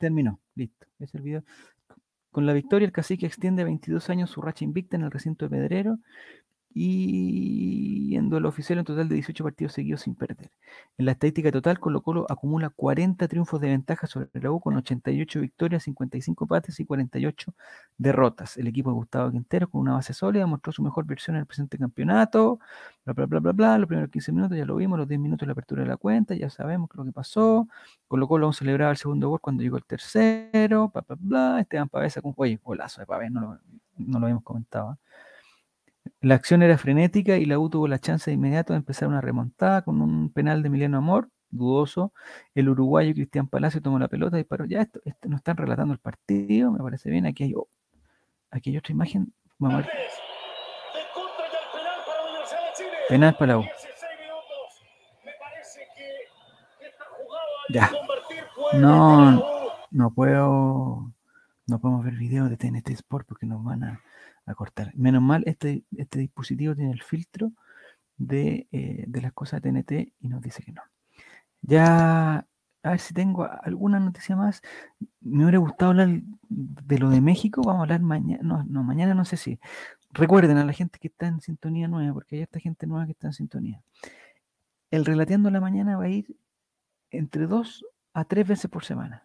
Terminó, 0.00 0.38
listo. 0.54 0.86
Es 0.98 1.14
el 1.14 1.22
video. 1.22 1.42
Con 2.30 2.46
la 2.46 2.52
victoria, 2.52 2.86
el 2.86 2.92
cacique 2.92 3.26
extiende 3.26 3.62
a 3.62 3.64
22 3.66 4.08
años 4.10 4.30
su 4.30 4.40
racha 4.40 4.64
invicta 4.64 4.96
en 4.96 5.02
el 5.02 5.10
recinto 5.10 5.46
de 5.46 5.50
Pedrero 5.50 5.98
y 6.74 8.14
en 8.16 8.28
duelo 8.28 8.48
oficial 8.48 8.78
un 8.78 8.84
total 8.84 9.08
de 9.08 9.14
18 9.16 9.42
partidos 9.44 9.72
seguidos 9.72 10.02
sin 10.02 10.14
perder. 10.14 10.50
En 10.96 11.06
la 11.06 11.12
estadística 11.12 11.50
total, 11.50 11.80
Colo 11.80 12.02
Colo 12.02 12.26
acumula 12.28 12.70
40 12.70 13.26
triunfos 13.28 13.60
de 13.60 13.68
ventaja 13.68 14.06
sobre 14.06 14.28
la 14.34 14.50
U 14.52 14.60
con 14.60 14.76
88 14.76 15.40
victorias, 15.40 15.82
55 15.84 16.44
empates 16.44 16.78
y 16.80 16.84
48 16.84 17.54
derrotas. 17.96 18.56
El 18.56 18.66
equipo 18.68 18.90
de 18.90 18.94
Gustavo 18.94 19.30
Quintero, 19.30 19.68
con 19.68 19.80
una 19.80 19.94
base 19.94 20.12
sólida, 20.12 20.46
mostró 20.46 20.72
su 20.72 20.82
mejor 20.82 21.06
versión 21.06 21.36
en 21.36 21.40
el 21.40 21.46
presente 21.46 21.78
campeonato. 21.78 22.60
Bla, 23.04 23.14
bla, 23.14 23.26
bla, 23.26 23.40
bla, 23.40 23.52
bla. 23.52 23.78
Los 23.78 23.88
primeros 23.88 24.10
15 24.10 24.32
minutos 24.32 24.56
ya 24.56 24.64
lo 24.64 24.76
vimos, 24.76 24.98
los 24.98 25.08
10 25.08 25.20
minutos 25.20 25.40
de 25.40 25.46
la 25.46 25.52
apertura 25.52 25.82
de 25.82 25.88
la 25.88 25.96
cuenta, 25.96 26.34
ya 26.34 26.50
sabemos 26.50 26.90
lo 26.94 27.04
que 27.04 27.12
pasó. 27.12 27.68
Colo 28.06 28.28
Colo 28.28 28.52
celebraba 28.52 28.90
el 28.90 28.98
segundo 28.98 29.28
gol 29.30 29.40
cuando 29.40 29.62
llegó 29.62 29.76
el 29.78 29.84
tercero. 29.84 30.90
Bla, 30.92 31.04
bla, 31.06 31.16
bla. 31.18 31.60
Esteban 31.60 31.88
Pavesa 31.88 32.20
con. 32.22 32.34
Oye, 32.36 32.60
golazo 32.62 33.00
de 33.00 33.06
Pavés, 33.06 33.30
no 33.32 33.40
lo, 33.40 33.58
no 33.98 34.18
lo 34.18 34.26
habíamos 34.26 34.44
comentado. 34.44 34.92
¿eh? 34.92 34.96
La 36.20 36.34
acción 36.34 36.62
era 36.62 36.76
frenética 36.78 37.36
y 37.36 37.44
la 37.44 37.58
U 37.58 37.70
tuvo 37.70 37.86
la 37.86 38.00
chance 38.00 38.30
de 38.30 38.34
inmediato 38.34 38.72
de 38.72 38.78
empezar 38.78 39.08
una 39.08 39.20
remontada 39.20 39.82
con 39.82 40.02
un 40.02 40.32
penal 40.32 40.62
de 40.62 40.68
Emiliano 40.68 40.98
Amor, 40.98 41.28
dudoso. 41.50 42.12
El 42.54 42.68
uruguayo 42.68 43.14
Cristian 43.14 43.46
Palacio 43.46 43.80
tomó 43.80 43.98
la 44.00 44.08
pelota 44.08 44.36
y 44.36 44.40
disparó. 44.40 44.64
Ya 44.64 44.82
esto, 44.82 45.00
esto 45.04 45.28
nos 45.28 45.38
están 45.38 45.56
relatando 45.56 45.94
el 45.94 46.00
partido, 46.00 46.72
me 46.72 46.80
parece 46.80 47.10
bien. 47.10 47.26
Aquí 47.26 47.44
hay, 47.44 47.54
oh, 47.54 47.68
aquí 48.50 48.70
hay 48.70 48.78
otra 48.78 48.92
imagen. 48.92 49.32
Vamos 49.58 49.84
a 49.84 49.86
ver. 49.86 49.90
Penal 53.08 53.36
para 53.36 53.52
la 53.52 53.58
U. 53.58 53.62
16 53.62 54.12
minutos. 54.20 54.84
Me 55.24 55.32
parece 55.40 55.80
que 55.96 56.84
esta 56.86 57.04
jugada 57.04 57.48
Ya. 57.70 58.78
No. 58.78 59.58
No 59.90 60.12
puedo, 60.12 61.12
no 61.66 61.80
podemos 61.80 62.04
ver 62.04 62.14
videos 62.14 62.50
de 62.50 62.56
TNT 62.56 62.90
Sport 62.90 63.26
porque 63.26 63.46
nos 63.46 63.64
van 63.64 63.84
a, 63.84 64.02
cortar. 64.54 64.94
Menos 64.94 65.22
mal, 65.22 65.42
este, 65.46 65.84
este 65.96 66.18
dispositivo 66.20 66.74
tiene 66.74 66.92
el 66.92 67.02
filtro 67.02 67.52
de, 68.16 68.66
eh, 68.72 69.04
de 69.06 69.20
las 69.22 69.32
cosas 69.32 69.62
de 69.62 69.70
TNT 69.70 70.12
y 70.20 70.28
nos 70.28 70.42
dice 70.42 70.62
que 70.62 70.72
no. 70.72 70.82
Ya, 71.62 72.46
a 72.82 72.90
ver 72.90 73.00
si 73.00 73.14
tengo 73.14 73.48
alguna 73.62 74.00
noticia 74.00 74.36
más. 74.36 74.62
Me 75.20 75.44
hubiera 75.44 75.58
gustado 75.58 75.90
hablar 75.90 76.20
de 76.48 76.98
lo 76.98 77.10
de 77.10 77.20
México. 77.20 77.62
Vamos 77.64 77.80
a 77.80 77.82
hablar 77.84 78.00
mañana. 78.00 78.42
No, 78.42 78.64
no, 78.64 78.82
mañana 78.84 79.14
no 79.14 79.24
sé 79.24 79.36
si. 79.36 79.58
Recuerden 80.10 80.56
a 80.58 80.64
la 80.64 80.72
gente 80.72 80.98
que 80.98 81.08
está 81.08 81.26
en 81.26 81.40
sintonía 81.40 81.88
nueva, 81.88 82.14
porque 82.14 82.36
hay 82.36 82.42
esta 82.42 82.60
gente 82.60 82.86
nueva 82.86 83.06
que 83.06 83.12
está 83.12 83.28
en 83.28 83.34
sintonía. 83.34 83.82
El 84.90 85.04
Relateando 85.04 85.50
la 85.50 85.60
Mañana 85.60 85.96
va 85.98 86.04
a 86.04 86.08
ir 86.08 86.34
entre 87.10 87.46
dos 87.46 87.84
a 88.14 88.24
tres 88.24 88.48
veces 88.48 88.70
por 88.70 88.84
semana, 88.84 89.24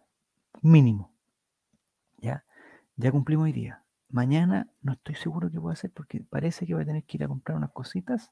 mínimo. 0.60 1.10
Ya, 2.18 2.44
ya 2.96 3.10
cumplimos 3.10 3.44
hoy 3.44 3.52
día. 3.52 3.83
Mañana 4.14 4.68
no 4.80 4.92
estoy 4.92 5.16
seguro 5.16 5.50
que 5.50 5.60
pueda 5.60 5.72
hacer 5.72 5.90
porque 5.90 6.20
parece 6.20 6.66
que 6.66 6.74
voy 6.74 6.84
a 6.84 6.86
tener 6.86 7.02
que 7.02 7.16
ir 7.16 7.24
a 7.24 7.26
comprar 7.26 7.58
unas 7.58 7.72
cositas 7.72 8.30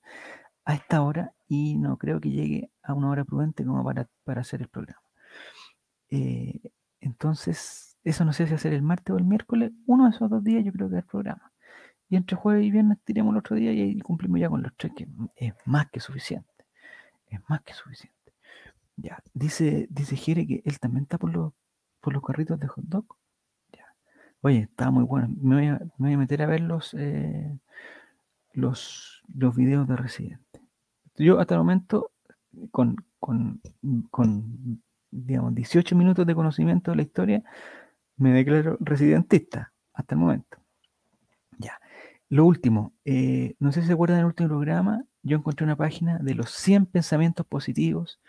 a 0.64 0.74
esta 0.74 1.02
hora 1.02 1.34
y 1.48 1.76
no 1.76 1.96
creo 1.98 2.20
que 2.20 2.30
llegue 2.30 2.70
a 2.84 2.94
una 2.94 3.10
hora 3.10 3.24
prudente 3.24 3.64
como 3.64 3.82
para, 3.82 4.08
para 4.22 4.42
hacer 4.42 4.62
el 4.62 4.68
programa. 4.68 5.02
Eh, 6.08 6.70
entonces, 7.00 7.98
eso 8.04 8.24
no 8.24 8.32
sé 8.32 8.46
si 8.46 8.54
hacer 8.54 8.72
el 8.74 8.82
martes 8.82 9.12
o 9.12 9.18
el 9.18 9.24
miércoles. 9.24 9.72
Uno 9.86 10.04
de 10.04 10.10
esos 10.10 10.30
dos 10.30 10.44
días 10.44 10.64
yo 10.64 10.70
creo 10.70 10.88
que 10.88 10.98
es 10.98 11.02
el 11.02 11.08
programa. 11.08 11.52
Y 12.08 12.14
entre 12.14 12.36
jueves 12.36 12.64
y 12.64 12.70
viernes 12.70 12.98
tiremos 13.04 13.32
el 13.32 13.38
otro 13.38 13.56
día 13.56 13.72
y 13.72 13.80
ahí 13.80 13.98
cumplimos 14.02 14.38
ya 14.38 14.48
con 14.48 14.62
los 14.62 14.72
tres, 14.76 14.92
que 14.96 15.08
es 15.34 15.52
más 15.64 15.90
que 15.90 15.98
suficiente. 15.98 16.64
Es 17.26 17.40
más 17.48 17.60
que 17.62 17.74
suficiente. 17.74 18.32
Ya, 18.94 19.20
dice, 19.34 19.88
dice 19.90 20.14
Jere 20.14 20.46
que 20.46 20.62
él 20.64 20.78
también 20.78 21.02
está 21.02 21.18
por 21.18 21.32
los, 21.32 21.52
por 22.00 22.12
los 22.12 22.22
carritos 22.22 22.60
de 22.60 22.68
hot 22.68 22.84
dog. 22.84 23.16
Oye, 24.42 24.68
está 24.70 24.90
muy 24.90 25.04
bueno. 25.04 25.28
Me 25.40 25.78
voy 25.98 26.12
a, 26.12 26.18
meter 26.18 26.42
a 26.42 26.46
ver 26.46 26.60
los, 26.60 26.94
eh, 26.94 27.58
los, 28.52 29.22
los 29.32 29.54
videos 29.54 29.86
de 29.88 29.96
Residente. 29.96 30.60
Yo 31.16 31.38
hasta 31.38 31.54
el 31.54 31.60
momento, 31.60 32.10
con, 32.72 32.96
con, 33.20 33.60
con 34.10 34.82
digamos, 35.12 35.54
18 35.54 35.94
minutos 35.94 36.26
de 36.26 36.34
conocimiento 36.34 36.90
de 36.90 36.96
la 36.96 37.02
historia, 37.02 37.44
me 38.16 38.32
declaro 38.32 38.76
residentista 38.80 39.72
hasta 39.92 40.16
el 40.16 40.20
momento. 40.20 40.58
Ya. 41.58 41.78
Lo 42.28 42.44
último, 42.44 42.94
eh, 43.04 43.54
no 43.60 43.70
sé 43.70 43.82
si 43.82 43.86
se 43.86 43.92
acuerdan 43.92 44.18
del 44.18 44.26
último 44.26 44.48
programa, 44.48 45.04
yo 45.22 45.36
encontré 45.36 45.64
una 45.64 45.76
página 45.76 46.18
de 46.18 46.34
los 46.34 46.50
100 46.50 46.86
pensamientos 46.86 47.46
positivos. 47.46 48.20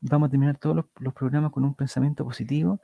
Vamos 0.00 0.28
a 0.28 0.30
terminar 0.30 0.58
todos 0.58 0.84
los 1.00 1.14
programas 1.14 1.50
con 1.50 1.64
un 1.64 1.74
pensamiento 1.74 2.24
positivo. 2.24 2.80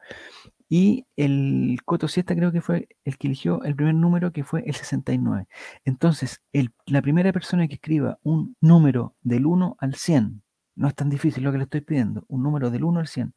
Y 0.69 1.07
el 1.17 1.79
Coto 1.85 2.09
Siesta 2.09 2.35
creo 2.35 2.51
que 2.53 2.61
fue 2.61 2.89
el 3.05 3.19
que 3.19 3.29
eligió 3.29 3.63
el 3.65 3.77
primer 3.77 3.95
número, 3.95 4.33
que 4.33 4.45
fue 4.45 4.63
el 4.67 4.75
69. 4.75 5.47
Entonces, 5.85 6.43
el- 6.53 6.73
la 6.87 7.03
primera 7.03 7.33
persona 7.33 7.69
que 7.69 7.75
escriba 7.75 8.19
un 8.23 8.57
número 8.61 9.15
del 9.23 9.47
1 9.47 9.77
al 9.79 9.95
100, 9.95 10.43
no 10.77 10.89
es 10.89 10.95
tan 10.95 11.11
difícil 11.11 11.45
lo 11.45 11.53
que 11.53 11.59
le 11.59 11.65
estoy 11.65 11.83
pidiendo, 11.83 12.25
un 12.29 12.43
número 12.43 12.71
del 12.71 12.85
1 12.85 13.01
al 13.01 13.07
100, 13.09 13.35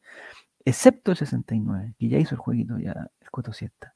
excepto 0.64 1.12
el 1.12 1.16
69, 1.18 1.94
que 1.98 2.08
ya 2.08 2.18
hizo 2.18 2.34
el 2.34 2.40
jueguito, 2.40 2.78
ya 2.78 2.92
el 3.20 3.30
Coto 3.30 3.52
Siesta. 3.52 3.94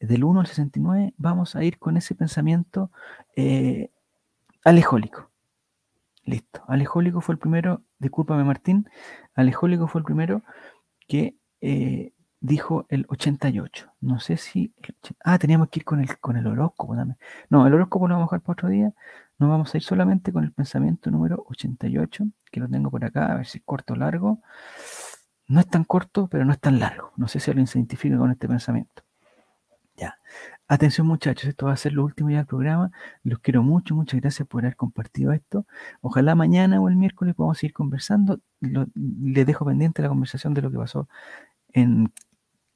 Del 0.00 0.24
1 0.24 0.40
al 0.40 0.46
69 0.46 1.14
vamos 1.16 1.56
a 1.56 1.64
ir 1.64 1.78
con 1.78 1.96
ese 1.96 2.14
pensamiento 2.14 2.90
eh, 3.36 3.90
alejólico. 4.64 5.30
Listo. 6.24 6.62
Alejólico 6.68 7.20
fue 7.20 7.34
el 7.34 7.38
primero, 7.38 7.82
discúlpame 7.98 8.44
Martín, 8.44 8.88
Alejólico 9.34 9.86
fue 9.88 10.00
el 10.00 10.04
primero 10.04 10.42
que 11.08 11.36
eh, 11.60 12.12
dijo 12.40 12.86
el 12.88 13.06
88. 13.08 13.92
No 14.00 14.20
sé 14.20 14.36
si... 14.36 14.72
ah, 15.24 15.38
teníamos 15.38 15.68
que 15.68 15.80
ir 15.80 15.84
con 15.84 16.00
el, 16.00 16.18
con 16.18 16.36
el 16.36 16.46
horóscopo 16.46 16.94
también. 16.96 17.18
No, 17.50 17.66
el 17.66 17.74
horóscopo 17.74 18.08
lo 18.08 18.14
vamos 18.14 18.28
a 18.32 18.36
dejar 18.36 18.40
para 18.42 18.52
otro 18.54 18.68
día. 18.68 18.92
Nos 19.38 19.50
vamos 19.50 19.74
a 19.74 19.76
ir 19.76 19.82
solamente 19.82 20.32
con 20.32 20.44
el 20.44 20.52
pensamiento 20.52 21.10
número 21.10 21.44
88, 21.48 22.24
que 22.50 22.60
lo 22.60 22.68
tengo 22.68 22.90
por 22.90 23.04
acá, 23.04 23.26
a 23.32 23.36
ver 23.36 23.46
si 23.46 23.58
es 23.58 23.64
corto 23.64 23.92
o 23.94 23.96
largo. 23.96 24.40
No 25.48 25.60
es 25.60 25.68
tan 25.68 25.84
corto, 25.84 26.26
pero 26.28 26.44
no 26.44 26.52
es 26.52 26.60
tan 26.60 26.78
largo. 26.80 27.12
No 27.16 27.28
sé 27.28 27.38
si 27.40 27.50
alguien 27.50 27.66
se 27.66 27.78
identifica 27.78 28.16
con 28.18 28.30
este 28.30 28.48
pensamiento. 28.48 29.02
Ya. 29.96 30.18
Atención 30.68 31.06
muchachos, 31.06 31.48
esto 31.48 31.66
va 31.66 31.72
a 31.72 31.76
ser 31.76 31.92
lo 31.94 32.04
último 32.04 32.28
ya 32.30 32.38
del 32.38 32.46
programa. 32.46 32.90
Los 33.22 33.38
quiero 33.38 33.62
mucho, 33.62 33.94
muchas 33.94 34.20
gracias 34.20 34.46
por 34.48 34.64
haber 34.64 34.76
compartido 34.76 35.32
esto. 35.32 35.66
Ojalá 36.00 36.34
mañana 36.34 36.80
o 36.80 36.88
el 36.88 36.96
miércoles 36.96 37.34
podamos 37.34 37.58
seguir 37.58 37.72
conversando. 37.72 38.40
Lo- 38.60 38.86
les 38.94 39.46
dejo 39.46 39.64
pendiente 39.64 40.02
la 40.02 40.08
conversación 40.08 40.52
de 40.54 40.62
lo 40.62 40.70
que 40.70 40.78
pasó 40.78 41.08
en 41.72 42.12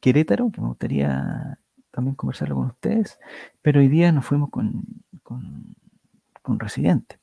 Querétaro, 0.00 0.50
que 0.50 0.60
me 0.60 0.68
gustaría 0.68 1.58
también 1.90 2.14
conversarlo 2.14 2.56
con 2.56 2.66
ustedes. 2.66 3.18
Pero 3.62 3.80
hoy 3.80 3.88
día 3.88 4.12
nos 4.12 4.24
fuimos 4.24 4.50
con, 4.50 4.84
con, 5.22 5.76
con 6.42 6.58
Residente. 6.58 7.18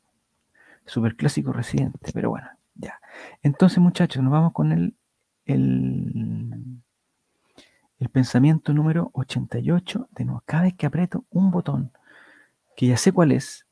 Super 0.86 1.15
clásico 1.15 1.51
Residente, 1.51 2.11
pero 2.13 2.30
bueno, 2.30 2.47
ya. 2.75 2.99
Entonces 3.41 3.80
muchachos, 3.80 4.23
nos 4.23 4.32
vamos 4.32 4.53
con 4.53 4.71
el, 4.71 4.95
el, 5.45 6.82
el 7.99 8.09
pensamiento 8.09 8.73
número 8.73 9.09
88. 9.13 10.09
De 10.11 10.25
nuevo, 10.25 10.43
cada 10.45 10.63
vez 10.63 10.75
que 10.75 10.86
aprieto 10.86 11.25
un 11.30 11.51
botón, 11.51 11.91
que 12.75 12.88
ya 12.88 12.97
sé 12.97 13.11
cuál 13.11 13.32
es, 13.32 13.65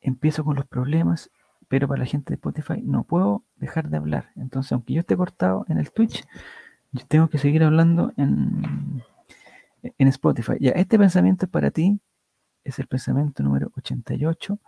empiezo 0.00 0.44
con 0.44 0.56
los 0.56 0.66
problemas, 0.66 1.30
pero 1.68 1.88
para 1.88 2.00
la 2.00 2.06
gente 2.06 2.30
de 2.30 2.34
Spotify 2.34 2.82
no 2.82 3.04
puedo 3.04 3.44
dejar 3.56 3.88
de 3.88 3.96
hablar. 3.96 4.30
Entonces, 4.36 4.72
aunque 4.72 4.94
yo 4.94 5.00
esté 5.00 5.16
cortado 5.16 5.64
en 5.68 5.78
el 5.78 5.90
Twitch, 5.90 6.26
yo 6.92 7.06
tengo 7.06 7.28
que 7.28 7.38
seguir 7.38 7.62
hablando 7.62 8.12
en, 8.16 9.02
en 9.82 10.08
Spotify. 10.08 10.54
Ya, 10.60 10.70
este 10.72 10.98
pensamiento 10.98 11.46
es 11.46 11.50
para 11.50 11.70
ti, 11.70 12.00
es 12.64 12.78
el 12.78 12.86
pensamiento 12.86 13.42
número 13.42 13.72
88. 13.76 14.58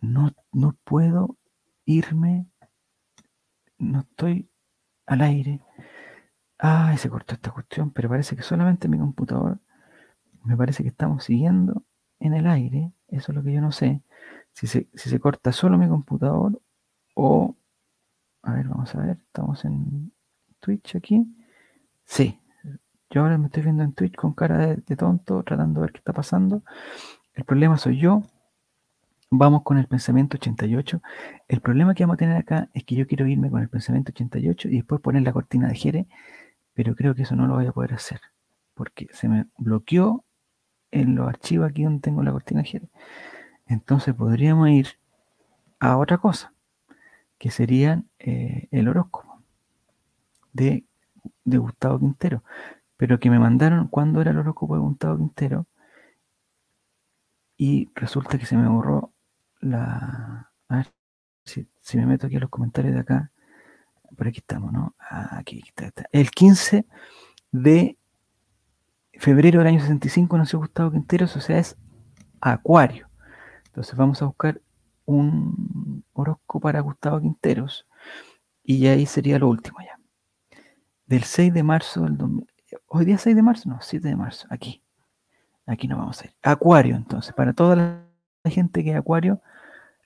No, 0.00 0.30
no 0.52 0.76
puedo 0.84 1.36
irme, 1.84 2.46
no 3.78 4.00
estoy 4.00 4.48
al 5.06 5.22
aire. 5.22 5.60
Ay, 6.58 6.98
se 6.98 7.08
cortó 7.10 7.34
esta 7.34 7.50
cuestión, 7.50 7.90
pero 7.90 8.08
parece 8.08 8.36
que 8.36 8.42
solamente 8.42 8.88
mi 8.88 8.98
computador, 8.98 9.58
me 10.44 10.56
parece 10.56 10.82
que 10.82 10.90
estamos 10.90 11.24
siguiendo 11.24 11.84
en 12.20 12.34
el 12.34 12.46
aire, 12.46 12.92
eso 13.08 13.32
es 13.32 13.36
lo 13.36 13.42
que 13.42 13.52
yo 13.52 13.60
no 13.60 13.72
sé. 13.72 14.02
Si 14.52 14.66
se, 14.66 14.88
si 14.94 15.10
se 15.10 15.20
corta 15.20 15.52
solo 15.52 15.78
mi 15.78 15.88
computador 15.88 16.60
o, 17.14 17.56
a 18.42 18.52
ver, 18.54 18.68
vamos 18.68 18.94
a 18.94 19.00
ver, 19.00 19.18
estamos 19.26 19.64
en 19.64 20.12
Twitch 20.60 20.96
aquí. 20.96 21.26
Sí, 22.10 22.40
yo 23.08 23.22
ahora 23.22 23.38
me 23.38 23.46
estoy 23.46 23.62
viendo 23.62 23.84
en 23.84 23.92
Twitch 23.92 24.16
con 24.16 24.34
cara 24.34 24.58
de, 24.58 24.96
tonto, 24.96 25.44
tratando 25.44 25.80
de 25.80 25.86
ver 25.86 25.92
qué 25.92 25.98
está 25.98 26.12
pasando. 26.12 26.64
El 27.34 27.44
problema 27.44 27.78
soy 27.78 28.00
yo. 28.00 28.24
Vamos 29.30 29.62
con 29.62 29.78
el 29.78 29.86
pensamiento 29.86 30.36
88. 30.36 31.00
El 31.46 31.60
problema 31.60 31.94
que 31.94 32.02
vamos 32.02 32.14
a 32.14 32.18
tener 32.18 32.36
acá 32.36 32.68
es 32.74 32.82
que 32.82 32.96
yo 32.96 33.06
quiero 33.06 33.28
irme 33.28 33.48
con 33.48 33.62
el 33.62 33.68
pensamiento 33.68 34.10
88 34.10 34.68
y 34.70 34.76
después 34.78 35.00
poner 35.00 35.22
la 35.22 35.32
cortina 35.32 35.68
de 35.68 35.76
Jere, 35.76 36.08
pero 36.74 36.96
creo 36.96 37.14
que 37.14 37.22
eso 37.22 37.36
no 37.36 37.46
lo 37.46 37.54
voy 37.54 37.66
a 37.66 37.72
poder 37.72 37.94
hacer 37.94 38.20
porque 38.74 39.06
se 39.12 39.28
me 39.28 39.46
bloqueó 39.56 40.24
en 40.90 41.14
los 41.14 41.28
archivos 41.28 41.70
aquí 41.70 41.84
donde 41.84 42.00
tengo 42.00 42.24
la 42.24 42.32
cortina 42.32 42.62
de 42.62 42.68
Jere. 42.68 42.88
Entonces 43.66 44.14
podríamos 44.14 44.68
ir 44.68 44.88
a 45.78 45.96
otra 45.96 46.18
cosa, 46.18 46.52
que 47.38 47.52
sería 47.52 48.02
eh, 48.18 48.66
el 48.72 48.88
horóscopo 48.88 49.42
de 50.52 50.84
de 51.44 51.58
Gustavo 51.58 51.98
Quintero, 51.98 52.42
pero 52.96 53.18
que 53.18 53.30
me 53.30 53.38
mandaron 53.38 53.88
cuando 53.88 54.20
era 54.20 54.30
el 54.30 54.38
horóscopo 54.38 54.74
de 54.74 54.80
Gustavo 54.80 55.18
Quintero 55.18 55.66
y 57.56 57.90
resulta 57.94 58.38
que 58.38 58.46
se 58.46 58.56
me 58.56 58.68
borró 58.68 59.12
la... 59.60 60.50
Ver 60.68 60.86
si, 61.44 61.68
si 61.80 61.98
me 61.98 62.06
meto 62.06 62.26
aquí 62.26 62.36
a 62.36 62.40
los 62.40 62.48
comentarios 62.48 62.94
de 62.94 63.00
acá. 63.00 63.30
Por 64.16 64.28
aquí 64.28 64.38
estamos, 64.38 64.72
¿no? 64.72 64.94
Ah, 64.98 65.36
aquí, 65.38 65.58
aquí 65.58 65.68
está, 65.68 65.86
está. 65.86 66.06
El 66.10 66.30
15 66.30 66.86
de 67.52 67.98
febrero 69.12 69.58
del 69.58 69.68
año 69.68 69.80
65 69.80 70.38
nació 70.38 70.58
Gustavo 70.58 70.92
Quinteros, 70.92 71.36
o 71.36 71.40
sea, 71.42 71.58
es 71.58 71.76
Acuario. 72.40 73.10
Entonces 73.66 73.94
vamos 73.94 74.22
a 74.22 74.24
buscar 74.24 74.60
un 75.04 76.02
horóscopo 76.14 76.60
para 76.60 76.80
Gustavo 76.80 77.20
Quinteros 77.20 77.86
y 78.64 78.86
ahí 78.86 79.04
sería 79.04 79.38
lo 79.38 79.48
último 79.48 79.78
ya. 79.80 79.99
Del 81.10 81.24
6 81.24 81.52
de 81.52 81.64
marzo 81.64 82.02
del 82.02 82.16
2000. 82.16 82.46
Hoy 82.86 83.04
día 83.04 83.18
6 83.18 83.34
de 83.34 83.42
marzo, 83.42 83.68
no, 83.68 83.78
7 83.80 84.06
de 84.06 84.14
marzo, 84.14 84.46
aquí. 84.48 84.80
Aquí 85.66 85.88
no 85.88 85.96
vamos 85.96 86.22
a 86.22 86.26
ir. 86.26 86.34
Acuario, 86.40 86.94
entonces, 86.94 87.34
para 87.34 87.52
toda 87.52 87.74
la 87.74 88.48
gente 88.48 88.84
que 88.84 88.90
es 88.90 88.96
Acuario, 88.96 89.42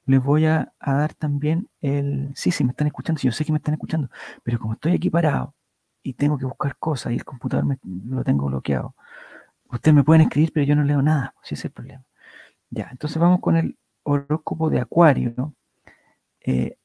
les 0.07 0.25
voy 0.25 0.47
a, 0.47 0.73
dar 0.81 1.13
también 1.13 1.69
el... 1.83 2.33
Sí, 2.35 2.51
sí, 2.51 2.65
me 2.65 2.71
están 2.71 2.87
escuchando, 2.87 3.21
sí, 3.21 3.27
yo 3.27 3.33
sé 3.33 3.45
que 3.45 3.53
me 3.53 3.59
están 3.59 3.75
escuchando, 3.75 4.09
pero 4.43 4.59
como 4.59 4.73
estoy 4.73 4.93
aquí 4.93 5.11
parado 5.11 5.55
y 6.03 6.15
tengo 6.15 6.39
que 6.39 6.47
buscar 6.47 6.79
cosas 6.79 7.13
y 7.13 7.17
el 7.17 7.25
computador 7.27 7.67
me, 7.67 7.79
lo 7.83 8.25
tengo 8.25 8.47
bloqueado, 8.47 8.95
ustedes 9.71 9.95
me 9.95 10.05
pueden 10.05 10.23
escribir, 10.23 10.53
pero 10.55 10.65
yo 10.65 10.75
no 10.75 10.85
leo 10.85 11.03
nada, 11.03 11.35
si 11.43 11.55
ese 11.55 11.61
es 11.61 11.65
el 11.67 11.73
problema. 11.73 12.05
Ya, 12.71 12.89
entonces 12.91 13.19
vamos 13.19 13.41
con 13.41 13.59
el 13.59 13.77
horóscopo 14.05 14.71
de 14.71 14.81
Acuario. 14.81 15.55
Eh, 16.41 16.79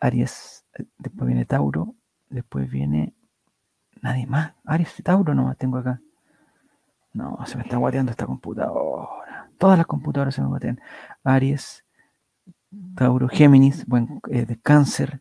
Aries, 0.00 0.64
eh, 0.76 0.86
después 0.98 1.28
viene 1.28 1.44
Tauro, 1.44 1.94
después 2.30 2.68
viene 2.68 3.14
nadie 4.02 4.26
más. 4.26 4.52
Aries 4.64 4.98
y 4.98 5.02
Tauro 5.02 5.34
nomás 5.34 5.56
tengo 5.56 5.78
acá. 5.78 6.00
No, 7.12 7.38
se 7.46 7.56
me 7.56 7.62
está 7.62 7.76
guateando 7.76 8.10
esta 8.10 8.26
computadora. 8.26 9.50
Todas 9.58 9.76
las 9.76 9.86
computadoras 9.86 10.34
se 10.34 10.42
me 10.42 10.48
guatean. 10.48 10.80
Aries, 11.24 11.84
Tauro, 12.94 13.28
Géminis, 13.28 13.84
bueno, 13.86 14.20
eh, 14.28 14.46
de 14.46 14.58
Cáncer, 14.58 15.20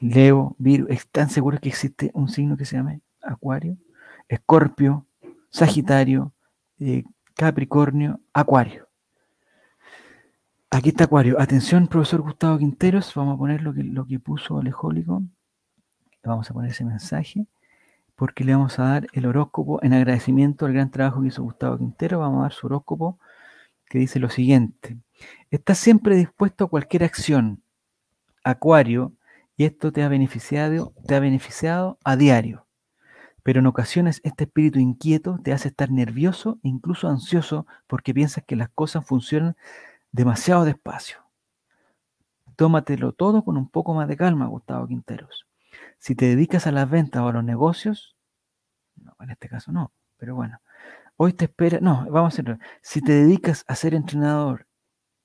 Leo, 0.00 0.54
Virgo. 0.58 0.88
¿Están 0.88 1.30
seguros 1.30 1.60
que 1.60 1.68
existe 1.68 2.10
un 2.14 2.28
signo 2.28 2.56
que 2.56 2.64
se 2.64 2.76
llame 2.76 3.00
Acuario? 3.22 3.76
Escorpio, 4.28 5.06
Sagitario, 5.50 6.32
eh, 6.78 7.04
Capricornio, 7.34 8.20
Acuario. 8.32 8.88
Aquí 10.70 10.90
está 10.90 11.04
Acuario. 11.04 11.40
Atención, 11.40 11.88
profesor 11.88 12.22
Gustavo 12.22 12.58
Quinteros. 12.58 13.12
Vamos 13.14 13.34
a 13.34 13.38
poner 13.38 13.62
lo 13.62 13.72
que, 13.72 13.82
lo 13.82 14.06
que 14.06 14.20
puso 14.20 14.58
Alejólico. 14.58 15.22
Vamos 16.26 16.50
a 16.50 16.54
poner 16.54 16.72
ese 16.72 16.84
mensaje 16.84 17.46
porque 18.16 18.44
le 18.44 18.54
vamos 18.54 18.78
a 18.78 18.84
dar 18.84 19.06
el 19.12 19.26
horóscopo 19.26 19.82
en 19.82 19.92
agradecimiento 19.92 20.66
al 20.66 20.72
gran 20.72 20.90
trabajo 20.90 21.20
que 21.20 21.28
hizo 21.28 21.42
Gustavo 21.42 21.78
Quintero. 21.78 22.18
Vamos 22.18 22.40
a 22.40 22.42
dar 22.42 22.52
su 22.52 22.66
horóscopo 22.66 23.18
que 23.88 23.98
dice 23.98 24.18
lo 24.18 24.30
siguiente. 24.30 24.96
Estás 25.50 25.78
siempre 25.78 26.16
dispuesto 26.16 26.64
a 26.64 26.68
cualquier 26.68 27.04
acción, 27.04 27.62
Acuario, 28.42 29.12
y 29.56 29.64
esto 29.64 29.92
te 29.92 30.02
ha 30.02 30.08
beneficiado, 30.08 30.92
te 31.06 31.14
ha 31.14 31.20
beneficiado 31.20 31.98
a 32.04 32.16
diario. 32.16 32.66
Pero 33.42 33.60
en 33.60 33.66
ocasiones 33.66 34.20
este 34.24 34.44
espíritu 34.44 34.80
inquieto 34.80 35.38
te 35.42 35.52
hace 35.52 35.68
estar 35.68 35.90
nervioso 35.90 36.58
e 36.64 36.68
incluso 36.68 37.08
ansioso 37.08 37.66
porque 37.86 38.12
piensas 38.12 38.44
que 38.44 38.56
las 38.56 38.68
cosas 38.70 39.06
funcionan 39.06 39.56
demasiado 40.10 40.64
despacio. 40.64 41.18
Tómatelo 42.56 43.12
todo 43.12 43.44
con 43.44 43.56
un 43.56 43.68
poco 43.68 43.94
más 43.94 44.08
de 44.08 44.16
calma, 44.16 44.46
Gustavo 44.46 44.88
Quinteros. 44.88 45.45
Si 45.98 46.14
te 46.14 46.26
dedicas 46.26 46.66
a 46.66 46.72
las 46.72 46.88
ventas 46.90 47.22
o 47.22 47.28
a 47.28 47.32
los 47.32 47.44
negocios, 47.44 48.16
no, 48.96 49.14
en 49.20 49.30
este 49.30 49.48
caso 49.48 49.72
no, 49.72 49.92
pero 50.16 50.34
bueno, 50.34 50.60
hoy 51.16 51.32
te 51.32 51.46
espera, 51.46 51.78
no, 51.80 52.06
vamos 52.10 52.32
a 52.32 52.34
hacerlo. 52.34 52.58
Si 52.82 53.00
te 53.02 53.12
dedicas 53.12 53.64
a 53.68 53.74
ser 53.76 53.94
entrenador 53.94 54.66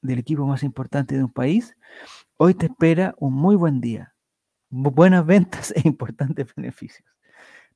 del 0.01 0.19
equipo 0.19 0.45
más 0.47 0.63
importante 0.63 1.15
de 1.17 1.23
un 1.23 1.31
país, 1.31 1.75
hoy 2.37 2.53
te 2.55 2.67
espera 2.67 3.13
un 3.17 3.33
muy 3.33 3.55
buen 3.55 3.81
día, 3.81 4.15
bu- 4.71 4.93
buenas 4.93 5.25
ventas 5.25 5.71
e 5.75 5.81
importantes 5.87 6.53
beneficios. 6.55 7.07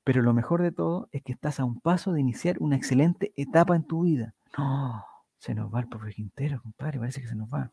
Pero 0.04 0.22
lo 0.22 0.34
mejor 0.34 0.62
de 0.62 0.72
todo 0.72 1.10
es 1.12 1.24
que 1.24 1.32
estás 1.34 1.60
a 1.60 1.66
un 1.66 1.80
paso 1.82 2.14
de 2.14 2.22
iniciar 2.22 2.58
una 2.60 2.76
excelente 2.76 3.34
etapa 3.36 3.76
en 3.76 3.84
tu 3.86 4.04
vida. 4.04 4.36
No, 4.58 5.04
se 5.40 5.56
nos 5.56 5.74
va 5.74 5.80
el 5.82 5.88
profe 5.90 6.14
Quintero, 6.14 6.62
compadre, 6.62 7.00
parece 7.00 7.22
que 7.22 7.28
se 7.28 7.36
nos 7.36 7.50
va. 7.50 7.72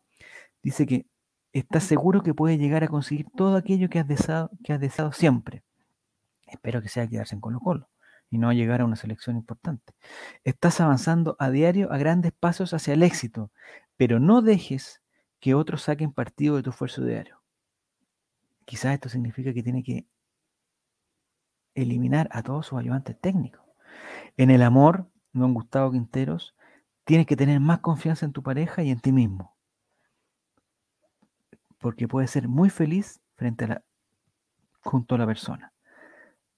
Dice 0.62 0.86
que 0.86 1.06
estás 1.52 1.84
seguro 1.84 2.22
que 2.22 2.34
puedes 2.34 2.58
llegar 2.58 2.84
a 2.84 2.88
conseguir 2.88 3.26
todo 3.36 3.56
aquello 3.56 3.88
que 3.88 3.98
has 3.98 4.08
deseado, 4.08 4.50
que 4.64 4.72
has 4.72 4.80
deseado 4.80 5.12
siempre. 5.12 5.62
Espero 6.46 6.82
que 6.82 6.88
sea 6.88 7.08
quedarse 7.08 7.34
en 7.34 7.40
Colo 7.40 7.60
Colo 7.60 7.88
y 8.30 8.38
no 8.38 8.52
llegar 8.52 8.80
a 8.80 8.84
una 8.84 8.96
selección 8.96 9.36
importante. 9.36 9.92
Estás 10.44 10.80
avanzando 10.80 11.36
a 11.38 11.50
diario 11.50 11.92
a 11.92 11.98
grandes 11.98 12.32
pasos 12.32 12.72
hacia 12.72 12.94
el 12.94 13.02
éxito, 13.02 13.50
pero 13.96 14.20
no 14.20 14.42
dejes 14.42 15.02
que 15.40 15.54
otros 15.54 15.82
saquen 15.82 16.12
partido 16.12 16.56
de 16.56 16.62
tu 16.62 16.70
esfuerzo 16.70 17.04
diario. 17.04 17.42
Quizás 18.64 18.94
esto 18.94 19.08
significa 19.08 19.52
que 19.52 19.62
tiene 19.62 19.82
que 19.82 20.06
eliminar 21.74 22.28
a 22.32 22.42
todos 22.42 22.66
sus 22.66 22.78
ayudantes 22.78 23.20
técnicos. 23.20 23.62
En 24.36 24.50
el 24.50 24.62
amor, 24.62 25.10
don 25.32 25.52
Gustavo 25.52 25.92
Quinteros, 25.92 26.54
tienes 27.04 27.26
que 27.26 27.36
tener 27.36 27.60
más 27.60 27.80
confianza 27.80 28.24
en 28.24 28.32
tu 28.32 28.42
pareja 28.42 28.82
y 28.82 28.90
en 28.90 29.00
ti 29.00 29.12
mismo. 29.12 29.51
Porque 31.82 32.08
puedes 32.08 32.30
ser 32.30 32.48
muy 32.48 32.70
feliz 32.70 33.20
frente 33.34 33.64
a 33.66 33.68
la, 33.68 33.82
junto 34.82 35.16
a 35.16 35.18
la 35.18 35.26
persona. 35.26 35.72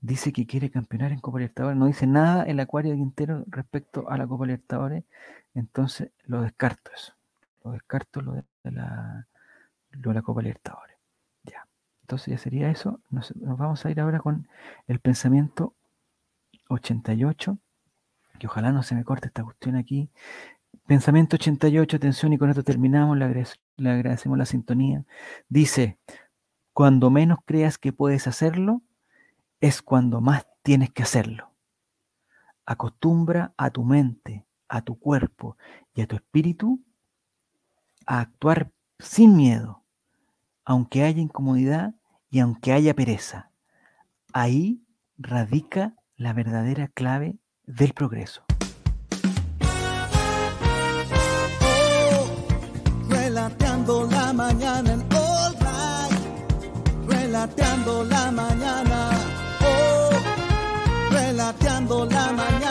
Dice 0.01 0.35
que 0.35 0.47
quiere 0.47 0.71
campeonar 0.71 1.13
en 1.13 1.19
Copa 1.19 1.39
Libertadores. 1.39 1.79
No 1.79 1.87
dice 1.87 2.07
nada 2.07 2.45
el 2.45 2.61
Acuario 2.61 2.93
de 2.93 2.99
Quintero 2.99 3.43
respecto 3.49 4.09
a 4.11 4.19
la 4.19 4.27
Copa 4.27 4.45
Libertadores. 4.45 5.03
Entonces 5.55 6.11
lo 6.27 6.43
descarto 6.43 6.91
eso. 6.95 7.15
Lo 7.65 7.73
descarto 7.73 8.21
lo 8.21 8.35
de 8.35 8.71
la, 8.71 9.27
lo 9.93 10.11
de 10.11 10.15
la 10.15 10.21
Copa 10.21 10.43
Libertadores. 10.43 10.99
Ya. 11.45 11.67
Entonces 12.03 12.33
ya 12.33 12.39
sería 12.39 12.71
eso. 12.71 13.01
Nos 13.09 13.33
vamos 13.35 13.85
a 13.87 13.91
ir 13.91 13.99
ahora 13.99 14.21
con 14.21 14.47
el 14.87 15.01
pensamiento 15.01 15.73
88. 16.69 17.57
Que 18.39 18.47
ojalá 18.47 18.73
no 18.73 18.83
se 18.83 18.95
me 18.95 19.05
corte 19.05 19.29
esta 19.29 19.43
cuestión 19.43 19.75
aquí. 19.77 20.11
Pensamiento 20.87 21.37
88, 21.37 21.97
atención, 21.97 22.33
y 22.35 22.39
con 22.39 22.51
esto 22.51 22.63
terminamos. 22.63 23.17
Le, 23.17 23.47
le 23.77 23.91
agradecemos 23.91 24.37
la 24.37 24.45
sintonía. 24.45 25.05
Dice: 25.49 25.99
Cuando 26.75 27.11
menos 27.11 27.39
creas 27.47 27.79
que 27.79 27.93
puedes 27.93 28.27
hacerlo, 28.27 28.83
es 29.61 29.81
cuando 29.81 30.21
más 30.21 30.47
tienes 30.63 30.91
que 30.91 31.03
hacerlo. 31.03 31.51
Acostumbra 32.67 33.55
a 33.57 33.71
tu 33.71 33.85
mente, 33.85 34.45
a 34.69 34.83
tu 34.83 34.99
cuerpo 34.99 35.57
y 35.95 36.03
a 36.03 36.07
tu 36.07 36.17
espíritu 36.17 36.83
a 38.07 38.21
actuar 38.21 38.71
sin 38.99 39.37
miedo, 39.37 39.83
aunque 40.67 41.03
haya 41.03 41.23
incomodidad 41.23 41.95
y 42.31 42.41
aunque 42.41 42.73
haya 42.73 42.95
pereza. 42.95 43.51
Ahí 44.35 44.83
radica 45.17 45.95
la 46.17 46.35
verdadera 46.35 46.89
clave 46.89 47.39
del 47.65 47.95
progreso. 47.95 48.44
Relateando 57.45 58.05
la 58.05 58.31
mañana. 58.31 59.11
Oh, 59.61 61.13
relateando 61.13 62.07
la 62.07 62.33
mañana 62.33 62.64